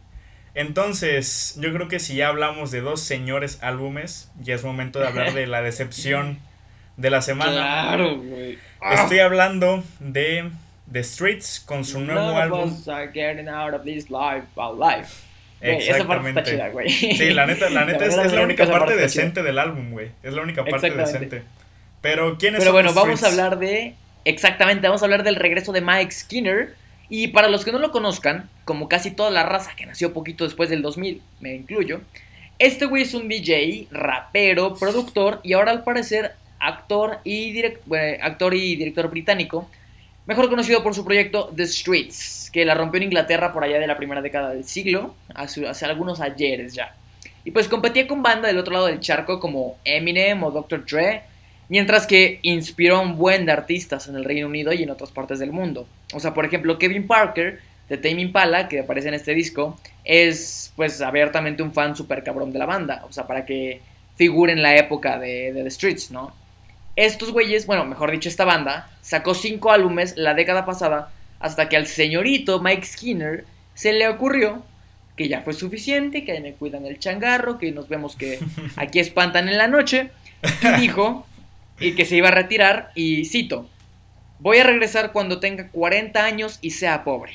Entonces, 0.54 1.56
yo 1.58 1.72
creo 1.72 1.88
que 1.88 1.98
si 1.98 2.16
ya 2.16 2.28
hablamos 2.28 2.70
de 2.70 2.82
dos 2.82 3.00
señores 3.00 3.58
álbumes, 3.62 4.30
ya 4.40 4.54
es 4.54 4.62
momento 4.62 5.00
de 5.00 5.08
hablar 5.08 5.32
de 5.32 5.46
la 5.46 5.62
decepción 5.62 6.38
de 6.96 7.10
la 7.10 7.22
semana. 7.22 7.52
Claro, 7.52 8.18
güey. 8.18 8.58
Estoy 8.92 9.20
hablando 9.20 9.82
de 9.98 10.50
The 10.92 11.02
Streets 11.02 11.60
con 11.64 11.84
su 11.84 12.00
nuevo 12.00 12.36
álbum. 12.36 12.76
Exactamente. 15.60 16.58
Sí, 16.88 17.30
la 17.30 17.46
neta, 17.46 17.70
la 17.70 17.84
neta 17.84 18.04
es, 18.04 18.32
la 18.32 18.42
única 18.42 18.66
parte 18.66 18.96
decente 18.96 19.42
del 19.42 19.58
álbum, 19.58 19.92
güey. 19.92 20.10
Es 20.22 20.34
la 20.34 20.42
única 20.42 20.64
parte 20.64 20.90
decente. 20.90 21.42
Pero 22.00 22.36
¿quién 22.36 22.54
es 22.54 22.60
Pero 22.60 22.72
bueno, 22.72 22.92
vamos 22.92 23.22
a 23.22 23.28
hablar 23.28 23.58
de 23.58 23.94
exactamente, 24.24 24.88
vamos 24.88 25.02
a 25.02 25.06
hablar 25.06 25.22
del 25.22 25.36
regreso 25.36 25.72
de 25.72 25.80
Mike 25.80 26.10
Skinner 26.10 26.74
y 27.08 27.28
para 27.28 27.48
los 27.48 27.64
que 27.64 27.72
no 27.72 27.78
lo 27.78 27.92
conozcan, 27.92 28.48
como 28.64 28.88
casi 28.88 29.10
toda 29.10 29.30
la 29.30 29.44
raza 29.44 29.74
que 29.76 29.86
nació 29.86 30.12
poquito 30.12 30.44
después 30.44 30.70
del 30.70 30.82
2000, 30.82 31.22
me 31.40 31.54
incluyo, 31.54 32.00
este 32.58 32.86
güey 32.86 33.02
es 33.02 33.14
un 33.14 33.28
DJ, 33.28 33.88
rapero, 33.90 34.74
productor 34.74 35.40
y 35.42 35.52
ahora 35.52 35.72
al 35.72 35.84
parecer 35.84 36.32
actor 36.58 37.18
y, 37.24 37.62
actor 38.20 38.54
y 38.54 38.76
director 38.76 39.10
británico, 39.10 39.68
mejor 40.26 40.48
conocido 40.48 40.82
por 40.82 40.94
su 40.94 41.04
proyecto 41.04 41.52
The 41.54 41.66
Streets, 41.66 42.50
que 42.52 42.64
la 42.64 42.74
rompió 42.74 42.98
en 42.98 43.04
Inglaterra 43.04 43.52
por 43.52 43.64
allá 43.64 43.78
de 43.78 43.86
la 43.86 43.96
primera 43.96 44.22
década 44.22 44.50
del 44.50 44.64
siglo, 44.64 45.14
hace, 45.34 45.84
algunos 45.84 46.20
ayeres 46.20 46.74
ya. 46.74 46.94
Y 47.44 47.50
pues 47.50 47.68
competía 47.68 48.06
con 48.06 48.22
banda 48.22 48.48
del 48.48 48.58
otro 48.58 48.72
lado 48.72 48.86
del 48.86 49.00
charco 49.00 49.40
como 49.40 49.76
Eminem 49.84 50.42
o 50.42 50.50
Dr. 50.50 50.84
Dre, 50.84 51.22
Mientras 51.72 52.06
que 52.06 52.38
inspiró 52.42 52.96
a 52.96 53.00
un 53.00 53.16
buen 53.16 53.46
de 53.46 53.52
artistas 53.52 54.06
en 54.06 54.16
el 54.16 54.24
Reino 54.24 54.46
Unido 54.46 54.74
y 54.74 54.82
en 54.82 54.90
otras 54.90 55.10
partes 55.10 55.38
del 55.38 55.52
mundo. 55.52 55.86
O 56.12 56.20
sea, 56.20 56.34
por 56.34 56.44
ejemplo, 56.44 56.76
Kevin 56.76 57.06
Parker 57.06 57.60
de 57.88 57.96
Tame 57.96 58.20
Impala, 58.20 58.68
que 58.68 58.80
aparece 58.80 59.08
en 59.08 59.14
este 59.14 59.32
disco, 59.34 59.80
es 60.04 60.72
pues 60.76 61.00
abiertamente 61.00 61.62
un 61.62 61.72
fan 61.72 61.96
súper 61.96 62.22
cabrón 62.22 62.52
de 62.52 62.58
la 62.58 62.66
banda. 62.66 63.02
O 63.08 63.12
sea, 63.12 63.26
para 63.26 63.46
que 63.46 63.80
figure 64.16 64.52
en 64.52 64.60
la 64.60 64.76
época 64.76 65.18
de, 65.18 65.52
The 65.54 65.70
Streets, 65.70 66.10
¿no? 66.10 66.34
Estos 66.96 67.32
güeyes, 67.32 67.66
bueno, 67.66 67.84
mejor 67.84 68.10
dicho, 68.10 68.28
esta 68.28 68.44
banda, 68.44 68.90
sacó 69.00 69.34
cinco 69.34 69.70
álbumes 69.70 70.16
la 70.16 70.34
década 70.34 70.66
pasada 70.66 71.10
hasta 71.40 71.68
que 71.68 71.76
al 71.76 71.86
señorito 71.86 72.60
Mike 72.60 72.86
Skinner 72.86 73.44
se 73.74 73.92
le 73.92 74.08
ocurrió 74.08 74.62
que 75.16 75.28
ya 75.28 75.42
fue 75.42 75.52
suficiente, 75.52 76.24
que 76.24 76.32
ahí 76.32 76.40
me 76.40 76.54
cuidan 76.54 76.86
el 76.86 76.98
changarro, 76.98 77.58
que 77.58 77.72
nos 77.72 77.88
vemos 77.88 78.16
que 78.16 78.38
aquí 78.76 78.98
espantan 78.98 79.48
en 79.48 79.58
la 79.58 79.68
noche, 79.68 80.10
y 80.62 80.80
dijo 80.80 81.26
y 81.78 81.94
que 81.94 82.04
se 82.04 82.16
iba 82.16 82.28
a 82.28 82.32
retirar 82.32 82.92
y 82.94 83.24
cito, 83.24 83.68
voy 84.38 84.58
a 84.58 84.64
regresar 84.64 85.12
cuando 85.12 85.40
tenga 85.40 85.68
40 85.68 86.24
años 86.24 86.58
y 86.62 86.70
sea 86.70 87.04
pobre. 87.04 87.32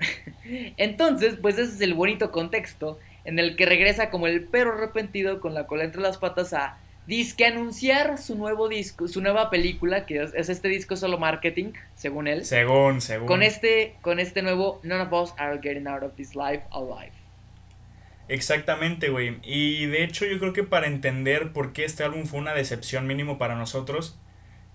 Entonces, 0.76 1.36
pues 1.40 1.58
ese 1.58 1.74
es 1.74 1.80
el 1.80 1.94
bonito 1.94 2.30
contexto 2.30 2.98
en 3.24 3.38
el 3.38 3.56
que 3.56 3.66
regresa 3.66 4.10
como 4.10 4.26
el 4.26 4.44
perro 4.44 4.74
arrepentido 4.74 5.40
con 5.40 5.54
la 5.54 5.66
cola 5.66 5.84
entre 5.84 6.00
las 6.00 6.18
patas 6.18 6.52
a 6.52 6.78
disque 7.06 7.46
anunciar 7.46 8.18
su 8.18 8.36
nuevo 8.36 8.68
disco, 8.68 9.08
su 9.08 9.20
nueva 9.20 9.50
película, 9.50 10.06
que 10.06 10.22
es, 10.22 10.48
este 10.48 10.68
disco 10.68 10.96
solo 10.96 11.18
marketing, 11.18 11.72
según 11.94 12.28
él. 12.28 12.44
Según, 12.44 13.00
según. 13.00 13.26
Con 13.26 13.42
este, 13.42 13.96
con 14.00 14.20
este 14.20 14.42
nuevo 14.42 14.80
None 14.82 15.02
of 15.02 15.12
Us 15.12 15.34
Are 15.38 15.58
Getting 15.60 15.88
Out 15.88 16.02
of 16.02 16.14
This 16.14 16.34
Life 16.34 16.62
Alive. 16.70 17.12
Exactamente, 18.28 19.10
güey. 19.10 19.38
Y 19.42 19.86
de 19.86 20.04
hecho 20.04 20.24
yo 20.24 20.38
creo 20.38 20.52
que 20.52 20.62
para 20.62 20.86
entender 20.86 21.52
por 21.52 21.72
qué 21.72 21.84
este 21.84 22.04
álbum 22.04 22.24
fue 22.26 22.38
una 22.38 22.54
decepción 22.54 23.06
mínimo 23.06 23.36
para 23.36 23.56
nosotros, 23.56 24.18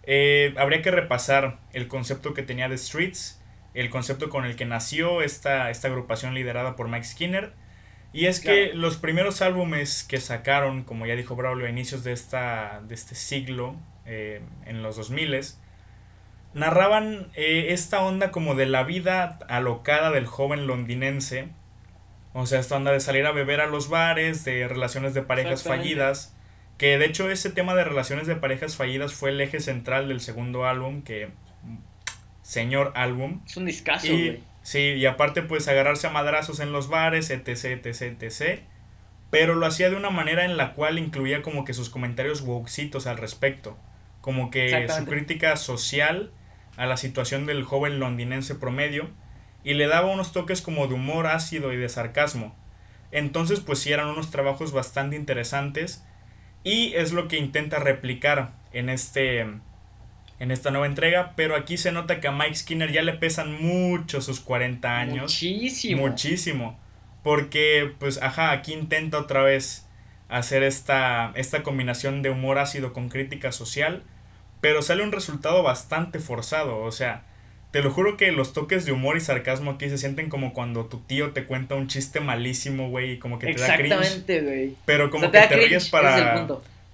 eh, 0.03 0.53
habría 0.57 0.81
que 0.81 0.91
repasar 0.91 1.57
el 1.73 1.87
concepto 1.87 2.33
que 2.33 2.43
tenía 2.43 2.69
de 2.69 2.77
Streets, 2.77 3.41
el 3.73 3.89
concepto 3.89 4.29
con 4.29 4.45
el 4.45 4.55
que 4.55 4.65
nació 4.65 5.21
esta, 5.21 5.69
esta 5.69 5.87
agrupación 5.87 6.33
liderada 6.33 6.75
por 6.75 6.87
Mike 6.87 7.05
Skinner. 7.05 7.53
Y 8.13 8.25
es 8.25 8.39
que 8.39 8.73
los 8.73 8.97
primeros 8.97 9.41
álbumes 9.41 10.03
que 10.03 10.19
sacaron, 10.19 10.83
como 10.83 11.05
ya 11.05 11.15
dijo 11.15 11.35
Braulio, 11.35 11.67
a 11.67 11.69
inicios 11.69 12.03
de, 12.03 12.13
esta, 12.13 12.81
de 12.87 12.95
este 12.95 13.15
siglo, 13.15 13.75
eh, 14.05 14.41
en 14.65 14.81
los 14.81 14.95
2000 14.95 15.41
narraban 16.53 17.27
eh, 17.35 17.67
esta 17.69 18.01
onda 18.01 18.31
como 18.31 18.55
de 18.55 18.65
la 18.65 18.83
vida 18.83 19.37
alocada 19.47 20.11
del 20.11 20.25
joven 20.25 20.65
londinense. 20.65 21.49
O 22.33 22.45
sea, 22.45 22.59
esta 22.59 22.75
onda 22.75 22.91
de 22.91 22.99
salir 22.99 23.25
a 23.25 23.31
beber 23.31 23.61
a 23.61 23.67
los 23.67 23.89
bares, 23.89 24.43
de 24.45 24.67
relaciones 24.67 25.13
de 25.13 25.21
parejas 25.21 25.63
fallidas. 25.63 26.35
Que 26.77 26.97
de 26.97 27.05
hecho 27.05 27.29
ese 27.29 27.49
tema 27.49 27.73
de 27.75 27.83
relaciones 27.83 28.27
de 28.27 28.35
parejas 28.35 28.75
fallidas 28.75 29.13
fue 29.13 29.31
el 29.31 29.41
eje 29.41 29.59
central 29.59 30.07
del 30.07 30.21
segundo 30.21 30.65
álbum, 30.65 31.01
que... 31.01 31.29
Señor 32.43 32.93
álbum. 32.95 33.41
Es 33.45 33.57
un 33.57 33.65
discazo, 33.65 34.07
güey. 34.07 34.39
Sí, 34.67 34.79
y 34.79 35.05
aparte 35.05 35.43
pues 35.43 35.65
agarrarse 35.69 36.07
a 36.07 36.09
madrazos 36.09 36.59
en 36.59 36.73
los 36.73 36.89
bares, 36.89 37.29
etc, 37.29 37.47
etc, 37.85 38.21
etc. 38.21 38.63
Pero 39.29 39.55
lo 39.55 39.65
hacía 39.65 39.89
de 39.89 39.95
una 39.95 40.09
manera 40.09 40.43
en 40.43 40.57
la 40.57 40.73
cual 40.73 40.99
incluía 40.99 41.41
como 41.41 41.63
que 41.63 41.73
sus 41.73 41.89
comentarios 41.89 42.41
wokesitos 42.41 43.07
al 43.07 43.17
respecto. 43.17 43.77
Como 44.19 44.51
que 44.51 44.89
su 44.89 45.05
crítica 45.05 45.55
social 45.55 46.33
a 46.75 46.85
la 46.85 46.97
situación 46.97 47.45
del 47.45 47.63
joven 47.63 48.01
londinense 48.01 48.55
promedio 48.55 49.09
y 49.63 49.75
le 49.75 49.87
daba 49.87 50.07
unos 50.07 50.33
toques 50.33 50.61
como 50.61 50.85
de 50.87 50.95
humor 50.95 51.27
ácido 51.27 51.71
y 51.71 51.77
de 51.77 51.87
sarcasmo. 51.87 52.53
Entonces 53.13 53.61
pues 53.61 53.79
sí 53.79 53.93
eran 53.93 54.09
unos 54.09 54.31
trabajos 54.31 54.73
bastante 54.73 55.15
interesantes 55.15 56.03
y 56.65 56.93
es 56.95 57.13
lo 57.13 57.29
que 57.29 57.37
intenta 57.37 57.79
replicar 57.79 58.51
en 58.73 58.89
este 58.89 59.45
en 60.39 60.51
esta 60.51 60.71
nueva 60.71 60.85
entrega, 60.85 61.33
pero 61.35 61.55
aquí 61.55 61.77
se 61.77 61.91
nota 61.91 62.19
que 62.19 62.27
a 62.27 62.31
Mike 62.31 62.55
Skinner 62.55 62.91
ya 62.91 63.01
le 63.01 63.13
pesan 63.13 63.61
mucho 63.61 64.21
sus 64.21 64.39
40 64.39 64.97
años. 64.97 65.23
Muchísimo. 65.23 66.07
Muchísimo. 66.07 66.79
Porque, 67.23 67.93
pues, 67.99 68.21
ajá, 68.21 68.51
aquí 68.51 68.73
intenta 68.73 69.17
otra 69.17 69.41
vez 69.41 69.87
hacer 70.29 70.63
esta, 70.63 71.31
esta 71.35 71.63
combinación 71.63 72.21
de 72.21 72.29
humor 72.29 72.59
ácido 72.59 72.93
con 72.93 73.09
crítica 73.09 73.51
social, 73.51 74.03
pero 74.61 74.81
sale 74.81 75.03
un 75.03 75.11
resultado 75.11 75.63
bastante 75.63 76.19
forzado, 76.19 76.79
o 76.79 76.91
sea, 76.91 77.23
te 77.71 77.81
lo 77.81 77.91
juro 77.91 78.17
que 78.17 78.31
los 78.31 78.53
toques 78.53 78.85
de 78.85 78.91
humor 78.91 79.17
y 79.17 79.21
sarcasmo 79.21 79.71
aquí 79.71 79.89
se 79.89 79.97
sienten 79.97 80.29
como 80.29 80.53
cuando 80.53 80.85
tu 80.85 80.99
tío 80.99 81.31
te 81.31 81.45
cuenta 81.45 81.75
un 81.75 81.87
chiste 81.87 82.19
malísimo, 82.19 82.89
güey, 82.89 83.13
y 83.13 83.19
como 83.19 83.39
que 83.39 83.53
te 83.53 83.61
da 83.61 83.75
cringe. 83.75 83.93
Exactamente, 83.93 84.41
güey. 84.41 84.75
Pero 84.85 85.09
como 85.09 85.31
que 85.31 85.39
te, 85.39 85.55
ríes 85.55 85.89
para, 85.89 86.47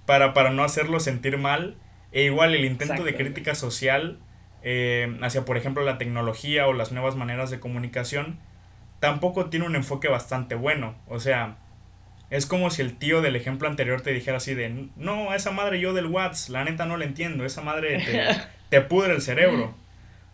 para, 0.04 0.34
para 0.34 0.50
no 0.50 0.64
hacerlo 0.64 0.98
sentir 1.00 1.38
mal. 1.38 1.76
E 2.14 2.22
igual 2.22 2.54
el 2.54 2.64
intento 2.64 3.02
de 3.02 3.14
crítica 3.16 3.56
social 3.56 4.18
eh, 4.62 5.18
hacia, 5.20 5.44
por 5.44 5.58
ejemplo, 5.58 5.84
la 5.84 5.98
tecnología 5.98 6.68
o 6.68 6.72
las 6.72 6.92
nuevas 6.92 7.16
maneras 7.16 7.50
de 7.50 7.58
comunicación, 7.58 8.38
tampoco 9.00 9.50
tiene 9.50 9.66
un 9.66 9.74
enfoque 9.74 10.08
bastante 10.08 10.54
bueno. 10.54 10.94
O 11.08 11.18
sea, 11.18 11.56
es 12.30 12.46
como 12.46 12.70
si 12.70 12.82
el 12.82 12.96
tío 12.96 13.20
del 13.20 13.34
ejemplo 13.34 13.68
anterior 13.68 14.00
te 14.00 14.12
dijera 14.12 14.36
así 14.36 14.54
de, 14.54 14.86
no, 14.96 15.34
esa 15.34 15.50
madre 15.50 15.80
yo 15.80 15.92
del 15.92 16.06
Watts, 16.06 16.50
la 16.50 16.64
neta 16.64 16.86
no 16.86 16.96
la 16.96 17.04
entiendo, 17.04 17.44
esa 17.44 17.62
madre 17.62 18.46
te, 18.70 18.80
pudre 18.80 19.12
el 19.12 19.20
cerebro. 19.20 19.74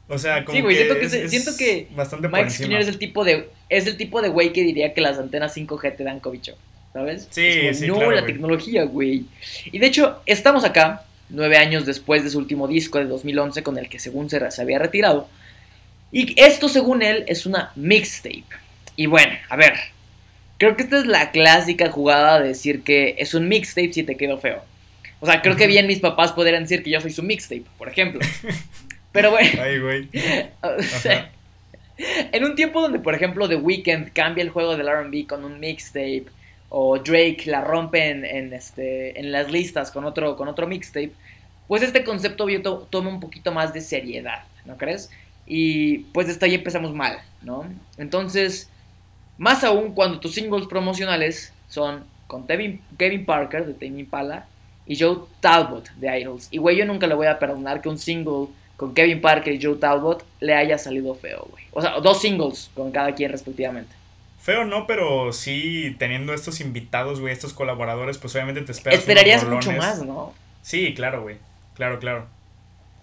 O 0.06 0.18
sea, 0.18 0.44
como 0.44 0.68
que, 0.68 0.74
siento 0.74 0.98
que, 0.98 1.28
siento 1.28 1.50
que 1.56 1.88
bastante 1.96 2.28
Mike 2.28 2.50
Skinner 2.50 2.80
es 2.80 2.88
el 2.88 2.98
tipo 2.98 3.24
de 3.24 3.48
es 3.70 3.86
el 3.86 3.96
tipo 3.96 4.20
de 4.20 4.28
güey 4.28 4.52
que 4.52 4.62
diría 4.64 4.92
que 4.92 5.00
las 5.00 5.18
antenas 5.18 5.56
5G 5.56 5.96
te 5.96 6.04
dan 6.04 6.20
cobicho, 6.20 6.58
¿sabes? 6.92 7.26
Sí, 7.30 7.72
sí, 7.72 7.86
No, 7.86 8.10
la 8.10 8.26
tecnología, 8.26 8.84
güey. 8.84 9.24
Y 9.72 9.78
de 9.78 9.86
hecho, 9.86 10.20
estamos 10.26 10.64
acá 10.64 11.06
nueve 11.30 11.56
años 11.56 11.86
después 11.86 12.24
de 12.24 12.30
su 12.30 12.38
último 12.38 12.68
disco 12.68 12.98
de 12.98 13.06
2011 13.06 13.62
con 13.62 13.78
el 13.78 13.88
que 13.88 13.98
según 13.98 14.30
se, 14.30 14.50
se 14.50 14.62
había 14.62 14.78
retirado. 14.78 15.28
Y 16.12 16.40
esto 16.40 16.68
según 16.68 17.02
él 17.02 17.24
es 17.28 17.46
una 17.46 17.72
mixtape. 17.76 18.44
Y 18.96 19.06
bueno, 19.06 19.32
a 19.48 19.56
ver, 19.56 19.74
creo 20.58 20.76
que 20.76 20.82
esta 20.82 20.98
es 20.98 21.06
la 21.06 21.30
clásica 21.30 21.90
jugada 21.90 22.40
de 22.40 22.48
decir 22.48 22.82
que 22.82 23.14
es 23.18 23.34
un 23.34 23.48
mixtape 23.48 23.92
si 23.92 24.02
te 24.02 24.16
quedó 24.16 24.38
feo. 24.38 24.62
O 25.20 25.26
sea, 25.26 25.42
creo 25.42 25.56
que 25.56 25.66
bien 25.66 25.86
mis 25.86 26.00
papás 26.00 26.32
podrían 26.32 26.62
decir 26.62 26.82
que 26.82 26.90
yo 26.90 27.00
soy 27.00 27.10
su 27.10 27.22
mixtape, 27.22 27.64
por 27.78 27.88
ejemplo. 27.88 28.20
Pero 29.12 29.30
bueno. 29.30 29.62
Ay, 29.62 29.78
güey. 29.78 30.08
en 32.32 32.44
un 32.44 32.54
tiempo 32.54 32.80
donde, 32.80 32.98
por 32.98 33.14
ejemplo, 33.14 33.48
The 33.48 33.56
Weeknd 33.56 34.12
cambia 34.12 34.42
el 34.42 34.50
juego 34.50 34.76
del 34.76 34.88
RB 34.88 35.26
con 35.26 35.44
un 35.44 35.60
mixtape 35.60 36.24
o 36.70 36.98
Drake 36.98 37.42
la 37.46 37.60
rompe 37.60 38.08
en, 38.08 38.52
este, 38.54 39.18
en 39.18 39.32
las 39.32 39.50
listas 39.50 39.90
con 39.90 40.04
otro, 40.04 40.36
con 40.36 40.48
otro 40.48 40.66
mixtape, 40.66 41.12
pues 41.68 41.82
este 41.82 42.04
concepto 42.04 42.46
toma 42.88 43.10
un 43.10 43.20
poquito 43.20 43.52
más 43.52 43.74
de 43.74 43.80
seriedad, 43.80 44.44
¿no 44.64 44.76
crees? 44.76 45.10
Y 45.46 45.98
pues 46.12 46.28
desde 46.28 46.46
ahí 46.46 46.54
empezamos 46.54 46.94
mal, 46.94 47.18
¿no? 47.42 47.64
Entonces, 47.98 48.70
más 49.36 49.64
aún 49.64 49.92
cuando 49.92 50.20
tus 50.20 50.34
singles 50.34 50.66
promocionales 50.66 51.52
son 51.68 52.04
con 52.28 52.46
Kevin, 52.46 52.80
Kevin 52.96 53.24
Parker 53.24 53.66
de 53.66 53.74
Tame 53.74 54.00
Impala 54.00 54.46
y 54.86 54.98
Joe 54.98 55.18
Talbot 55.40 55.90
de 55.94 56.20
Idols. 56.20 56.48
Y 56.52 56.58
güey, 56.58 56.76
yo 56.76 56.84
nunca 56.84 57.08
le 57.08 57.14
voy 57.14 57.26
a 57.26 57.38
perdonar 57.38 57.80
que 57.82 57.88
un 57.88 57.98
single 57.98 58.46
con 58.76 58.94
Kevin 58.94 59.20
Parker 59.20 59.52
y 59.52 59.62
Joe 59.62 59.76
Talbot 59.76 60.24
le 60.38 60.54
haya 60.54 60.78
salido 60.78 61.14
feo, 61.14 61.48
güey. 61.50 61.64
O 61.72 61.82
sea, 61.82 61.98
dos 62.00 62.20
singles 62.20 62.70
con 62.74 62.92
cada 62.92 63.14
quien 63.14 63.32
respectivamente. 63.32 63.99
Feo 64.40 64.64
no, 64.64 64.86
pero 64.86 65.32
sí 65.32 65.94
teniendo 65.98 66.32
estos 66.32 66.60
invitados, 66.60 67.20
güey, 67.20 67.32
estos 67.32 67.52
colaboradores, 67.52 68.18
pues 68.18 68.34
obviamente 68.34 68.62
te 68.62 68.72
esperas. 68.72 69.00
Esperarías 69.00 69.46
mucho 69.46 69.72
más, 69.72 70.02
¿no? 70.04 70.32
Sí, 70.62 70.94
claro, 70.94 71.22
güey. 71.22 71.36
Claro, 71.74 71.98
claro. 71.98 72.26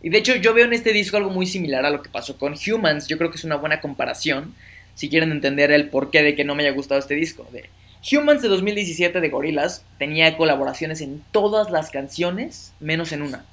Y 0.01 0.09
de 0.09 0.17
hecho, 0.17 0.35
yo 0.35 0.53
veo 0.53 0.65
en 0.65 0.73
este 0.73 0.93
disco 0.93 1.17
algo 1.17 1.29
muy 1.29 1.45
similar 1.45 1.85
a 1.85 1.89
lo 1.89 2.01
que 2.01 2.09
pasó 2.09 2.37
con 2.37 2.55
Humans. 2.55 3.07
Yo 3.07 3.17
creo 3.17 3.29
que 3.29 3.37
es 3.37 3.43
una 3.43 3.55
buena 3.55 3.81
comparación. 3.81 4.53
Si 4.95 5.09
quieren 5.09 5.31
entender 5.31 5.71
el 5.71 5.89
porqué 5.89 6.23
de 6.23 6.35
que 6.35 6.43
no 6.43 6.55
me 6.55 6.63
haya 6.63 6.75
gustado 6.75 6.99
este 6.99 7.13
disco. 7.15 7.47
De 7.51 7.69
Humans 8.11 8.41
de 8.41 8.47
2017 8.47 9.19
de 9.19 9.29
Gorillaz 9.29 9.83
tenía 9.97 10.37
colaboraciones 10.37 11.01
en 11.01 11.23
todas 11.31 11.69
las 11.71 11.89
canciones, 11.89 12.73
menos 12.79 13.11
en 13.11 13.21
una. 13.21 13.45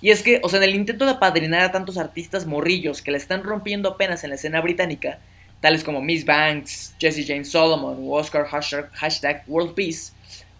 Y 0.00 0.10
es 0.10 0.22
que, 0.22 0.40
o 0.42 0.48
sea, 0.48 0.58
en 0.58 0.68
el 0.68 0.74
intento 0.74 1.04
de 1.04 1.12
apadrinar 1.12 1.62
a 1.62 1.72
tantos 1.72 1.98
artistas 1.98 2.46
morrillos 2.46 3.02
que 3.02 3.10
le 3.10 3.18
están 3.18 3.42
rompiendo 3.42 3.88
apenas 3.88 4.22
en 4.22 4.30
la 4.30 4.36
escena 4.36 4.60
británica, 4.60 5.18
tales 5.60 5.82
como 5.82 6.00
Miss 6.00 6.24
Banks, 6.24 6.94
Jesse 6.98 7.26
James 7.26 7.50
Solomon 7.50 7.96
o 8.00 8.12
Oscar 8.12 8.46
hashtag, 8.46 9.42
World 9.46 9.74
Peace, 9.74 10.12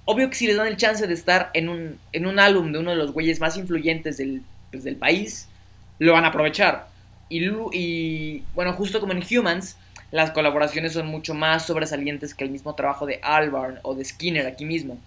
obvio 0.04 0.28
que 0.28 0.36
si 0.36 0.46
les 0.46 0.56
dan 0.56 0.66
el 0.66 0.76
chance 0.76 1.06
de 1.06 1.14
estar 1.14 1.50
en 1.54 1.68
un, 1.68 1.98
en 2.12 2.26
un 2.26 2.38
álbum 2.38 2.72
de 2.72 2.78
uno 2.78 2.90
de 2.90 2.96
los 2.96 3.12
güeyes 3.12 3.40
más 3.40 3.56
influyentes 3.56 4.16
del, 4.16 4.42
pues, 4.70 4.84
del 4.84 4.96
país, 4.96 5.48
lo 5.98 6.12
van 6.12 6.24
a 6.24 6.28
aprovechar. 6.28 6.88
Y, 7.28 7.46
y 7.72 8.42
bueno, 8.54 8.72
justo 8.72 9.00
como 9.00 9.12
en 9.12 9.22
Humans, 9.22 9.76
las 10.10 10.30
colaboraciones 10.30 10.94
son 10.94 11.06
mucho 11.06 11.34
más 11.34 11.66
sobresalientes 11.66 12.34
que 12.34 12.44
el 12.44 12.50
mismo 12.50 12.74
trabajo 12.74 13.04
de 13.04 13.20
Albarn 13.22 13.78
o 13.82 13.94
de 13.94 14.04
Skinner 14.04 14.46
aquí 14.46 14.64
mismo. 14.64 14.98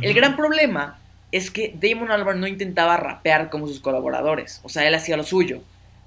El 0.00 0.14
gran 0.14 0.36
problema 0.36 0.98
es 1.32 1.50
que 1.50 1.74
Damon 1.80 2.10
Albarn 2.10 2.40
no 2.40 2.46
intentaba 2.46 2.96
rapear 2.96 3.50
como 3.50 3.66
sus 3.66 3.80
colaboradores, 3.80 4.60
o 4.62 4.68
sea, 4.68 4.86
él 4.86 4.94
hacía 4.94 5.16
lo 5.16 5.24
suyo. 5.24 5.62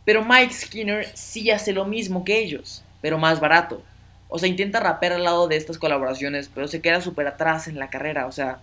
Pero 0.06 0.26
Mike 0.26 0.54
Skinner 0.54 1.06
sí 1.14 1.52
hace 1.52 1.72
lo 1.72 1.86
mismo 1.86 2.26
que 2.26 2.40
ellos 2.40 2.83
pero 3.04 3.18
más 3.18 3.42
barato. 3.42 3.84
O 4.30 4.40
sea, 4.40 4.48
intenta 4.48 4.80
rapear 4.80 5.12
al 5.12 5.26
lado 5.26 5.50
de 5.50 5.58
estas 5.58 5.78
colaboraciones, 5.78 6.50
pero 6.52 6.70
se 6.70 6.82
queda 6.82 7.02
súper 7.02 7.28
atrás 7.28 7.68
en 7.68 7.78
la 7.78 7.90
carrera. 7.90 8.28
O 8.28 8.32
sea, 8.32 8.60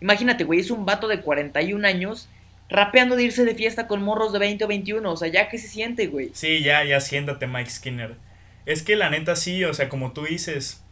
imagínate, 0.00 0.44
güey, 0.44 0.60
es 0.60 0.70
un 0.70 0.86
vato 0.86 1.08
de 1.08 1.20
41 1.20 1.84
años 1.86 2.28
rapeando 2.70 3.16
de 3.16 3.24
irse 3.24 3.44
de 3.44 3.56
fiesta 3.56 3.88
con 3.88 4.00
morros 4.00 4.32
de 4.32 4.38
20 4.38 4.64
o 4.64 4.68
21. 4.68 5.10
O 5.10 5.16
sea, 5.16 5.26
ya 5.28 5.48
que 5.48 5.58
se 5.58 5.66
siente, 5.66 6.06
güey. 6.06 6.30
Sí, 6.32 6.62
ya, 6.62 6.84
ya 6.84 7.00
siéntate, 7.00 7.48
Mike 7.48 7.70
Skinner. 7.70 8.14
Es 8.66 8.84
que 8.84 8.94
la 8.94 9.10
neta 9.10 9.34
sí, 9.34 9.64
o 9.64 9.74
sea, 9.74 9.88
como 9.88 10.12
tú 10.12 10.26
dices, 10.26 10.84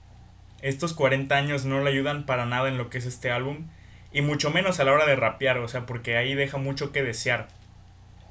estos 0.62 0.92
40 0.92 1.32
años 1.36 1.64
no 1.64 1.80
le 1.80 1.90
ayudan 1.90 2.26
para 2.26 2.44
nada 2.44 2.68
en 2.68 2.76
lo 2.76 2.90
que 2.90 2.98
es 2.98 3.06
este 3.06 3.30
álbum. 3.30 3.68
Y 4.12 4.22
mucho 4.22 4.50
menos 4.50 4.80
a 4.80 4.84
la 4.84 4.92
hora 4.92 5.06
de 5.06 5.14
rapear, 5.14 5.58
o 5.58 5.68
sea, 5.68 5.86
porque 5.86 6.16
ahí 6.16 6.34
deja 6.34 6.58
mucho 6.58 6.90
que 6.90 7.04
desear. 7.04 7.46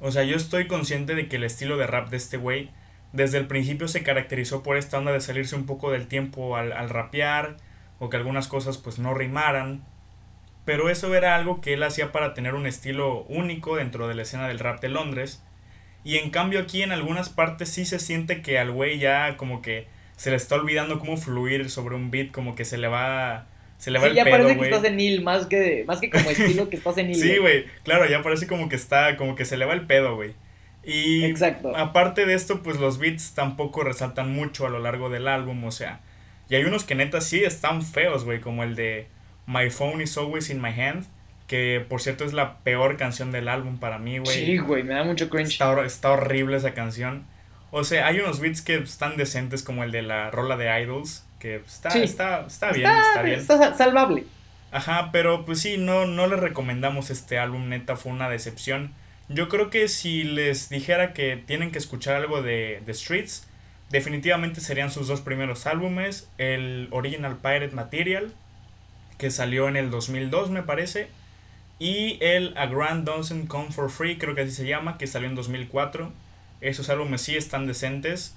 O 0.02 0.12
sea, 0.12 0.22
yo 0.22 0.36
estoy 0.36 0.66
consciente 0.66 1.14
de 1.14 1.28
que 1.28 1.36
el 1.36 1.44
estilo 1.44 1.78
de 1.78 1.86
rap 1.86 2.10
de 2.10 2.18
este 2.18 2.36
güey 2.36 2.68
desde 3.12 3.38
el 3.38 3.46
principio 3.46 3.88
se 3.88 4.02
caracterizó 4.02 4.62
por 4.62 4.76
esta 4.76 4.98
onda 4.98 5.12
de 5.12 5.20
salirse 5.20 5.56
un 5.56 5.66
poco 5.66 5.90
del 5.90 6.06
tiempo 6.06 6.56
al, 6.56 6.72
al 6.72 6.88
rapear 6.88 7.56
o 7.98 8.08
que 8.08 8.16
algunas 8.16 8.48
cosas 8.48 8.78
pues 8.78 8.98
no 8.98 9.14
rimaran. 9.14 9.84
Pero 10.64 10.90
eso 10.90 11.14
era 11.14 11.34
algo 11.34 11.60
que 11.60 11.74
él 11.74 11.82
hacía 11.82 12.12
para 12.12 12.34
tener 12.34 12.54
un 12.54 12.66
estilo 12.66 13.22
único 13.24 13.76
dentro 13.76 14.08
de 14.08 14.14
la 14.14 14.22
escena 14.22 14.46
del 14.46 14.58
rap 14.58 14.80
de 14.80 14.88
Londres. 14.88 15.42
Y 16.04 16.16
en 16.16 16.30
cambio 16.30 16.60
aquí 16.60 16.82
en 16.82 16.92
algunas 16.92 17.28
partes 17.28 17.68
sí 17.68 17.84
se 17.84 17.98
siente 17.98 18.42
que 18.42 18.58
al 18.58 18.70
güey 18.70 18.98
ya 18.98 19.36
como 19.36 19.62
que 19.62 19.86
se 20.16 20.30
le 20.30 20.36
está 20.36 20.54
olvidando 20.54 20.98
cómo 20.98 21.16
fluir 21.16 21.70
sobre 21.70 21.94
un 21.94 22.10
beat, 22.10 22.30
como 22.30 22.54
que 22.54 22.64
se 22.64 22.78
le 22.78 22.88
va 22.88 23.46
se 23.78 23.90
le 23.90 23.98
va 23.98 24.08
sí, 24.08 24.14
ya 24.14 24.24
parece 24.26 24.58
que 24.58 24.64
estás 24.64 24.84
en 24.84 24.96
Neil 24.96 25.22
más 25.22 25.46
que 25.46 25.84
más 25.86 26.00
que 26.00 26.10
como 26.10 26.28
estilo 26.30 26.68
que 26.68 26.76
estás 26.76 26.94
sí, 26.94 27.38
güey, 27.38 27.64
claro, 27.82 28.06
ya 28.06 28.22
parece 28.22 28.46
como 28.46 28.68
que 28.68 28.76
está 28.76 29.16
como 29.16 29.34
que 29.34 29.46
se 29.46 29.56
le 29.56 29.64
va 29.64 29.72
el 29.72 29.86
pedo, 29.86 30.16
güey. 30.16 30.34
Y 30.82 31.24
Exacto. 31.24 31.76
aparte 31.76 32.24
de 32.24 32.34
esto, 32.34 32.62
pues 32.62 32.78
los 32.78 32.98
beats 32.98 33.34
tampoco 33.34 33.82
resaltan 33.82 34.32
mucho 34.32 34.66
a 34.66 34.70
lo 34.70 34.78
largo 34.78 35.10
del 35.10 35.28
álbum, 35.28 35.64
o 35.64 35.72
sea, 35.72 36.00
y 36.48 36.54
hay 36.56 36.64
unos 36.64 36.84
que 36.84 36.94
neta 36.94 37.20
sí 37.20 37.44
están 37.44 37.82
feos, 37.82 38.24
güey, 38.24 38.40
como 38.40 38.64
el 38.64 38.74
de 38.74 39.08
My 39.46 39.70
Phone 39.70 40.02
is 40.02 40.16
Always 40.16 40.50
in 40.50 40.60
My 40.60 40.70
Hand, 40.70 41.06
que 41.46 41.84
por 41.88 42.00
cierto 42.00 42.24
es 42.24 42.32
la 42.32 42.58
peor 42.58 42.96
canción 42.96 43.30
del 43.30 43.48
álbum 43.48 43.78
para 43.78 43.98
mí, 43.98 44.18
güey. 44.18 44.34
Sí, 44.34 44.58
güey, 44.58 44.82
me 44.82 44.94
da 44.94 45.04
mucho 45.04 45.28
cringe. 45.28 45.52
Está, 45.52 45.84
está, 45.84 46.10
horrible 46.10 46.56
esa 46.56 46.74
canción. 46.74 47.24
O 47.70 47.84
sea, 47.84 48.06
hay 48.06 48.18
unos 48.20 48.40
beats 48.40 48.62
que 48.62 48.76
están 48.76 49.16
decentes 49.16 49.62
como 49.62 49.84
el 49.84 49.92
de 49.92 50.02
la 50.02 50.30
rola 50.30 50.56
de 50.56 50.82
Idols, 50.82 51.24
que 51.38 51.56
está, 51.56 51.88
está, 51.90 52.46
está, 52.46 52.72
bien, 52.72 52.90
está, 52.90 53.22
bien. 53.22 53.40
Está 53.40 53.74
salvable. 53.74 54.24
Ajá, 54.72 55.10
pero 55.12 55.44
pues 55.44 55.60
sí, 55.60 55.76
no, 55.76 56.06
no 56.06 56.26
le 56.26 56.36
recomendamos 56.36 57.10
este 57.10 57.38
álbum, 57.38 57.68
neta, 57.68 57.96
fue 57.96 58.12
una 58.12 58.28
decepción. 58.28 58.92
Yo 59.32 59.48
creo 59.48 59.70
que 59.70 59.86
si 59.86 60.24
les 60.24 60.70
dijera 60.70 61.12
que 61.12 61.36
tienen 61.36 61.70
que 61.70 61.78
escuchar 61.78 62.16
algo 62.16 62.42
de 62.42 62.82
The 62.84 62.94
Streets, 62.94 63.46
definitivamente 63.88 64.60
serían 64.60 64.90
sus 64.90 65.06
dos 65.06 65.20
primeros 65.20 65.68
álbumes, 65.68 66.28
el 66.36 66.88
Original 66.90 67.36
Pirate 67.36 67.70
Material, 67.70 68.32
que 69.18 69.30
salió 69.30 69.68
en 69.68 69.76
el 69.76 69.88
2002 69.92 70.50
me 70.50 70.64
parece, 70.64 71.06
y 71.78 72.18
el 72.20 72.58
A 72.58 72.66
Grand 72.66 73.04
Doesn't 73.04 73.46
Come 73.46 73.70
For 73.70 73.88
Free, 73.88 74.18
creo 74.18 74.34
que 74.34 74.40
así 74.40 74.50
se 74.50 74.66
llama, 74.66 74.98
que 74.98 75.06
salió 75.06 75.28
en 75.28 75.36
2004. 75.36 76.12
Esos 76.60 76.90
álbumes 76.90 77.22
sí 77.22 77.36
están 77.36 77.68
decentes. 77.68 78.34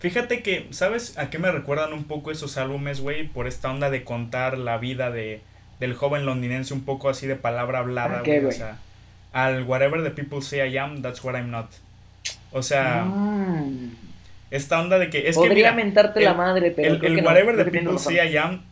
Fíjate 0.00 0.42
que, 0.42 0.66
¿sabes 0.70 1.16
a 1.18 1.30
qué 1.30 1.38
me 1.38 1.52
recuerdan 1.52 1.92
un 1.92 2.02
poco 2.02 2.32
esos 2.32 2.58
álbumes, 2.58 3.00
güey? 3.00 3.28
Por 3.28 3.46
esta 3.46 3.70
onda 3.70 3.90
de 3.90 4.02
contar 4.02 4.58
la 4.58 4.76
vida 4.78 5.12
de, 5.12 5.40
del 5.78 5.94
joven 5.94 6.26
londinense 6.26 6.74
un 6.74 6.84
poco 6.84 7.08
así 7.08 7.28
de 7.28 7.36
palabra 7.36 7.78
hablada, 7.78 8.22
güey. 8.24 8.44
O 8.44 8.50
sea, 8.50 8.78
al 9.32 9.64
Whatever 9.64 10.02
the 10.02 10.10
people 10.10 10.40
say 10.42 10.68
I 10.68 10.78
am, 10.78 11.02
that's 11.02 11.22
what 11.24 11.34
I'm 11.34 11.50
not. 11.50 11.70
O 12.52 12.62
sea, 12.62 13.04
mm. 13.04 13.96
esta 14.50 14.80
onda 14.80 14.98
de 14.98 15.10
que... 15.10 15.28
Es 15.28 15.36
Podría 15.36 15.70
que, 15.70 15.76
mentarte 15.76 16.20
la 16.20 16.34
madre, 16.34 16.70
pero... 16.70 16.94
El, 16.94 17.04
el 17.04 17.24
Whatever 17.24 17.56
the 17.56 17.70
people 17.70 17.98
say 17.98 18.16
I 18.16 18.36
am 18.36 18.62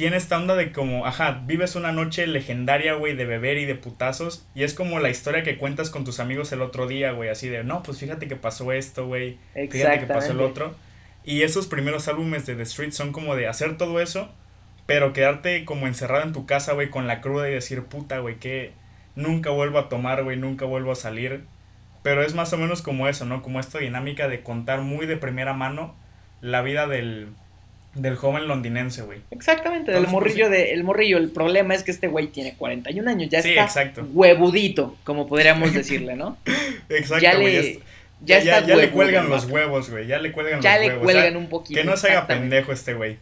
tiene 0.00 0.16
esta 0.16 0.38
onda 0.38 0.56
de 0.56 0.72
como, 0.72 1.04
ajá, 1.04 1.42
vives 1.44 1.76
una 1.76 1.92
noche 1.92 2.26
legendaria, 2.26 2.94
güey, 2.94 3.14
de 3.14 3.26
beber 3.26 3.58
y 3.58 3.66
de 3.66 3.74
putazos. 3.74 4.46
Y 4.54 4.62
es 4.62 4.72
como 4.72 4.98
la 4.98 5.10
historia 5.10 5.42
que 5.42 5.58
cuentas 5.58 5.90
con 5.90 6.04
tus 6.04 6.20
amigos 6.20 6.50
el 6.52 6.62
otro 6.62 6.86
día, 6.86 7.12
güey, 7.12 7.28
así 7.28 7.50
de, 7.50 7.64
no, 7.64 7.82
pues 7.82 7.98
fíjate 7.98 8.26
que 8.26 8.34
pasó 8.34 8.72
esto, 8.72 9.06
güey. 9.06 9.36
Fíjate 9.52 10.00
que 10.00 10.06
pasó 10.06 10.32
el 10.32 10.40
otro. 10.40 10.74
Y 11.22 11.42
esos 11.42 11.66
primeros 11.66 12.08
álbumes 12.08 12.46
de 12.46 12.54
The 12.54 12.62
Street 12.62 12.92
son 12.92 13.12
como 13.12 13.36
de 13.36 13.46
hacer 13.46 13.76
todo 13.76 14.00
eso, 14.00 14.30
pero 14.86 15.12
quedarte 15.12 15.66
como 15.66 15.86
encerrado 15.86 16.24
en 16.24 16.32
tu 16.32 16.46
casa, 16.46 16.72
güey, 16.72 16.88
con 16.88 17.06
la 17.06 17.20
cruda 17.20 17.50
y 17.50 17.52
decir, 17.52 17.82
puta, 17.84 18.20
güey, 18.20 18.36
que 18.36 18.72
nunca 19.14 19.50
vuelvo 19.50 19.78
a 19.78 19.88
tomar, 19.88 20.22
güey, 20.24 20.36
nunca 20.36 20.64
vuelvo 20.64 20.92
a 20.92 20.96
salir. 20.96 21.44
Pero 22.02 22.22
es 22.22 22.34
más 22.34 22.52
o 22.52 22.56
menos 22.56 22.82
como 22.82 23.08
eso, 23.08 23.26
¿no? 23.26 23.42
Como 23.42 23.60
esta 23.60 23.78
dinámica 23.78 24.28
de 24.28 24.42
contar 24.42 24.80
muy 24.80 25.06
de 25.06 25.16
primera 25.16 25.52
mano 25.52 25.94
la 26.40 26.62
vida 26.62 26.86
del, 26.86 27.28
del 27.94 28.16
joven 28.16 28.48
londinense, 28.48 29.02
güey. 29.02 29.20
Exactamente, 29.30 29.92
del 29.92 30.02
pues, 30.02 30.12
morrillo 30.12 30.48
de, 30.48 30.72
el 30.72 30.84
morrillo. 30.84 31.18
El 31.18 31.30
problema 31.30 31.74
es 31.74 31.82
que 31.82 31.90
este 31.90 32.08
güey 32.08 32.28
tiene 32.28 32.54
41 32.54 33.10
años, 33.10 33.30
ya 33.30 33.40
está 33.40 33.92
huevudito, 34.12 34.96
como 35.04 35.26
podríamos 35.26 35.72
decirle, 35.72 36.16
¿no? 36.16 36.38
exacto, 36.88 37.22
ya 37.22 37.34
le, 37.34 37.80
ya, 38.22 38.40
ya, 38.40 38.64
ya, 38.64 38.76
le 38.76 38.90
cuelgan 38.90 39.28
los 39.28 39.44
huevos, 39.46 39.90
güey, 39.90 40.06
ya 40.06 40.18
le 40.18 40.32
cuelgan 40.32 40.56
los 40.56 40.64
huevos. 40.64 40.82
Ya 40.82 40.92
le 40.92 40.98
cuelgan 41.00 41.36
un 41.36 41.48
poquito. 41.48 41.78
Que 41.78 41.86
no 41.86 41.96
se 41.96 42.10
haga 42.10 42.26
pendejo 42.26 42.72
este 42.72 42.94
güey. 42.94 43.18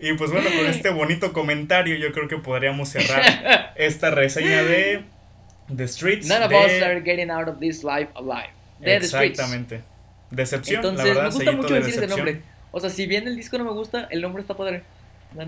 Y 0.00 0.12
pues 0.12 0.30
bueno, 0.30 0.48
con 0.56 0.66
este 0.66 0.90
bonito 0.90 1.32
comentario 1.32 1.96
yo 1.96 2.12
creo 2.12 2.28
que 2.28 2.36
podríamos 2.36 2.88
cerrar 2.88 3.72
esta 3.76 4.10
reseña 4.10 4.62
de 4.62 5.02
The 5.74 5.88
Streets. 5.88 6.26
None 6.28 6.42
of 6.42 6.52
us 6.52 6.82
are 6.82 7.00
getting 7.00 7.30
out 7.30 7.48
of 7.48 7.58
this 7.58 7.82
life 7.84 8.10
alive. 8.14 8.50
Exactamente. 8.80 9.82
Decepción, 10.30 10.84
Entonces, 10.84 11.06
la 11.06 11.14
verdad, 11.14 11.30
me 11.30 11.34
gusta 11.34 11.52
mucho 11.52 11.74
decir 11.74 11.94
ese 11.94 12.06
nombre. 12.06 12.42
O 12.70 12.80
sea, 12.80 12.90
si 12.90 13.06
bien 13.06 13.26
el 13.26 13.36
disco 13.36 13.56
no 13.58 13.64
me 13.64 13.72
gusta, 13.72 14.08
el 14.10 14.20
nombre 14.20 14.42
está 14.42 14.56
padre. 14.56 14.82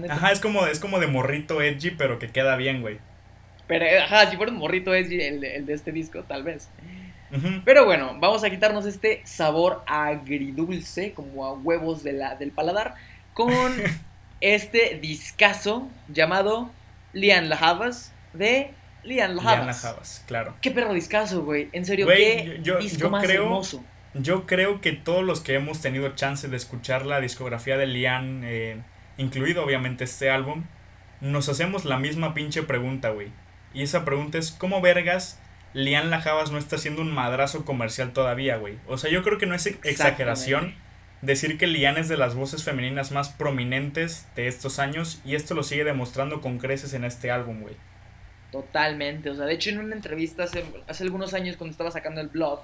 Ajá, 0.09 0.33
es 0.33 0.41
como, 0.41 0.67
es 0.67 0.79
como 0.81 0.99
de 1.01 1.07
morrito 1.07 1.61
edgy, 1.63 1.91
pero 1.91 2.19
que 2.19 2.31
queda 2.31 2.57
bien, 2.57 2.81
güey. 2.81 2.99
Pero, 3.67 3.87
ajá, 4.03 4.31
si 4.31 4.37
fuera 4.37 4.53
un 4.53 4.59
morrito 4.59 4.95
edgy 4.95 5.21
el, 5.21 5.45
el 5.45 5.67
de 5.67 5.73
este 5.73 5.93
disco, 5.93 6.23
tal 6.25 6.43
vez. 6.43 6.69
Pero 7.65 7.85
bueno, 7.85 8.17
vamos 8.19 8.43
a 8.43 8.51
quitarnos 8.51 8.87
este 8.87 9.21
sabor 9.25 9.83
agridulce, 9.87 11.13
como 11.13 11.47
a 11.47 11.53
huevos 11.53 12.03
de 12.03 12.13
la, 12.13 12.35
del 12.35 12.51
paladar, 12.51 12.95
con 13.35 13.53
este 14.41 14.99
discazo 15.01 15.89
llamado 16.09 16.71
Lian 17.13 17.49
Lahavas 17.49 18.13
de 18.33 18.73
Lian 19.03 19.37
Lahavas. 19.37 19.83
Lian 19.85 20.27
claro. 20.27 20.55
Qué 20.61 20.71
perro 20.71 20.93
discazo, 20.93 21.43
güey. 21.43 21.69
En 21.73 21.85
serio, 21.85 22.07
qué 22.07 22.61
disco 22.81 23.11
más 23.11 23.25
hermoso. 23.25 23.85
Yo 24.15 24.45
creo 24.45 24.81
que 24.81 24.93
todos 24.93 25.25
los 25.25 25.41
que 25.41 25.55
hemos 25.55 25.81
tenido 25.81 26.09
chance 26.17 26.49
de 26.49 26.57
escuchar 26.57 27.07
la 27.07 27.21
discografía 27.21 27.77
de 27.77 27.87
Lian, 27.87 28.43
eh, 28.45 28.83
incluido 29.19 29.65
obviamente 29.65 30.05
este 30.05 30.31
álbum, 30.31 30.65
nos 31.21 31.49
hacemos 31.49 31.85
la 31.85 31.99
misma 31.99 32.35
pinche 32.35 32.63
pregunta, 32.63 33.11
güey. 33.11 33.29
Y 33.73 33.83
esa 33.83 34.05
pregunta 34.05 34.39
es, 34.39 34.51
¿cómo 34.51 34.81
vergas 34.81 35.39
Lian 35.75 36.11
Lajabas 36.11 36.51
no 36.51 36.59
está 36.59 36.77
haciendo 36.77 37.03
un 37.03 37.13
madrazo 37.13 37.65
comercial 37.65 38.13
todavía, 38.13 38.57
güey? 38.57 38.79
O 38.89 38.99
sea, 38.99 39.11
yo 39.11 39.23
creo 39.23 39.39
que 39.39 39.47
no 39.47 39.55
es 39.55 39.67
exageración 39.67 40.75
decir 41.23 41.59
que 41.59 41.67
Lian 41.67 41.97
es 41.97 42.09
de 42.09 42.17
las 42.17 42.35
voces 42.35 42.65
femeninas 42.65 43.13
más 43.13 43.29
prominentes 43.29 44.27
de 44.35 44.49
estos 44.49 44.79
años 44.79 45.21
y 45.25 45.35
esto 45.35 45.55
lo 45.55 45.63
sigue 45.63 45.85
demostrando 45.85 46.41
con 46.41 46.59
creces 46.59 46.95
en 46.95 47.05
este 47.05 47.31
álbum, 47.31 47.61
güey. 47.61 47.77
Totalmente, 48.53 49.31
o 49.31 49.35
sea, 49.35 49.47
de 49.47 49.55
hecho 49.55 49.71
en 49.71 49.79
una 49.79 49.95
entrevista 49.95 50.45
hace, 50.45 50.65
hace 50.89 51.05
algunos 51.05 51.35
años 51.35 51.57
cuando 51.57 51.73
estaba 51.73 51.91
sacando 51.91 52.21
el 52.21 52.29
blog, 52.29 52.63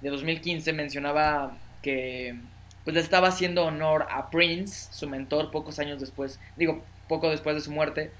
de 0.00 0.10
2015 0.10 0.72
mencionaba 0.72 1.56
que 1.82 2.36
pues 2.84 2.94
le 2.94 3.00
estaba 3.00 3.28
haciendo 3.28 3.64
honor 3.64 4.06
a 4.10 4.30
Prince, 4.30 4.88
su 4.92 5.08
mentor, 5.08 5.50
pocos 5.50 5.78
años 5.78 6.00
después, 6.00 6.38
digo, 6.56 6.84
poco 7.08 7.30
después 7.30 7.56
de 7.56 7.62
su 7.62 7.72
muerte, 7.72 8.12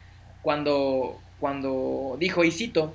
cuando, 0.43 1.21
cuando 1.39 2.17
dijo, 2.19 2.43
y 2.43 2.51
cito, 2.51 2.95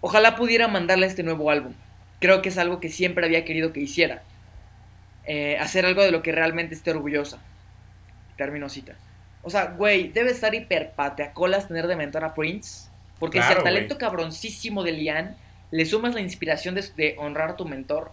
ojalá 0.00 0.34
pudiera 0.34 0.68
mandarle 0.68 1.06
este 1.06 1.22
nuevo 1.22 1.50
álbum. 1.50 1.74
Creo 2.20 2.40
que 2.40 2.48
es 2.48 2.56
algo 2.56 2.80
que 2.80 2.88
siempre 2.88 3.26
había 3.26 3.44
querido 3.44 3.72
que 3.72 3.80
hiciera. 3.80 4.22
Eh, 5.24 5.58
hacer 5.58 5.84
algo 5.84 6.02
de 6.02 6.10
lo 6.10 6.22
que 6.22 6.32
realmente 6.32 6.74
esté 6.74 6.90
orgullosa. 6.90 7.38
Termino 8.36 8.68
cita. 8.68 8.94
O 9.42 9.50
sea, 9.50 9.74
güey, 9.76 10.08
debe 10.08 10.30
estar 10.30 10.54
colas 11.34 11.68
tener 11.68 11.86
de 11.86 11.96
mentor 11.96 12.24
a 12.24 12.34
Prince. 12.34 12.88
Porque 13.22 13.38
ese 13.38 13.54
talento 13.54 13.98
cabroncísimo 13.98 14.82
de 14.82 14.90
Lian 14.90 15.36
le 15.70 15.86
sumas 15.86 16.12
la 16.12 16.20
inspiración 16.20 16.74
de, 16.74 17.14
honrar 17.18 17.50
a 17.50 17.56
tu 17.56 17.64
mentor, 17.64 18.10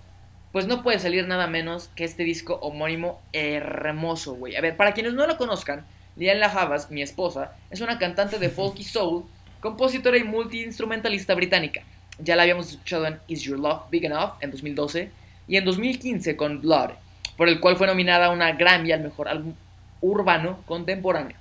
pues 0.51 0.67
no 0.67 0.83
puede 0.83 0.99
salir 0.99 1.25
nada 1.25 1.47
menos 1.47 1.89
que 1.95 2.03
este 2.03 2.23
disco 2.23 2.59
homónimo 2.61 3.19
hermoso, 3.33 4.35
güey. 4.35 4.55
A 4.55 4.61
ver, 4.61 4.77
para 4.77 4.93
quienes 4.93 5.15
no 5.15 5.25
lo 5.25 5.35
conozcan, 5.37 5.83
Lian 6.15 6.39
Lajavas, 6.39 6.91
mi 6.91 7.01
esposa, 7.01 7.55
es 7.71 7.81
una 7.81 7.97
cantante 7.97 8.37
de 8.37 8.49
folk 8.49 8.77
y 8.77 8.83
soul, 8.83 9.23
compositora 9.61 10.15
y 10.15 10.23
multiinstrumentalista 10.23 11.33
británica. 11.33 11.81
Ya 12.19 12.35
la 12.35 12.43
habíamos 12.43 12.69
escuchado 12.69 13.07
en 13.07 13.17
Is 13.27 13.41
Your 13.41 13.57
Love 13.57 13.89
Big 13.89 14.05
Enough 14.05 14.33
en 14.41 14.51
2012 14.51 15.09
y 15.47 15.57
en 15.57 15.65
2015 15.65 16.35
con 16.35 16.61
Blood, 16.61 16.91
por 17.35 17.49
el 17.49 17.59
cual 17.59 17.77
fue 17.77 17.87
nominada 17.87 18.27
a 18.27 18.29
una 18.29 18.51
Grammy 18.51 18.91
al 18.91 19.01
mejor 19.01 19.27
álbum 19.27 19.55
urbano 20.01 20.59
contemporáneo. 20.67 21.35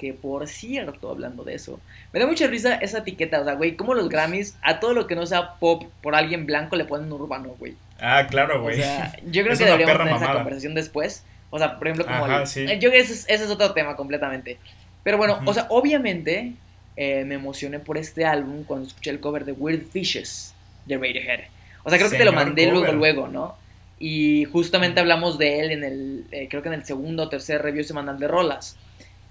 Que 0.00 0.14
por 0.14 0.48
cierto, 0.48 1.10
hablando 1.10 1.44
de 1.44 1.54
eso, 1.54 1.78
me 2.10 2.20
da 2.20 2.26
mucha 2.26 2.46
risa 2.46 2.76
esa 2.76 3.00
etiqueta. 3.00 3.38
O 3.38 3.44
sea, 3.44 3.52
güey, 3.52 3.76
como 3.76 3.92
los 3.92 4.08
Grammys 4.08 4.56
a 4.62 4.80
todo 4.80 4.94
lo 4.94 5.06
que 5.06 5.14
no 5.14 5.26
sea 5.26 5.56
pop 5.56 5.84
por 6.00 6.14
alguien 6.14 6.46
blanco 6.46 6.74
le 6.74 6.86
ponen 6.86 7.12
urbano, 7.12 7.54
güey. 7.58 7.74
Ah, 8.00 8.26
claro, 8.26 8.62
güey. 8.62 8.80
O 8.80 8.82
sea, 8.82 9.12
yo 9.26 9.44
creo 9.44 9.58
que 9.58 9.64
deberíamos 9.66 9.98
tener 9.98 10.14
esa 10.16 10.32
conversación 10.32 10.74
después. 10.74 11.22
O 11.50 11.58
sea, 11.58 11.76
por 11.76 11.88
ejemplo, 11.88 12.06
como. 12.06 12.24
Ajá, 12.24 12.46
sí. 12.46 12.64
Yo 12.64 12.88
creo 12.88 12.92
que 12.92 13.00
ese 13.00 13.26
es, 13.28 13.50
otro 13.50 13.74
tema 13.74 13.94
completamente. 13.94 14.56
Pero 15.02 15.18
bueno, 15.18 15.38
o 15.44 15.52
sea, 15.52 15.66
obviamente 15.68 16.54
eh, 16.96 17.24
me 17.26 17.34
emocioné 17.34 17.78
por 17.78 17.98
este 17.98 18.24
álbum 18.24 18.64
cuando 18.64 18.86
escuché 18.86 19.10
el 19.10 19.20
cover 19.20 19.44
de 19.44 19.52
Weird 19.52 19.84
Fishes 19.90 20.54
de 20.86 20.96
Radiohead. 20.96 21.40
O 21.84 21.90
sea, 21.90 21.98
creo 21.98 22.10
que 22.10 22.16
te 22.16 22.24
lo 22.24 22.32
mandé 22.32 22.70
luego, 22.70 22.90
luego, 22.92 23.28
¿no? 23.28 23.54
Y 23.98 24.46
justamente 24.46 24.98
hablamos 24.98 25.36
de 25.36 25.60
él 25.60 25.70
en 25.72 25.84
el, 25.84 26.24
eh, 26.30 26.48
creo 26.48 26.62
que 26.62 26.68
en 26.68 26.74
el 26.74 26.86
segundo 26.86 27.24
o 27.24 27.28
tercer 27.28 27.60
review 27.60 27.84
semanal 27.84 28.18
de 28.18 28.28
Rolas. 28.28 28.78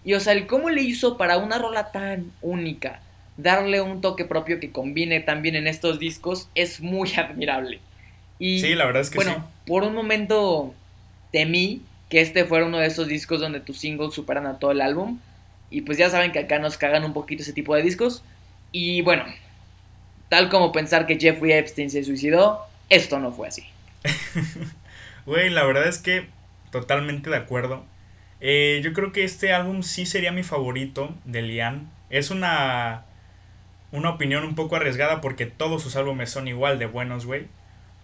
Y 0.04 0.14
o 0.14 0.20
sea, 0.20 0.34
el 0.34 0.48
cómo 0.48 0.70
le 0.70 0.82
hizo 0.82 1.18
para 1.18 1.38
una 1.38 1.58
rola 1.58 1.92
tan 1.92 2.32
única, 2.42 3.02
darle 3.38 3.82
un 3.82 4.02
toque 4.02 4.26
propio 4.26 4.60
que 4.60 4.72
combine 4.72 5.20
también 5.20 5.56
en 5.56 5.68
estos 5.68 6.00
discos, 6.00 6.50
es 6.56 6.82
muy 6.82 7.14
admirable. 7.18 7.80
Y, 8.40 8.62
sí, 8.62 8.76
la 8.76 8.86
verdad 8.86 9.02
es 9.02 9.10
que 9.10 9.18
bueno, 9.18 9.50
por 9.66 9.84
un 9.84 9.94
momento 9.94 10.74
temí 11.32 11.82
que 12.10 12.22
este 12.22 12.46
fuera 12.46 12.66
uno 12.66 12.80
de 12.80 12.88
esos 12.88 13.08
discos 13.08 13.40
donde 13.40 13.60
tus 13.60 13.80
singles 13.80 14.14
superan 14.14 14.48
a 14.48 14.60
todo 14.60 14.72
el 14.72 14.82
álbum. 14.82 15.20
Y 15.70 15.82
pues 15.82 15.98
ya 15.98 16.10
saben 16.10 16.32
que 16.32 16.40
acá 16.40 16.58
nos 16.58 16.78
cagan 16.78 17.04
un 17.04 17.14
poquito 17.14 17.44
ese 17.44 17.54
tipo 17.54 17.76
de 17.76 17.84
discos. 17.84 18.24
Y 18.72 19.02
bueno, 19.02 19.24
tal 20.30 20.50
como 20.50 20.72
pensar 20.72 21.06
que 21.06 21.20
Jeffrey 21.20 21.52
Epstein 21.52 21.92
se 21.92 22.04
suicidó, 22.04 22.66
esto 22.90 23.20
no 23.20 23.32
fue 23.32 23.48
así. 23.48 23.64
Güey, 25.26 25.52
la 25.52 25.64
verdad 25.64 25.88
es 25.88 26.00
que 26.00 26.28
totalmente 26.72 27.30
de 27.30 27.36
acuerdo. 27.36 27.84
Eh, 28.42 28.82
yo 28.84 28.94
creo 28.94 29.12
que 29.12 29.24
este 29.24 29.54
álbum 29.54 29.84
sí 29.84 30.06
sería 30.06 30.32
mi 30.32 30.44
favorito 30.44 31.16
de 31.26 31.42
Liam. 31.42 31.90
Es 32.10 32.32
una, 32.32 33.06
una 33.92 34.10
opinión 34.12 34.44
un 34.44 34.56
poco 34.56 34.76
arriesgada 34.76 35.22
porque 35.22 35.46
todos 35.46 35.84
sus 35.84 35.96
álbumes 35.96 36.30
son 36.30 36.48
igual 36.48 36.80
de 36.80 36.86
buenos, 36.86 37.26
güey. 37.26 37.48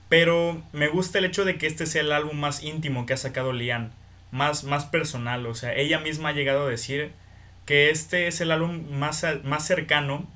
Pero 0.10 0.62
me 0.72 0.88
gusta 0.88 1.20
el 1.20 1.26
hecho 1.26 1.46
de 1.46 1.58
que 1.58 1.68
este 1.68 1.86
sea 1.86 2.02
el 2.02 2.12
álbum 2.12 2.38
más 2.38 2.64
íntimo 2.64 3.06
que 3.06 3.14
ha 3.14 3.18
sacado 3.18 3.54
Liam. 3.54 3.92
Más, 4.32 4.64
más 4.64 4.86
personal, 4.86 5.46
o 5.46 5.56
sea, 5.56 5.74
ella 5.76 6.00
misma 6.00 6.30
ha 6.30 6.34
llegado 6.34 6.66
a 6.66 6.70
decir 6.70 7.12
que 7.66 7.90
este 7.90 8.28
es 8.28 8.42
el 8.42 8.52
álbum 8.52 8.84
más, 8.92 9.26
más 9.44 9.66
cercano 9.66 10.28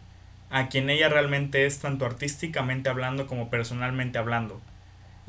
a 0.50 0.70
quien 0.70 0.90
ella 0.90 1.10
realmente 1.10 1.66
es, 1.66 1.80
tanto 1.80 2.06
artísticamente 2.06 2.90
hablando 2.90 3.28
como 3.28 3.50
personalmente 3.50 4.18
hablando. 4.18 4.62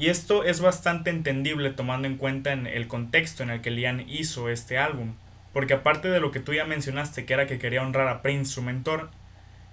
Y 0.01 0.09
esto 0.09 0.45
es 0.45 0.63
bastante 0.63 1.11
entendible 1.11 1.71
tomando 1.73 2.09
en 2.09 2.17
cuenta 2.17 2.53
en 2.53 2.67
el 2.67 2.89
contexto 2.89 3.43
en 3.43 3.51
el 3.51 3.61
que 3.61 3.71
Lian 3.71 4.05
hizo 4.09 4.49
este 4.49 4.79
álbum. 4.79 5.15
Porque 5.53 5.75
aparte 5.75 6.09
de 6.09 6.21
lo 6.21 6.31
que 6.31 6.41
tú 6.41 6.55
ya 6.55 6.65
mencionaste, 6.65 7.27
que 7.27 7.35
era 7.35 7.47
que 7.47 7.59
quería 7.59 7.83
honrar 7.83 8.09
a 8.09 8.23
Prince, 8.23 8.53
su 8.53 8.63
mentor, 8.63 9.11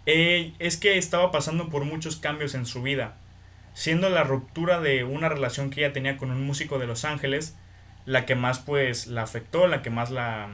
eh, 0.05 0.53
es 0.59 0.77
que 0.77 0.97
estaba 0.97 1.31
pasando 1.31 1.69
por 1.69 1.85
muchos 1.85 2.17
cambios 2.17 2.55
en 2.55 2.65
su 2.65 2.81
vida. 2.83 3.15
siendo 3.73 4.09
la 4.09 4.23
ruptura 4.23 4.81
de 4.81 5.03
una 5.05 5.29
relación 5.29 5.69
que 5.69 5.81
ella 5.85 5.93
tenía 5.93 6.17
con 6.17 6.31
un 6.31 6.43
músico 6.45 6.79
de 6.79 6.87
Los 6.87 7.05
Ángeles 7.05 7.55
la 8.05 8.25
que 8.25 8.35
más 8.35 8.59
pues 8.59 9.07
la 9.07 9.23
afectó, 9.23 9.67
la 9.67 9.81
que 9.83 9.89
más 9.91 10.11
la, 10.11 10.49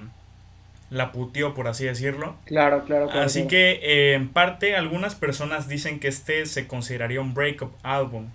la 0.90 1.12
putió, 1.12 1.54
por 1.54 1.68
así 1.68 1.86
decirlo. 1.86 2.38
Claro, 2.46 2.86
claro, 2.86 3.10
claro. 3.10 3.26
Así 3.26 3.48
que 3.48 3.80
eh, 3.84 4.14
en 4.16 4.30
parte 4.30 4.76
algunas 4.76 5.16
personas 5.16 5.68
dicen 5.68 6.00
que 6.00 6.08
este 6.10 6.46
se 6.46 6.68
consideraría 6.68 7.22
un 7.22 7.34
breakup 7.34 7.74
álbum, 7.84 8.30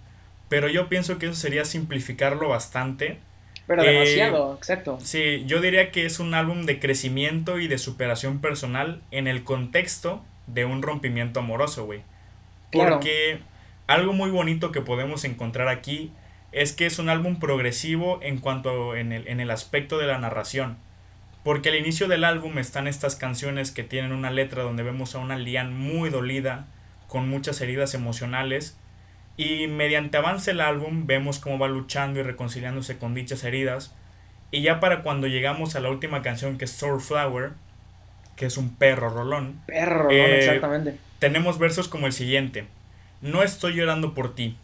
pero 0.49 0.69
yo 0.69 0.89
pienso 0.89 1.19
que 1.19 1.27
eso 1.27 1.35
sería 1.35 1.65
simplificarlo 1.65 2.49
bastante. 2.49 3.19
Pero 3.67 3.83
demasiado, 3.83 4.55
exacto. 4.57 4.99
Sí, 5.03 5.45
yo 5.47 5.61
diría 5.61 5.91
que 5.91 6.07
es 6.07 6.21
un 6.21 6.33
álbum 6.35 6.65
de 6.65 6.81
crecimiento 6.81 7.59
y 7.59 7.69
de 7.69 7.77
superación 7.79 8.41
personal 8.41 9.03
en 9.11 9.27
el 9.27 9.45
contexto 9.45 10.25
de 10.47 10.65
un 10.65 10.83
rompimiento 10.83 11.41
amoroso, 11.41 11.85
güey. 11.85 12.01
Porque 12.73 13.41
algo 13.87 14.13
muy 14.13 14.31
bonito 14.31 14.73
que 14.73 14.81
podemos 14.81 15.25
encontrar 15.25 15.69
aquí 15.69 16.13
es 16.53 16.73
que 16.73 16.87
es 16.87 16.99
un 16.99 17.11
álbum 17.11 17.39
progresivo 17.39 18.21
en 18.23 18.39
cuanto 18.39 18.97
en 18.97 19.13
el, 19.13 19.29
en 19.29 19.41
el 19.41 19.51
aspecto 19.51 19.99
de 19.99 20.07
la 20.07 20.19
narración. 20.19 20.79
Porque 21.45 21.69
al 21.69 21.77
inicio 21.77 22.09
del 22.09 22.25
álbum 22.25 22.59
están 22.59 22.87
estas 22.87 23.17
canciones 23.17 23.71
que 23.71 23.85
tienen 23.85 24.13
una 24.13 24.31
letra 24.31 24.63
donde 24.63 24.83
vemos 24.83 25.15
a 25.15 25.19
una 25.19 25.37
Lian 25.37 25.79
muy 25.79 26.11
dolida, 26.11 26.67
con 27.07 27.29
muchas 27.29 27.61
heridas 27.61 27.95
emocionales, 27.95 28.79
y 29.39 29.69
mediante 29.69 30.19
avance 30.19 30.51
el 30.51 30.61
álbum 30.61 31.07
vemos 31.07 31.39
cómo 31.39 31.59
va 31.59 31.69
luchando 31.69 32.21
y 32.21 32.23
reconciliándose 32.23 32.99
con 32.99 33.15
dichas 33.15 33.45
heridas. 33.45 33.95
Y 34.51 34.61
ya 34.61 34.81
para 34.81 35.03
cuando 35.03 35.27
llegamos 35.27 35.77
a 35.77 35.81
la 35.81 35.89
última 35.89 36.21
canción 36.21 36.59
que 36.59 36.67
es 36.67 36.73
Sour 36.73 37.01
Flower, 37.01 37.53
que 38.37 38.45
es 38.45 38.59
un 38.59 38.77
perro 38.77 39.09
rolón. 39.09 39.63
Perro 39.67 40.03
rolón, 40.05 40.13
eh, 40.13 40.39
exactamente. 40.41 40.99
Tenemos 41.19 41.59
versos 41.59 41.89
como 41.89 42.07
el 42.07 42.13
siguiente. 42.13 42.67
No 43.23 43.43
estoy 43.43 43.75
llorando 43.75 44.13
por 44.13 44.35
ti, 44.35 44.57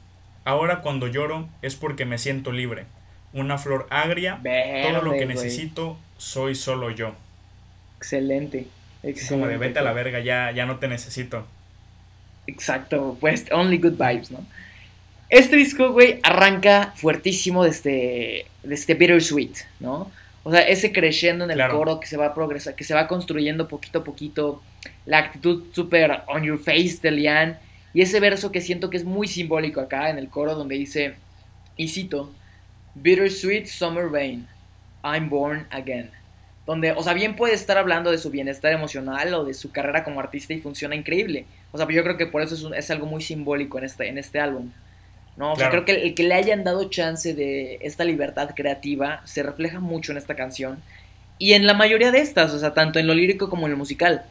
Ahora 0.44 0.80
cuando 0.80 1.06
lloro 1.06 1.48
es 1.62 1.74
porque 1.74 2.04
me 2.04 2.18
siento 2.18 2.52
libre. 2.52 2.84
Una 3.32 3.58
flor 3.58 3.86
agria, 3.90 4.40
todo 4.82 5.02
lo 5.02 5.12
que 5.12 5.26
necesito 5.26 5.96
soy 6.18 6.54
solo 6.54 6.90
yo. 6.90 7.14
Excelente. 7.96 8.68
excelente. 9.02 9.28
Como 9.28 9.46
de 9.46 9.56
vete 9.56 9.78
a 9.78 9.82
la 9.82 9.92
verga, 9.92 10.20
ya, 10.20 10.52
ya 10.52 10.66
no 10.66 10.76
te 10.76 10.86
necesito. 10.86 11.46
Exacto, 12.46 13.16
pues 13.20 13.46
only 13.50 13.78
good 13.78 13.92
vibes, 13.92 14.30
¿no? 14.30 14.44
Este 15.30 15.56
disco, 15.56 15.92
güey, 15.92 16.20
arranca 16.22 16.92
fuertísimo 16.96 17.64
desde, 17.64 18.46
desde 18.62 18.94
Bittersweet, 18.94 19.54
¿no? 19.80 20.10
O 20.42 20.50
sea, 20.50 20.60
ese 20.60 20.92
creciendo 20.92 21.44
en 21.44 21.50
el 21.50 21.68
coro 21.68 21.98
que 21.98 22.06
se 22.06 22.18
va 22.18 22.26
a 22.26 22.34
progresar, 22.34 22.74
que 22.74 22.84
se 22.84 22.94
va 22.94 23.08
construyendo 23.08 23.66
poquito 23.66 24.00
a 24.00 24.04
poquito, 24.04 24.62
la 25.06 25.18
actitud 25.18 25.64
súper 25.72 26.22
on 26.28 26.44
your 26.44 26.58
face 26.58 26.98
de 27.02 27.10
Lian, 27.10 27.58
y 27.94 28.02
ese 28.02 28.20
verso 28.20 28.52
que 28.52 28.60
siento 28.60 28.90
que 28.90 28.98
es 28.98 29.04
muy 29.04 29.26
simbólico 29.26 29.80
acá 29.80 30.10
en 30.10 30.18
el 30.18 30.28
coro 30.28 30.54
donde 30.54 30.74
dice, 30.74 31.14
y 31.76 31.88
cito, 31.88 32.30
Bittersweet 32.94 33.66
Summer 33.66 34.10
Rain, 34.10 34.46
I'm 35.02 35.30
Born 35.30 35.66
Again. 35.70 36.10
Donde, 36.66 36.92
o 36.92 37.02
sea, 37.02 37.14
bien 37.14 37.36
puede 37.36 37.54
estar 37.54 37.76
hablando 37.76 38.10
de 38.10 38.18
su 38.18 38.30
bienestar 38.30 38.72
emocional 38.72 39.32
o 39.34 39.44
de 39.44 39.54
su 39.54 39.70
carrera 39.70 40.04
como 40.04 40.20
artista 40.20 40.54
y 40.54 40.60
funciona 40.60 40.94
increíble. 40.94 41.46
O 41.72 41.78
sea, 41.78 41.86
yo 41.88 42.02
creo 42.02 42.16
que 42.16 42.26
por 42.26 42.42
eso 42.42 42.54
es, 42.54 42.78
es 42.78 42.90
algo 42.90 43.06
muy 43.06 43.22
simbólico 43.22 43.78
en 43.78 43.84
este, 43.84 44.08
en 44.08 44.18
este 44.18 44.40
álbum. 44.40 44.70
¿No? 45.36 45.52
O 45.52 45.56
sea, 45.56 45.70
creo 45.70 45.84
que 45.84 45.92
el, 45.92 46.14
que 46.14 46.22
le 46.22 46.34
hayan 46.34 46.64
dado 46.64 46.88
chance 46.90 47.34
de 47.34 47.78
esta 47.82 48.04
libertad 48.04 48.50
creativa 48.54 49.20
se 49.24 49.42
refleja 49.42 49.80
mucho 49.80 50.12
en 50.12 50.18
esta 50.18 50.34
canción. 50.34 50.82
Y 51.38 51.52
en 51.54 51.66
la 51.66 51.74
mayoría 51.74 52.12
de 52.12 52.20
estas, 52.20 52.52
o 52.52 52.58
sea, 52.58 52.74
tanto 52.74 52.98
en 52.98 53.06
lo 53.06 53.14
lírico 53.14 53.50
como 53.50 53.66
en 53.66 53.72
lo 53.72 53.78
musical. 53.78 54.24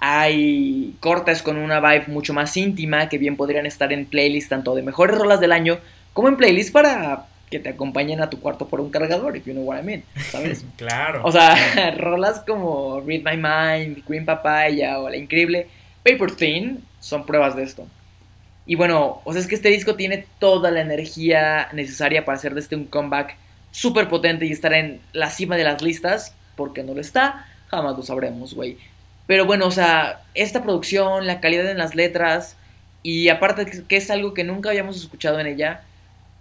Hay 0.00 0.96
cortes 0.98 1.42
con 1.42 1.56
una 1.56 1.78
vibe 1.80 2.06
mucho 2.08 2.34
más 2.34 2.56
íntima 2.56 3.08
que 3.08 3.18
bien 3.18 3.36
podrían 3.36 3.66
estar 3.66 3.92
en 3.92 4.06
playlists 4.06 4.48
tanto 4.50 4.74
de 4.74 4.82
mejores 4.82 5.16
rolas 5.16 5.38
del 5.38 5.52
año 5.52 5.78
como 6.12 6.28
en 6.28 6.36
playlists 6.36 6.72
para 6.72 7.26
que 7.52 7.60
te 7.60 7.68
acompañen 7.68 8.20
a 8.20 8.30
tu 8.30 8.40
cuarto 8.40 8.66
por 8.66 8.80
un 8.80 8.90
cargador, 8.90 9.36
if 9.36 9.46
you 9.46 9.52
know 9.52 9.62
what 9.62 9.78
I 9.78 9.82
mean, 9.84 10.02
¿sabes? 10.30 10.64
claro. 10.76 11.20
O 11.22 11.30
sea, 11.30 11.54
rolas 11.98 12.40
como 12.40 13.00
Read 13.06 13.22
My 13.22 13.36
Mind, 13.36 14.04
Queen 14.06 14.24
Papaya 14.24 14.98
o 14.98 15.08
la 15.08 15.16
increíble 15.16 15.68
Paper 16.02 16.34
Thin 16.34 16.82
son 16.98 17.24
pruebas 17.24 17.54
de 17.54 17.62
esto. 17.62 17.86
Y 18.72 18.74
bueno, 18.74 19.20
o 19.24 19.32
sea, 19.34 19.42
es 19.42 19.48
que 19.48 19.54
este 19.54 19.68
disco 19.68 19.96
tiene 19.96 20.24
toda 20.38 20.70
la 20.70 20.80
energía 20.80 21.68
necesaria 21.74 22.24
para 22.24 22.38
hacer 22.38 22.54
de 22.54 22.60
este 22.60 22.74
un 22.74 22.86
comeback 22.86 23.36
súper 23.70 24.08
potente 24.08 24.46
y 24.46 24.50
estar 24.50 24.72
en 24.72 25.02
la 25.12 25.28
cima 25.28 25.58
de 25.58 25.64
las 25.64 25.82
listas, 25.82 26.34
porque 26.56 26.82
no 26.82 26.94
lo 26.94 27.02
está, 27.02 27.46
jamás 27.68 27.98
lo 27.98 28.02
sabremos, 28.02 28.54
güey. 28.54 28.78
Pero 29.26 29.44
bueno, 29.44 29.66
o 29.66 29.70
sea, 29.70 30.22
esta 30.32 30.62
producción, 30.62 31.26
la 31.26 31.40
calidad 31.40 31.70
en 31.70 31.76
las 31.76 31.94
letras 31.94 32.56
y 33.02 33.28
aparte 33.28 33.66
que 33.86 33.96
es 33.98 34.10
algo 34.10 34.32
que 34.32 34.42
nunca 34.42 34.70
habíamos 34.70 34.96
escuchado 34.96 35.38
en 35.38 35.48
ella, 35.48 35.82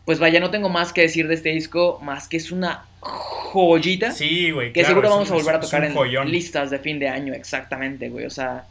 pues 0.05 0.17
vaya, 0.19 0.39
no 0.39 0.51
tengo 0.51 0.69
más 0.69 0.93
que 0.93 1.01
decir 1.01 1.27
de 1.27 1.34
este 1.34 1.49
disco, 1.49 1.99
más 2.01 2.29
que 2.29 2.38
es 2.38 2.49
una 2.53 2.86
joyita. 3.01 4.13
Sí, 4.13 4.51
güey. 4.51 4.71
Que 4.71 4.86
seguro 4.86 5.09
vamos 5.09 5.29
a 5.32 5.34
volver 5.34 5.55
a 5.55 5.59
tocar 5.59 5.84
en 5.84 6.32
listas 6.32 6.69
de 6.69 6.79
fin 6.79 6.97
de 6.97 7.09
año, 7.09 7.34
exactamente, 7.34 8.07
güey. 8.07 8.25
O 8.25 8.29
sea, 8.29 8.63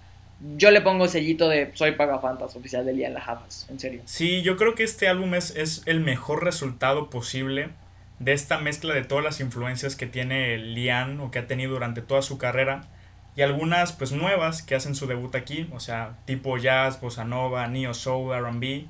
yo 0.56 0.70
le 0.70 0.80
pongo 0.80 1.06
sellito 1.08 1.48
de 1.48 1.70
Soy 1.74 1.92
Pagafantas, 1.92 2.56
oficial 2.56 2.84
de 2.86 2.94
Lian 2.94 3.14
La 3.14 3.42
en 3.68 3.78
serio. 3.78 4.02
Sí, 4.06 4.42
yo 4.42 4.56
creo 4.56 4.74
que 4.74 4.84
este 4.84 5.08
álbum 5.08 5.34
es, 5.34 5.54
es 5.56 5.82
el 5.86 6.00
mejor 6.00 6.44
resultado 6.44 7.10
posible 7.10 7.70
de 8.18 8.32
esta 8.32 8.58
mezcla 8.58 8.94
de 8.94 9.02
todas 9.02 9.24
las 9.24 9.40
influencias 9.40 9.96
que 9.96 10.06
tiene 10.06 10.58
Lian 10.58 11.20
o 11.20 11.30
que 11.30 11.40
ha 11.40 11.46
tenido 11.46 11.72
durante 11.72 12.02
toda 12.02 12.22
su 12.22 12.38
carrera 12.38 12.82
y 13.36 13.42
algunas 13.42 13.92
pues 13.92 14.12
nuevas 14.12 14.62
que 14.62 14.74
hacen 14.74 14.94
su 14.94 15.06
debut 15.06 15.34
aquí, 15.34 15.68
o 15.72 15.80
sea, 15.80 16.18
tipo 16.24 16.58
jazz, 16.58 17.00
bossa 17.00 17.24
nova, 17.24 17.66
neo 17.68 17.94
soul, 17.94 18.34
R&B. 18.34 18.86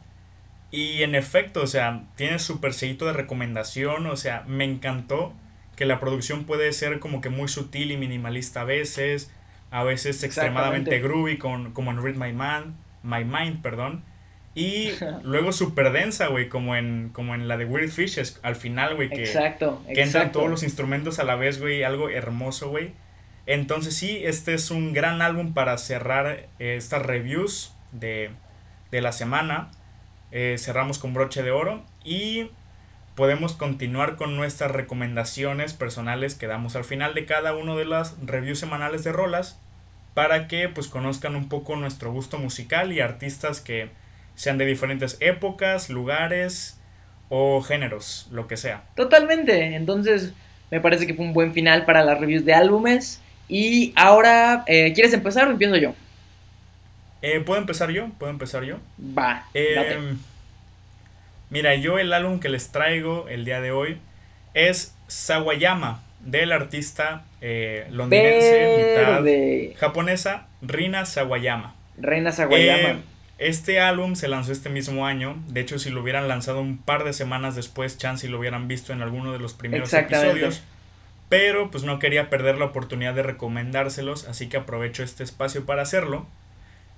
Y 0.73 1.03
en 1.03 1.15
efecto, 1.15 1.63
o 1.63 1.67
sea, 1.67 2.05
tiene 2.17 2.39
súper 2.39 2.73
sellito 2.73 3.07
de 3.07 3.13
recomendación, 3.13 4.07
o 4.07 4.17
sea, 4.17 4.45
me 4.47 4.65
encantó 4.65 5.35
que 5.77 5.85
la 5.85 6.01
producción 6.01 6.45
puede 6.45 6.73
ser 6.73 7.01
como 7.01 7.21
que 7.21 7.29
muy 7.29 7.49
sutil 7.49 7.91
y 7.91 7.97
minimalista 7.97 8.63
a 8.63 8.65
veces, 8.65 9.31
a 9.71 9.85
veces 9.85 10.23
extremadamente 10.23 10.99
groovy 11.01 11.39
con, 11.39 11.73
como 11.73 11.91
en 11.91 12.03
Read 12.03 12.17
My 12.17 12.33
Man, 12.33 12.77
My 13.03 13.25
Mind, 13.25 13.63
perdón. 13.63 14.05
Y 14.55 14.91
luego 15.23 15.53
súper 15.53 15.93
densa, 15.93 16.27
güey, 16.27 16.49
como 16.49 16.75
en, 16.77 17.11
como 17.13 17.35
en 17.35 17.49
la 17.49 17.57
de 17.57 17.65
Weird 17.65 17.91
Fishes, 17.91 18.41
al 18.43 18.57
final, 18.57 18.97
güey, 18.97 19.09
que, 19.09 19.25
exacto, 19.25 19.83
que 19.93 20.03
entran 20.03 20.33
todos 20.33 20.51
los 20.51 20.63
instrumentos 20.63 21.19
a 21.19 21.25
la 21.25 21.37
vez, 21.37 21.61
güey, 21.61 21.83
algo 21.85 22.09
hermoso, 22.09 22.71
güey. 22.71 22.93
Entonces 23.47 23.97
sí, 23.97 24.21
este 24.25 24.55
es 24.55 24.71
un 24.71 24.93
gran 24.93 25.23
álbum 25.23 25.55
para 25.55 25.77
cerrar 25.79 26.49
eh, 26.59 26.77
estas 26.77 27.03
reviews 27.03 27.75
de, 27.93 28.31
la 28.93 29.13
semana. 29.13 29.71
Eh, 30.33 30.57
cerramos 30.59 30.99
con 30.99 31.15
broche 31.15 31.43
de 31.43 31.51
oro 31.51 31.85
y 32.05 32.51
podemos 33.15 33.55
continuar 33.55 34.17
con 34.17 34.37
nuestras 34.37 34.71
recomendaciones 34.71 35.75
personales 35.75 36.35
que 36.35 36.47
damos 36.47 36.77
al 36.77 36.85
final 36.85 37.15
de 37.15 37.27
cada 37.27 37.55
uno 37.55 37.77
de 37.77 37.85
las 37.85 38.17
reviews 38.25 38.59
semanales 38.59 39.05
de 39.05 39.13
rolas 39.13 39.59
para 40.15 40.49
que 40.49 40.69
pues 40.69 40.89
conozcan 40.89 41.37
un 41.37 41.49
poco 41.49 41.77
nuestro 41.77 42.13
gusto 42.13 42.39
musical 42.39 42.93
y 42.93 43.01
artistas 43.01 43.61
que 43.61 43.91
sean 44.35 44.59
de 44.59 44.67
diferentes 44.67 45.17
épocas, 45.21 45.91
lugares 45.91 46.81
o 47.29 47.63
géneros, 47.63 48.29
lo 48.31 48.47
que 48.47 48.57
sea. 48.57 48.85
Totalmente, 48.97 49.77
entonces 49.77 50.33
me 50.71 50.81
parece 50.81 51.07
que 51.07 51.15
fue 51.15 51.25
un 51.25 51.33
buen 51.33 51.53
final 51.53 51.85
para 51.85 52.05
las 52.05 52.19
reviews 52.19 52.45
de 52.45 52.55
álbumes. 52.55 53.21
Y 53.49 53.93
ahora, 53.97 54.63
eh, 54.67 54.93
¿quieres 54.95 55.13
empezar 55.13 55.49
o 55.49 55.51
empiezo 55.51 55.77
yo? 55.77 55.95
Eh, 57.23 57.41
¿Puedo 57.41 57.61
empezar 57.61 57.91
yo? 57.91 58.09
¿Puedo 58.19 58.31
empezar 58.33 58.65
yo? 58.65 58.79
Va. 58.99 59.47
Eh, 59.53 60.15
mira, 61.51 61.75
yo 61.75 61.99
el 61.99 62.13
álbum 62.13 62.41
que 62.41 62.49
les 62.49 62.73
traigo 62.73 63.29
el 63.29 63.45
día 63.45 63.61
de 63.61 63.73
hoy 63.73 63.99
es 64.55 64.95
Sawayama, 65.09 66.03
del 66.21 66.53
artista 66.53 67.25
londinense, 67.91 68.97
mitad 68.97 69.79
japonesa, 69.79 70.47
Rina 70.63 71.05
Sawayama. 71.07 71.75
Reina 71.99 72.33
Sawayama. 72.33 73.01
este 73.39 73.81
álbum 73.81 74.15
se 74.17 74.29
lanzó 74.29 74.53
este 74.53 74.71
mismo 74.71 75.07
año. 75.07 75.37
De 75.49 75.61
hecho, 75.61 75.79
si 75.79 75.91
lo 75.91 76.03
hubieran 76.03 76.29
lanzado 76.29 76.61
un 76.61 76.79
par 76.79 77.05
de 77.05 77.13
semanas 77.13 77.57
después, 77.57 77.99
chance 77.99 78.27
y 78.27 78.31
lo 78.31 78.39
hubieran 78.39 78.69
visto 78.69 78.93
en 78.93 79.03
alguno 79.03 79.33
de 79.33 79.39
los 79.39 79.55
primeros 79.55 79.93
episodios 79.93 80.63
pero 81.31 81.71
pues 81.71 81.85
no 81.85 82.01
quería 82.01 82.29
perder 82.29 82.59
la 82.59 82.67
oportunidad 82.67 83.15
de 83.15 83.23
recomendárselos, 83.23 84.27
así 84.27 84.49
que 84.49 84.59
aprovecho 84.59 85.05
este 85.05 85.23
espacio 85.23 85.65
para 85.65 85.81
hacerlo. 85.81 86.27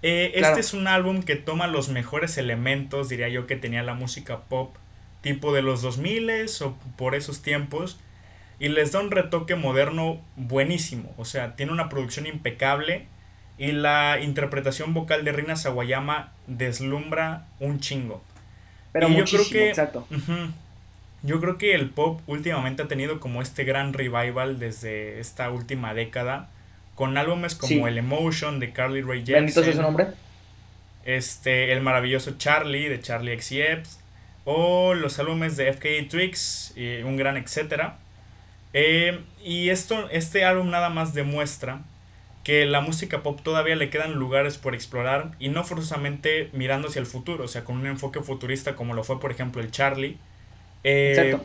Eh, 0.02 0.32
este 0.34 0.60
es 0.60 0.74
un 0.74 0.88
álbum 0.88 1.22
que 1.22 1.36
toma 1.36 1.66
los 1.66 1.88
mejores 1.88 2.36
elementos, 2.36 3.08
diría 3.08 3.28
yo, 3.28 3.46
que 3.46 3.56
tenía 3.56 3.82
la 3.82 3.94
música 3.94 4.40
pop, 4.40 4.74
tipo 5.20 5.54
de 5.54 5.62
los 5.62 5.82
2000 5.82 6.30
o 6.62 6.76
por 6.96 7.14
esos 7.14 7.42
tiempos, 7.42 8.00
y 8.58 8.68
les 8.68 8.92
da 8.92 9.00
un 9.00 9.10
retoque 9.10 9.54
moderno 9.54 10.20
buenísimo, 10.36 11.14
o 11.16 11.24
sea, 11.24 11.56
tiene 11.56 11.72
una 11.72 11.88
producción 11.88 12.26
impecable 12.26 13.06
y 13.58 13.72
la 13.72 14.18
interpretación 14.20 14.94
vocal 14.94 15.24
de 15.24 15.32
Rina 15.32 15.56
Sawayama 15.56 16.32
deslumbra 16.46 17.46
un 17.60 17.80
chingo. 17.80 18.22
Pero 18.92 19.08
muchísimo, 19.08 19.48
creo 19.48 19.62
que, 19.62 19.68
exacto. 19.68 20.06
Yo 21.22 21.40
creo 21.40 21.56
que 21.56 21.74
el 21.74 21.90
pop 21.90 22.20
últimamente 22.26 22.82
ha 22.82 22.88
tenido 22.88 23.20
como 23.20 23.42
este 23.42 23.64
gran 23.64 23.92
revival 23.92 24.58
desde 24.58 25.20
esta 25.20 25.50
última 25.50 25.94
década. 25.94 26.50
Con 26.94 27.16
álbumes 27.16 27.54
como 27.54 27.88
El 27.88 27.98
Emotion 27.98 28.60
de 28.60 28.72
Carly 28.72 29.02
Rae 29.02 29.18
Jepsen. 29.18 29.34
¿Bendito 29.46 29.64
su 29.72 29.82
nombre? 29.82 30.08
Este, 31.04 31.72
El 31.72 31.80
maravilloso 31.80 32.32
Charlie 32.38 32.88
de 32.88 33.00
Charlie 33.00 33.40
XCX. 33.40 33.98
o 34.44 34.94
los 34.94 35.18
álbumes 35.20 35.56
de 35.56 35.72
FK 35.72 36.08
Tricks, 36.08 36.72
y 36.76 37.02
un 37.02 37.16
gran 37.16 37.36
etcétera. 37.36 37.98
Eh, 38.72 39.20
y 39.44 39.68
esto, 39.68 40.08
este 40.10 40.44
álbum 40.44 40.70
nada 40.70 40.88
más 40.88 41.14
demuestra 41.14 41.82
que 42.42 42.66
la 42.66 42.80
música 42.80 43.22
pop 43.22 43.40
todavía 43.42 43.76
le 43.76 43.88
quedan 43.88 44.14
lugares 44.14 44.58
por 44.58 44.74
explorar 44.74 45.32
y 45.38 45.48
no 45.48 45.62
forzosamente 45.62 46.50
mirando 46.52 46.88
hacia 46.88 46.98
el 46.98 47.06
futuro, 47.06 47.44
o 47.44 47.48
sea, 47.48 47.62
con 47.64 47.76
un 47.76 47.86
enfoque 47.86 48.20
futurista 48.20 48.74
como 48.74 48.94
lo 48.94 49.04
fue 49.04 49.20
por 49.20 49.30
ejemplo 49.30 49.62
el 49.62 49.70
Charlie. 49.70 50.18
Eh, 50.82 51.38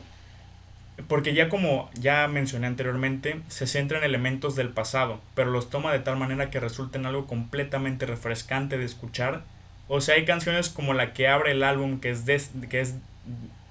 porque 1.07 1.33
ya 1.33 1.49
como 1.49 1.89
ya 1.93 2.27
mencioné 2.27 2.67
anteriormente, 2.67 3.41
se 3.47 3.67
centra 3.67 3.99
en 3.99 4.03
elementos 4.03 4.55
del 4.55 4.69
pasado, 4.69 5.21
pero 5.35 5.51
los 5.51 5.69
toma 5.69 5.93
de 5.93 5.99
tal 5.99 6.17
manera 6.17 6.49
que 6.49 6.59
resulten 6.59 7.05
algo 7.05 7.27
completamente 7.27 8.05
refrescante 8.05 8.77
de 8.77 8.85
escuchar. 8.85 9.43
O 9.87 10.01
sea, 10.01 10.15
hay 10.15 10.25
canciones 10.25 10.69
como 10.69 10.93
la 10.93 11.13
que 11.13 11.27
abre 11.27 11.51
el 11.51 11.63
álbum 11.63 11.99
que 11.99 12.09
es, 12.11 12.51
que 12.69 12.81
es 12.81 12.95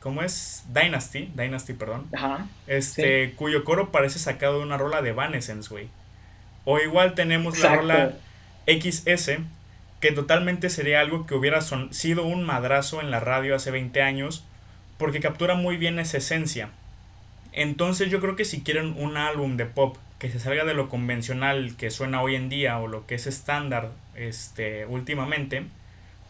¿Cómo 0.06 0.22
es? 0.22 0.62
Dynasty, 0.72 1.32
Dynasty, 1.34 1.72
perdón. 1.72 2.06
Ajá. 2.16 2.46
Este, 2.68 3.32
cuyo 3.32 3.64
coro 3.64 3.90
parece 3.90 4.20
sacado 4.20 4.58
de 4.58 4.64
una 4.64 4.78
rola 4.78 5.02
de 5.02 5.10
Evanescence, 5.10 5.68
güey. 5.68 5.88
O 6.64 6.78
igual 6.78 7.14
tenemos 7.14 7.58
la 7.58 7.74
rola 7.74 8.12
XS, 8.68 9.38
que 9.98 10.12
totalmente 10.12 10.70
sería 10.70 11.00
algo 11.00 11.26
que 11.26 11.34
hubiera 11.34 11.60
sido 11.60 12.24
un 12.24 12.44
madrazo 12.44 13.00
en 13.00 13.10
la 13.10 13.18
radio 13.18 13.56
hace 13.56 13.72
20 13.72 14.00
años, 14.00 14.44
porque 14.96 15.18
captura 15.18 15.56
muy 15.56 15.76
bien 15.76 15.98
esa 15.98 16.18
esencia. 16.18 16.68
Entonces 17.56 18.10
yo 18.10 18.20
creo 18.20 18.36
que 18.36 18.44
si 18.44 18.62
quieren 18.62 18.94
un 18.98 19.16
álbum 19.16 19.56
de 19.56 19.64
pop 19.64 19.96
que 20.18 20.30
se 20.30 20.38
salga 20.38 20.64
de 20.64 20.74
lo 20.74 20.88
convencional 20.88 21.74
que 21.76 21.90
suena 21.90 22.22
hoy 22.22 22.36
en 22.36 22.48
día 22.50 22.78
o 22.78 22.86
lo 22.86 23.06
que 23.06 23.16
es 23.16 23.26
estándar 23.26 23.90
este, 24.14 24.84
últimamente, 24.86 25.64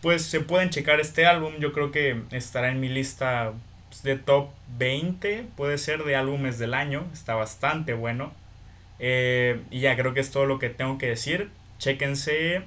pues 0.03 0.23
se 0.23 0.41
pueden 0.41 0.71
checar 0.71 1.01
este 1.01 1.27
álbum. 1.27 1.55
Yo 1.59 1.73
creo 1.73 1.91
que 1.91 2.23
estará 2.31 2.71
en 2.71 2.79
mi 2.81 2.89
lista 2.89 3.53
pues, 3.89 4.05
de 4.05 4.17
top 4.17 4.51
20, 4.79 5.47
puede 5.57 5.79
ser 5.79 6.05
de 6.05 6.15
álbumes 6.15 6.59
del 6.61 6.75
año. 6.75 7.05
Está 7.13 7.35
bastante 7.35 7.93
bueno. 7.93 8.33
Eh, 9.01 9.61
y 9.73 9.81
ya 9.81 9.97
creo 9.97 10.15
que 10.15 10.21
es 10.21 10.31
todo 10.31 10.47
lo 10.47 10.61
que 10.61 10.71
tengo 10.71 10.97
que 10.97 11.09
decir. 11.09 11.51
Chequense 11.79 12.63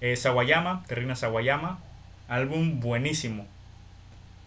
eh, 0.00 0.16
Sawayama, 0.16 0.84
Terrina 0.86 1.16
Sawayama. 1.16 1.80
Álbum 2.28 2.78
buenísimo. 2.78 3.46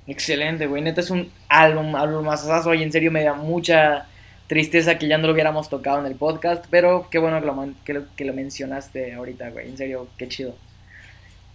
Excelente, 0.07 0.67
güey. 0.67 0.81
Neta 0.81 1.01
es 1.01 1.09
un 1.09 1.29
álbum, 1.49 1.95
álbum 1.95 2.25
más 2.25 2.47
y 2.75 2.83
en 2.83 2.91
serio 2.91 3.11
me 3.11 3.23
da 3.23 3.33
mucha 3.33 4.07
tristeza 4.47 4.97
que 4.97 5.07
ya 5.07 5.17
no 5.17 5.27
lo 5.27 5.33
hubiéramos 5.33 5.69
tocado 5.69 5.99
en 5.99 6.05
el 6.05 6.15
podcast. 6.15 6.65
Pero 6.69 7.09
qué 7.11 7.19
bueno 7.19 7.39
que 7.41 7.45
lo, 7.45 7.73
que 7.83 7.93
lo, 7.93 8.15
que 8.15 8.25
lo 8.25 8.33
mencionaste 8.33 9.13
ahorita, 9.13 9.49
güey. 9.49 9.67
En 9.67 9.77
serio, 9.77 10.07
qué 10.17 10.29
chido. 10.29 10.55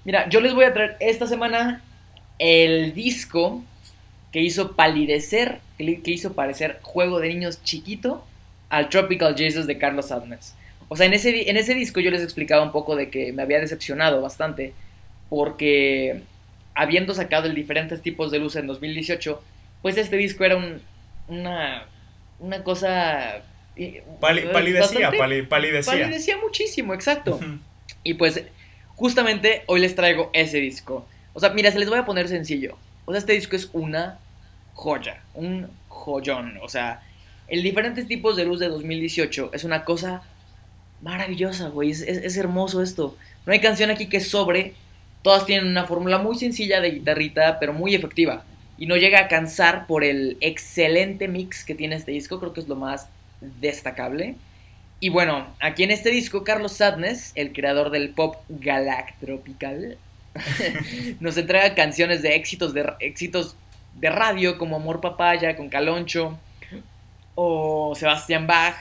Mira, 0.04 0.28
yo 0.28 0.40
les 0.40 0.54
voy 0.54 0.64
a 0.64 0.72
traer 0.72 0.96
esta 1.00 1.26
semana 1.26 1.82
el 2.38 2.92
disco 2.92 3.62
que 4.32 4.40
hizo 4.40 4.74
palidecer, 4.74 5.60
que 5.78 6.02
hizo 6.06 6.34
parecer 6.34 6.78
juego 6.82 7.20
de 7.20 7.28
niños 7.28 7.62
chiquito 7.62 8.24
al 8.68 8.88
Tropical 8.88 9.36
Jesus 9.36 9.66
de 9.66 9.78
Carlos 9.78 10.10
Adams. 10.10 10.54
O 10.88 10.96
sea, 10.96 11.06
en 11.06 11.14
ese, 11.14 11.48
en 11.50 11.56
ese 11.56 11.74
disco 11.74 12.00
yo 12.00 12.10
les 12.10 12.22
explicaba 12.22 12.62
un 12.62 12.72
poco 12.72 12.96
de 12.96 13.10
que 13.10 13.32
me 13.32 13.42
había 13.42 13.60
decepcionado 13.60 14.20
bastante 14.20 14.74
porque 15.28 16.22
habiendo 16.74 17.14
sacado 17.14 17.46
el 17.46 17.54
diferentes 17.54 18.02
tipos 18.02 18.30
de 18.30 18.38
luz 18.38 18.56
en 18.56 18.66
2018, 18.66 19.42
pues 19.82 19.96
este 19.96 20.16
disco 20.16 20.44
era 20.44 20.56
un, 20.56 20.80
una, 21.28 21.86
una 22.38 22.62
cosa... 22.62 23.42
Eh, 23.76 24.04
palidecía, 24.20 25.10
palidecía. 25.48 25.92
Palidecía 25.92 26.36
muchísimo, 26.38 26.92
exacto. 26.92 27.40
y 28.04 28.14
pues 28.14 28.42
Justamente 29.02 29.64
hoy 29.66 29.80
les 29.80 29.96
traigo 29.96 30.30
ese 30.32 30.58
disco. 30.58 31.06
O 31.32 31.40
sea, 31.40 31.50
mira, 31.50 31.72
se 31.72 31.78
les 31.80 31.88
voy 31.88 31.98
a 31.98 32.04
poner 32.04 32.28
sencillo. 32.28 32.76
O 33.04 33.12
sea, 33.12 33.18
este 33.18 33.32
disco 33.32 33.56
es 33.56 33.68
una 33.72 34.18
joya, 34.74 35.22
un 35.34 35.68
joyón. 35.88 36.58
O 36.62 36.68
sea, 36.68 37.02
el 37.48 37.64
diferentes 37.64 38.06
tipos 38.06 38.36
de 38.36 38.44
luz 38.44 38.60
de 38.60 38.68
2018 38.68 39.50
es 39.54 39.64
una 39.64 39.84
cosa 39.84 40.22
maravillosa, 41.00 41.68
güey. 41.68 41.90
Es, 41.90 42.36
hermoso 42.36 42.82
esto. 42.82 43.16
No 43.46 43.52
hay 43.52 43.60
canción 43.60 43.90
aquí 43.90 44.08
que 44.08 44.20
sobre. 44.20 44.74
Todas 45.22 45.46
tienen 45.46 45.68
una 45.68 45.84
fórmula 45.84 46.18
muy 46.18 46.36
sencilla 46.36 46.80
de 46.80 46.90
guitarrita, 46.90 47.58
pero 47.60 47.72
muy 47.72 47.94
efectiva. 47.94 48.44
Y 48.76 48.86
no 48.86 48.96
llega 48.96 49.20
a 49.20 49.28
cansar 49.28 49.86
por 49.86 50.02
el 50.02 50.36
excelente 50.40 51.28
mix 51.28 51.64
que 51.64 51.74
tiene 51.74 51.96
este 51.96 52.10
disco. 52.10 52.40
Creo 52.40 52.52
que 52.52 52.60
es 52.60 52.68
lo 52.68 52.76
más 52.76 53.08
destacable. 53.40 54.34
Y 54.98 55.08
bueno, 55.08 55.46
aquí 55.60 55.82
en 55.82 55.90
este 55.90 56.10
disco, 56.10 56.44
Carlos 56.44 56.72
Sadness, 56.74 57.32
el 57.34 57.52
creador 57.52 57.90
del 57.90 58.10
pop 58.10 58.36
galactropical, 58.48 59.98
nos 61.20 61.36
entrega 61.36 61.74
canciones 61.74 62.22
de 62.22 62.36
éxitos 62.36 62.72
de 62.72 62.92
éxitos 63.00 63.56
de 63.94 64.10
radio 64.10 64.58
como 64.58 64.76
Amor 64.76 65.00
Papaya 65.00 65.56
con 65.56 65.68
Caloncho 65.68 66.38
o 67.34 67.94
Sebastián 67.94 68.46
Bach. 68.46 68.76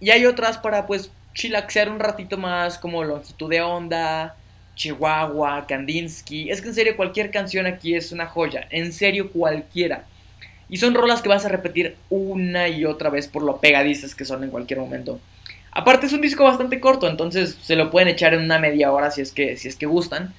Y 0.00 0.10
hay 0.10 0.26
otras 0.26 0.58
para 0.58 0.86
pues 0.86 1.10
chilaxear 1.34 1.90
un 1.90 2.00
ratito 2.00 2.36
más 2.36 2.78
como 2.78 3.04
Longitud 3.04 3.50
de 3.50 3.60
Onda, 3.60 4.36
Chihuahua, 4.80 5.66
Kandinsky. 5.66 6.50
Es 6.50 6.62
que 6.62 6.68
en 6.68 6.74
serio 6.74 6.96
cualquier 6.96 7.30
canción 7.30 7.66
aquí 7.66 7.94
es 7.94 8.12
una 8.12 8.24
joya, 8.24 8.66
en 8.70 8.94
serio 8.94 9.30
cualquiera. 9.30 10.06
Y 10.70 10.78
son 10.78 10.94
rolas 10.94 11.20
que 11.20 11.28
vas 11.28 11.44
a 11.44 11.50
repetir 11.50 11.96
una 12.08 12.66
y 12.68 12.86
otra 12.86 13.10
vez 13.10 13.28
por 13.28 13.42
lo 13.42 13.58
pegadizas 13.58 14.14
que 14.14 14.24
son 14.24 14.42
en 14.42 14.48
cualquier 14.48 14.80
momento. 14.80 15.20
Aparte 15.70 16.06
es 16.06 16.14
un 16.14 16.22
disco 16.22 16.44
bastante 16.44 16.80
corto, 16.80 17.10
entonces 17.10 17.58
se 17.60 17.76
lo 17.76 17.90
pueden 17.90 18.08
echar 18.08 18.32
en 18.32 18.40
una 18.40 18.58
media 18.58 18.90
hora 18.90 19.10
si 19.10 19.20
es 19.20 19.32
que, 19.32 19.58
si 19.58 19.68
es 19.68 19.76
que 19.76 19.84
gustan. 19.84 20.32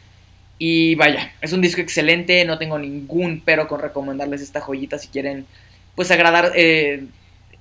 Y 0.58 0.96
vaya, 0.96 1.34
es 1.42 1.54
un 1.54 1.62
disco 1.62 1.82
excelente, 1.82 2.44
no 2.44 2.58
tengo 2.58 2.80
ningún 2.80 3.44
pero 3.46 3.68
con 3.68 3.80
recomendarles 3.80 4.42
esta 4.42 4.60
joyita 4.60 4.98
si 4.98 5.10
quieren 5.10 5.46
pues 5.94 6.10
agradar, 6.10 6.54
eh, 6.56 7.06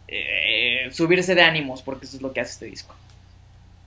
eh, 0.08 0.88
subirse 0.92 1.34
de 1.34 1.42
ánimos, 1.42 1.82
porque 1.82 2.06
eso 2.06 2.16
es 2.16 2.22
lo 2.22 2.32
que 2.32 2.40
hace 2.40 2.52
este 2.52 2.66
disco. 2.66 2.94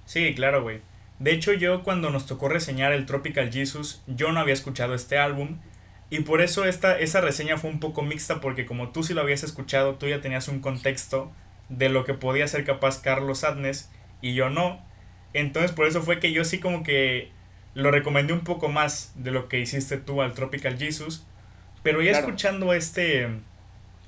Sí, 0.06 0.36
claro, 0.36 0.62
güey. 0.62 0.93
De 1.20 1.32
hecho, 1.32 1.53
yo 1.53 1.84
cuando 1.84 2.09
nos 2.09 2.26
tocó 2.26 2.49
reseñar 2.49 2.91
el 2.91 3.05
Tropical 3.05 3.51
Jesus, 3.51 4.03
yo 4.07 4.32
no 4.32 4.39
había 4.39 4.53
escuchado 4.53 4.93
este 4.93 5.18
álbum. 5.18 5.59
Y 6.09 6.20
por 6.20 6.41
eso 6.41 6.66
esta, 6.66 6.99
esa 6.99 7.22
reseña 7.22 7.57
fue 7.57 7.70
un 7.70 7.80
poco 7.80 8.01
mixta, 8.01 8.41
porque 8.41 8.66
como 8.66 8.89
tú 8.89 9.03
sí 9.03 9.14
lo 9.14 9.22
habías 9.22 9.43
escuchado, 9.43 9.95
tú 9.95 10.07
ya 10.07 10.22
tenías 10.22 10.47
un 10.47 10.59
contexto 10.59 11.32
de 11.70 11.89
lo 11.89 12.03
que 12.03 12.14
podía 12.14 12.47
ser 12.47 12.66
capaz 12.66 13.01
Carlos 13.01 13.43
Adnes 13.43 13.89
y 14.22 14.34
yo 14.34 14.49
no. 14.49 14.84
Entonces 15.34 15.72
por 15.72 15.88
eso 15.88 16.01
fue 16.01 16.20
que 16.20 16.32
yo 16.32 16.43
sí 16.43 16.59
como 16.59 16.84
que 16.84 17.32
lo 17.74 17.89
recomendé 17.89 18.34
un 18.34 18.41
poco 18.43 18.70
más 18.70 19.14
de 19.16 19.32
lo 19.32 19.49
que 19.49 19.59
hiciste 19.59 19.97
tú 19.97 20.22
al 20.22 20.34
Tropical 20.34 20.78
Jesus. 20.78 21.26
Pero 21.82 22.01
ya 22.01 22.11
escuchando 22.11 22.74
este, 22.74 23.28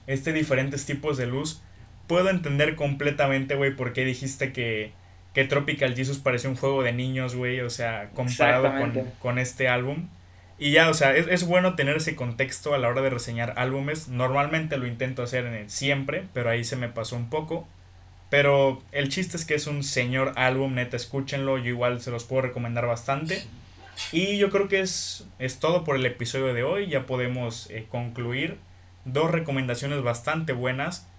este 0.07 0.31
diferentes 0.31 0.85
tipos 0.85 1.17
de 1.17 1.27
luz, 1.27 1.61
puedo 2.07 2.29
entender 2.29 2.75
completamente, 2.75 3.55
güey, 3.55 3.75
por 3.75 3.93
qué 3.93 4.05
dijiste 4.05 4.53
que, 4.53 4.93
que 5.35 5.43
Tropical 5.43 5.95
Jesus 5.95 6.17
parece 6.17 6.47
un 6.47 6.55
juego 6.55 6.81
de 6.81 6.93
niños, 6.93 7.35
güey, 7.35 7.59
o 7.59 7.69
sea, 7.69 8.09
comparado 8.15 8.73
con, 8.79 9.11
con 9.19 9.37
este 9.37 9.67
álbum. 9.67 10.07
Y 10.57 10.71
ya, 10.71 10.89
o 10.89 10.93
sea, 10.93 11.13
es, 11.13 11.27
es, 11.27 11.45
bueno 11.45 11.75
tener 11.75 11.97
ese 11.97 12.15
contexto 12.15 12.73
a 12.73 12.77
la 12.77 12.87
hora 12.87 13.01
de 13.01 13.09
reseñar 13.09 13.53
álbumes. 13.57 14.07
Normalmente 14.07 14.77
lo 14.77 14.87
intento 14.87 15.21
hacer 15.21 15.45
en 15.45 15.53
el 15.53 15.69
siempre, 15.69 16.23
pero 16.33 16.49
ahí 16.49 16.63
se 16.63 16.77
me 16.77 16.87
pasó 16.87 17.17
un 17.17 17.29
poco. 17.29 17.67
Pero 18.29 18.81
el 18.93 19.09
chiste 19.09 19.35
es 19.35 19.43
que 19.43 19.55
es 19.55 19.67
un 19.67 19.83
señor 19.83 20.31
álbum, 20.37 20.73
neta, 20.73 20.95
escúchenlo, 20.95 21.57
yo 21.57 21.65
igual 21.65 21.99
se 21.99 22.11
los 22.11 22.23
puedo 22.23 22.43
recomendar 22.43 22.87
bastante. 22.87 23.43
Y 24.13 24.37
yo 24.37 24.49
creo 24.49 24.69
que 24.69 24.79
es, 24.79 25.27
es 25.37 25.59
todo 25.59 25.83
por 25.83 25.97
el 25.97 26.05
episodio 26.05 26.53
de 26.53 26.63
hoy, 26.63 26.87
ya 26.87 27.05
podemos 27.05 27.69
eh, 27.69 27.87
concluir. 27.89 28.57
Dos 29.03 29.31
recomendaciones 29.31 30.01
bastante 30.01 30.53
buenas. 30.53 31.09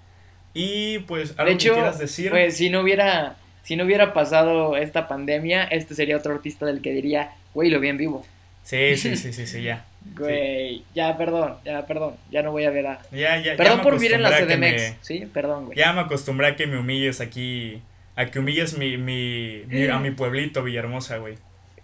Y 0.54 1.00
pues 1.00 1.34
algo 1.36 1.52
que 1.52 1.70
quieras 1.70 1.98
decir. 1.98 2.30
Pues 2.30 2.56
si 2.56 2.70
no 2.70 2.80
hubiera, 2.80 3.36
si 3.66 3.74
no 3.74 3.82
hubiera 3.82 4.12
pasado 4.12 4.76
esta 4.76 5.08
pandemia, 5.08 5.64
este 5.64 5.96
sería 5.96 6.16
otro 6.16 6.32
artista 6.32 6.64
del 6.66 6.80
que 6.80 6.92
diría, 6.92 7.32
güey, 7.52 7.68
lo 7.68 7.80
vi 7.80 7.88
en 7.88 7.96
vivo. 7.96 8.24
Sí, 8.62 8.96
sí, 8.96 9.16
sí, 9.16 9.32
sí, 9.32 9.46
sí, 9.46 9.62
ya. 9.62 9.84
Güey, 10.16 10.84
ya, 10.94 11.16
perdón, 11.16 11.56
ya, 11.64 11.84
perdón, 11.84 12.14
ya 12.30 12.40
no 12.42 12.52
voy 12.52 12.64
a 12.64 12.70
ver 12.70 12.86
a... 12.86 13.00
Ya, 13.10 13.42
ya, 13.42 13.56
perdón 13.56 13.82
por 13.82 13.94
vivir 13.94 14.12
en 14.12 14.22
la 14.22 14.30
CDMX, 14.30 14.98
sí, 15.00 15.28
perdón, 15.34 15.64
güey. 15.66 15.76
Ya 15.76 15.92
me 15.92 16.02
acostumbré 16.02 16.46
a 16.46 16.54
que 16.54 16.68
me 16.68 16.78
humilles 16.78 17.20
aquí, 17.20 17.82
a 18.14 18.26
que 18.26 18.38
humilles 18.38 18.78
mi, 18.78 18.96
mi, 18.98 19.64
a 19.88 19.98
mi 19.98 20.12
pueblito 20.12 20.62
Villahermosa, 20.62 21.16
güey. 21.16 21.34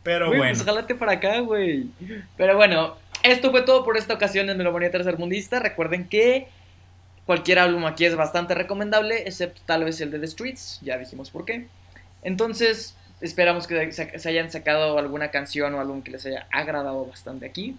Pero 0.05 0.29
güey, 0.29 0.39
bueno. 0.39 0.55
Pues 0.55 0.65
jálate 0.65 0.95
para 0.95 1.13
acá, 1.15 1.41
güey. 1.41 1.87
Pero 2.37 2.55
bueno, 2.55 2.95
esto 3.25 3.51
fue 3.51 3.63
todo 3.63 3.85
por 3.85 3.97
esta 3.97 4.15
ocasión 4.15 4.49
en 4.51 4.57
Melomanía 4.57 4.93
Tercermundista. 4.93 5.59
Recuerden 5.59 6.07
que 6.09 6.47
cualquier 7.27 7.59
álbum 7.59 7.87
aquí 7.87 8.05
es 8.05 8.17
bastante 8.17 8.55
recomendable, 8.55 9.23
excepto 9.27 9.63
tal 9.67 9.85
vez 9.85 10.01
el 10.01 10.11
de 10.11 10.19
The 10.19 10.29
Streets, 10.29 10.81
ya 10.83 10.99
dijimos 10.99 11.31
por 11.31 11.45
qué. 11.45 11.67
Entonces, 12.23 12.97
Esperamos 13.23 13.69
que 13.69 13.93
se 13.93 14.29
hayan 14.29 14.51
sacado 14.51 14.99
alguna 14.99 15.31
canción 15.31 15.73
o 15.75 15.81
algo 15.81 16.03
que 16.03 16.11
les 16.11 16.27
haya 16.27 16.49
agradado 16.51 17.07
bastante 17.07 17.47
aquí. 17.47 17.77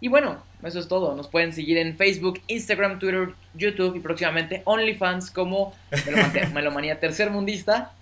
Y 0.00 0.08
bueno, 0.08 0.42
eso 0.62 0.78
es 0.78 0.88
todo. 0.88 1.14
Nos 1.14 1.28
pueden 1.28 1.52
seguir 1.52 1.76
en 1.76 1.94
Facebook, 1.94 2.40
Instagram, 2.46 2.98
Twitter, 2.98 3.34
YouTube 3.52 3.96
y 3.96 4.00
próximamente 4.00 4.62
OnlyFans 4.64 5.30
como 5.30 5.74
Melomanía 6.54 6.98
Tercermundista. 6.98 7.92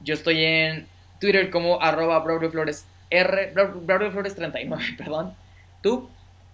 Yo 0.00 0.14
estoy 0.14 0.42
en 0.42 0.86
Twitter 1.20 1.50
como 1.50 1.82
arroba 1.82 2.24
Flores 2.50 2.86
R, 3.10 3.52
Flores 4.10 4.34
39, 4.34 4.84
perdón. 4.96 5.34
¿Tú? 5.82 6.08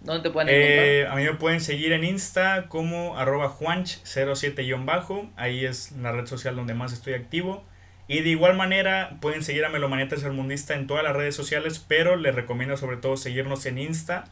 ¿Dónde 0.04 0.22
te 0.22 0.30
pueden 0.30 0.48
eh, 0.50 1.06
a 1.08 1.14
mí 1.14 1.24
me 1.24 1.34
pueden 1.34 1.60
seguir 1.60 1.92
en 1.92 2.02
Insta 2.02 2.66
como 2.68 3.16
arroba 3.16 3.56
juanch07-bajo. 3.56 5.30
Ahí 5.36 5.64
es 5.64 5.92
la 5.92 6.10
red 6.10 6.26
social 6.26 6.56
donde 6.56 6.74
más 6.74 6.92
estoy 6.92 7.14
activo. 7.14 7.64
Y 8.08 8.20
de 8.20 8.30
igual 8.30 8.56
manera 8.56 9.16
pueden 9.20 9.44
seguir 9.44 9.64
a 9.64 9.68
Melomanía 9.68 10.08
Tercermundista 10.08 10.74
en 10.74 10.88
todas 10.88 11.04
las 11.04 11.14
redes 11.14 11.36
sociales, 11.36 11.84
pero 11.86 12.16
les 12.16 12.34
recomiendo 12.34 12.76
sobre 12.76 12.96
todo 12.96 13.16
seguirnos 13.16 13.64
en 13.64 13.78
Insta, 13.78 14.24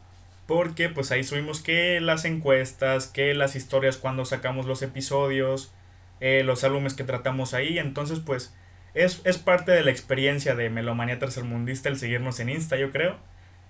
porque 0.45 0.89
pues 0.89 1.11
ahí 1.11 1.23
subimos 1.23 1.61
que 1.61 2.01
las 2.01 2.25
encuestas, 2.25 3.07
que 3.07 3.33
las 3.33 3.55
historias 3.55 3.95
cuando 3.95 4.25
sacamos 4.25 4.65
los 4.65 4.81
episodios, 4.81 5.73
eh, 6.19 6.43
los 6.43 6.65
álbumes 6.65 6.93
que 6.93 7.05
tratamos 7.05 7.53
ahí, 7.53 7.79
entonces 7.79 8.19
pues 8.19 8.53
es, 8.93 9.21
es 9.23 9.37
parte 9.37 9.71
de 9.71 9.83
la 9.83 9.91
experiencia 9.91 10.53
de 10.53 10.69
Melomanía 10.69 11.17
Tercermundista 11.17 11.87
el 11.87 11.97
seguirnos 11.97 12.41
en 12.41 12.49
Insta, 12.49 12.75
yo 12.75 12.91
creo. 12.91 13.17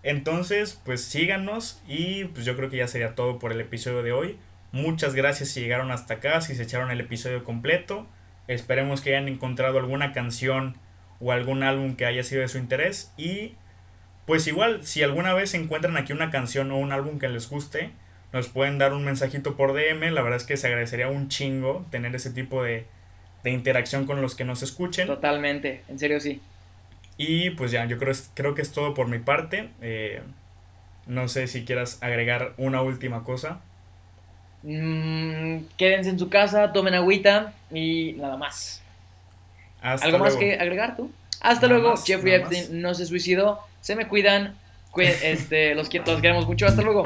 Entonces, 0.04 0.80
pues 0.84 1.04
síganos 1.04 1.82
y 1.88 2.26
pues 2.26 2.46
yo 2.46 2.56
creo 2.56 2.70
que 2.70 2.78
ya 2.78 2.88
sería 2.88 3.16
todo 3.16 3.40
por 3.40 3.52
el 3.52 3.62
episodio 3.62 4.04
de 4.04 4.12
hoy. 4.12 4.38
Muchas 4.72 5.14
gracias 5.14 5.50
si 5.50 5.62
llegaron 5.62 5.92
hasta 5.92 6.16
acá, 6.16 6.42
si 6.42 6.56
se 6.56 6.64
echaron 6.64 6.92
el 6.92 7.02
episodio 7.02 7.44
completo. 7.44 8.08
Esperemos 8.48 9.02
que 9.02 9.16
hayan 9.16 9.28
encontrado 9.28 9.78
alguna 9.80 10.14
canción 10.14 10.78
o 11.20 11.32
algún 11.32 11.64
álbum 11.64 11.96
que 11.96 12.06
haya 12.06 12.24
sido 12.24 12.42
de 12.42 12.48
su 12.48 12.58
interés. 12.58 13.14
Y 13.18 13.54
pues 14.26 14.48
igual, 14.48 14.84
si 14.84 15.04
alguna 15.04 15.34
vez 15.34 15.54
encuentran 15.54 15.98
aquí 15.98 16.14
una 16.14 16.32
canción 16.32 16.72
o 16.72 16.78
un 16.78 16.92
álbum 16.92 17.20
que 17.20 17.30
les 17.30 17.50
guste, 17.50 17.92
nos 18.34 18.48
pueden 18.48 18.78
dar 18.78 18.94
un 18.94 19.04
mensajito 19.04 19.56
por 19.56 19.74
DM. 19.74 20.12
La 20.12 20.22
verdad 20.22 20.38
es 20.38 20.46
que 20.46 20.58
se 20.58 20.68
agradecería 20.68 21.10
un 21.10 21.28
chingo 21.28 21.86
tener 21.92 22.16
ese 22.16 22.32
tipo 22.32 22.64
de, 22.64 22.86
de 23.44 23.52
interacción 23.52 24.06
con 24.06 24.22
los 24.22 24.36
que 24.36 24.46
nos 24.46 24.64
escuchen. 24.64 25.08
Totalmente, 25.08 25.84
en 25.88 26.00
serio 26.00 26.20
sí. 26.20 26.42
Y 27.18 27.52
pues 27.52 27.72
ya, 27.72 27.86
yo 27.86 27.98
creo, 27.98 28.14
creo 28.34 28.56
que 28.56 28.62
es 28.62 28.72
todo 28.72 28.94
por 28.94 29.08
mi 29.08 29.20
parte. 29.20 29.70
Eh, 29.82 30.22
no 31.08 31.28
sé 31.28 31.48
si 31.48 31.66
quieras 31.66 31.98
agregar 32.02 32.54
una 32.58 32.82
última 32.82 33.24
cosa. 33.24 33.60
Mm, 34.64 35.66
quédense 35.78 36.10
en 36.12 36.20
su 36.20 36.30
casa, 36.30 36.72
tomen 36.72 36.94
agüita 36.94 37.54
y 37.72 38.14
nada 38.14 38.38
más. 38.38 38.82
¿Algo 39.82 40.20
más 40.20 40.36
que 40.36 40.56
agregar 40.56 40.96
tú? 40.96 41.12
Hasta 41.42 41.68
luego. 41.68 41.96
Jeffrey 41.98 42.36
Epstein 42.36 42.82
no 42.82 42.94
se 42.94 43.06
suicidó. 43.06 43.60
Se 43.82 43.96
me 43.96 44.08
cuidan. 44.08 44.56
este, 44.98 45.74
los, 45.76 45.94
los 45.94 46.22
queremos 46.22 46.48
mucho. 46.48 46.68
Hasta 46.68 46.82
luego. 46.82 47.04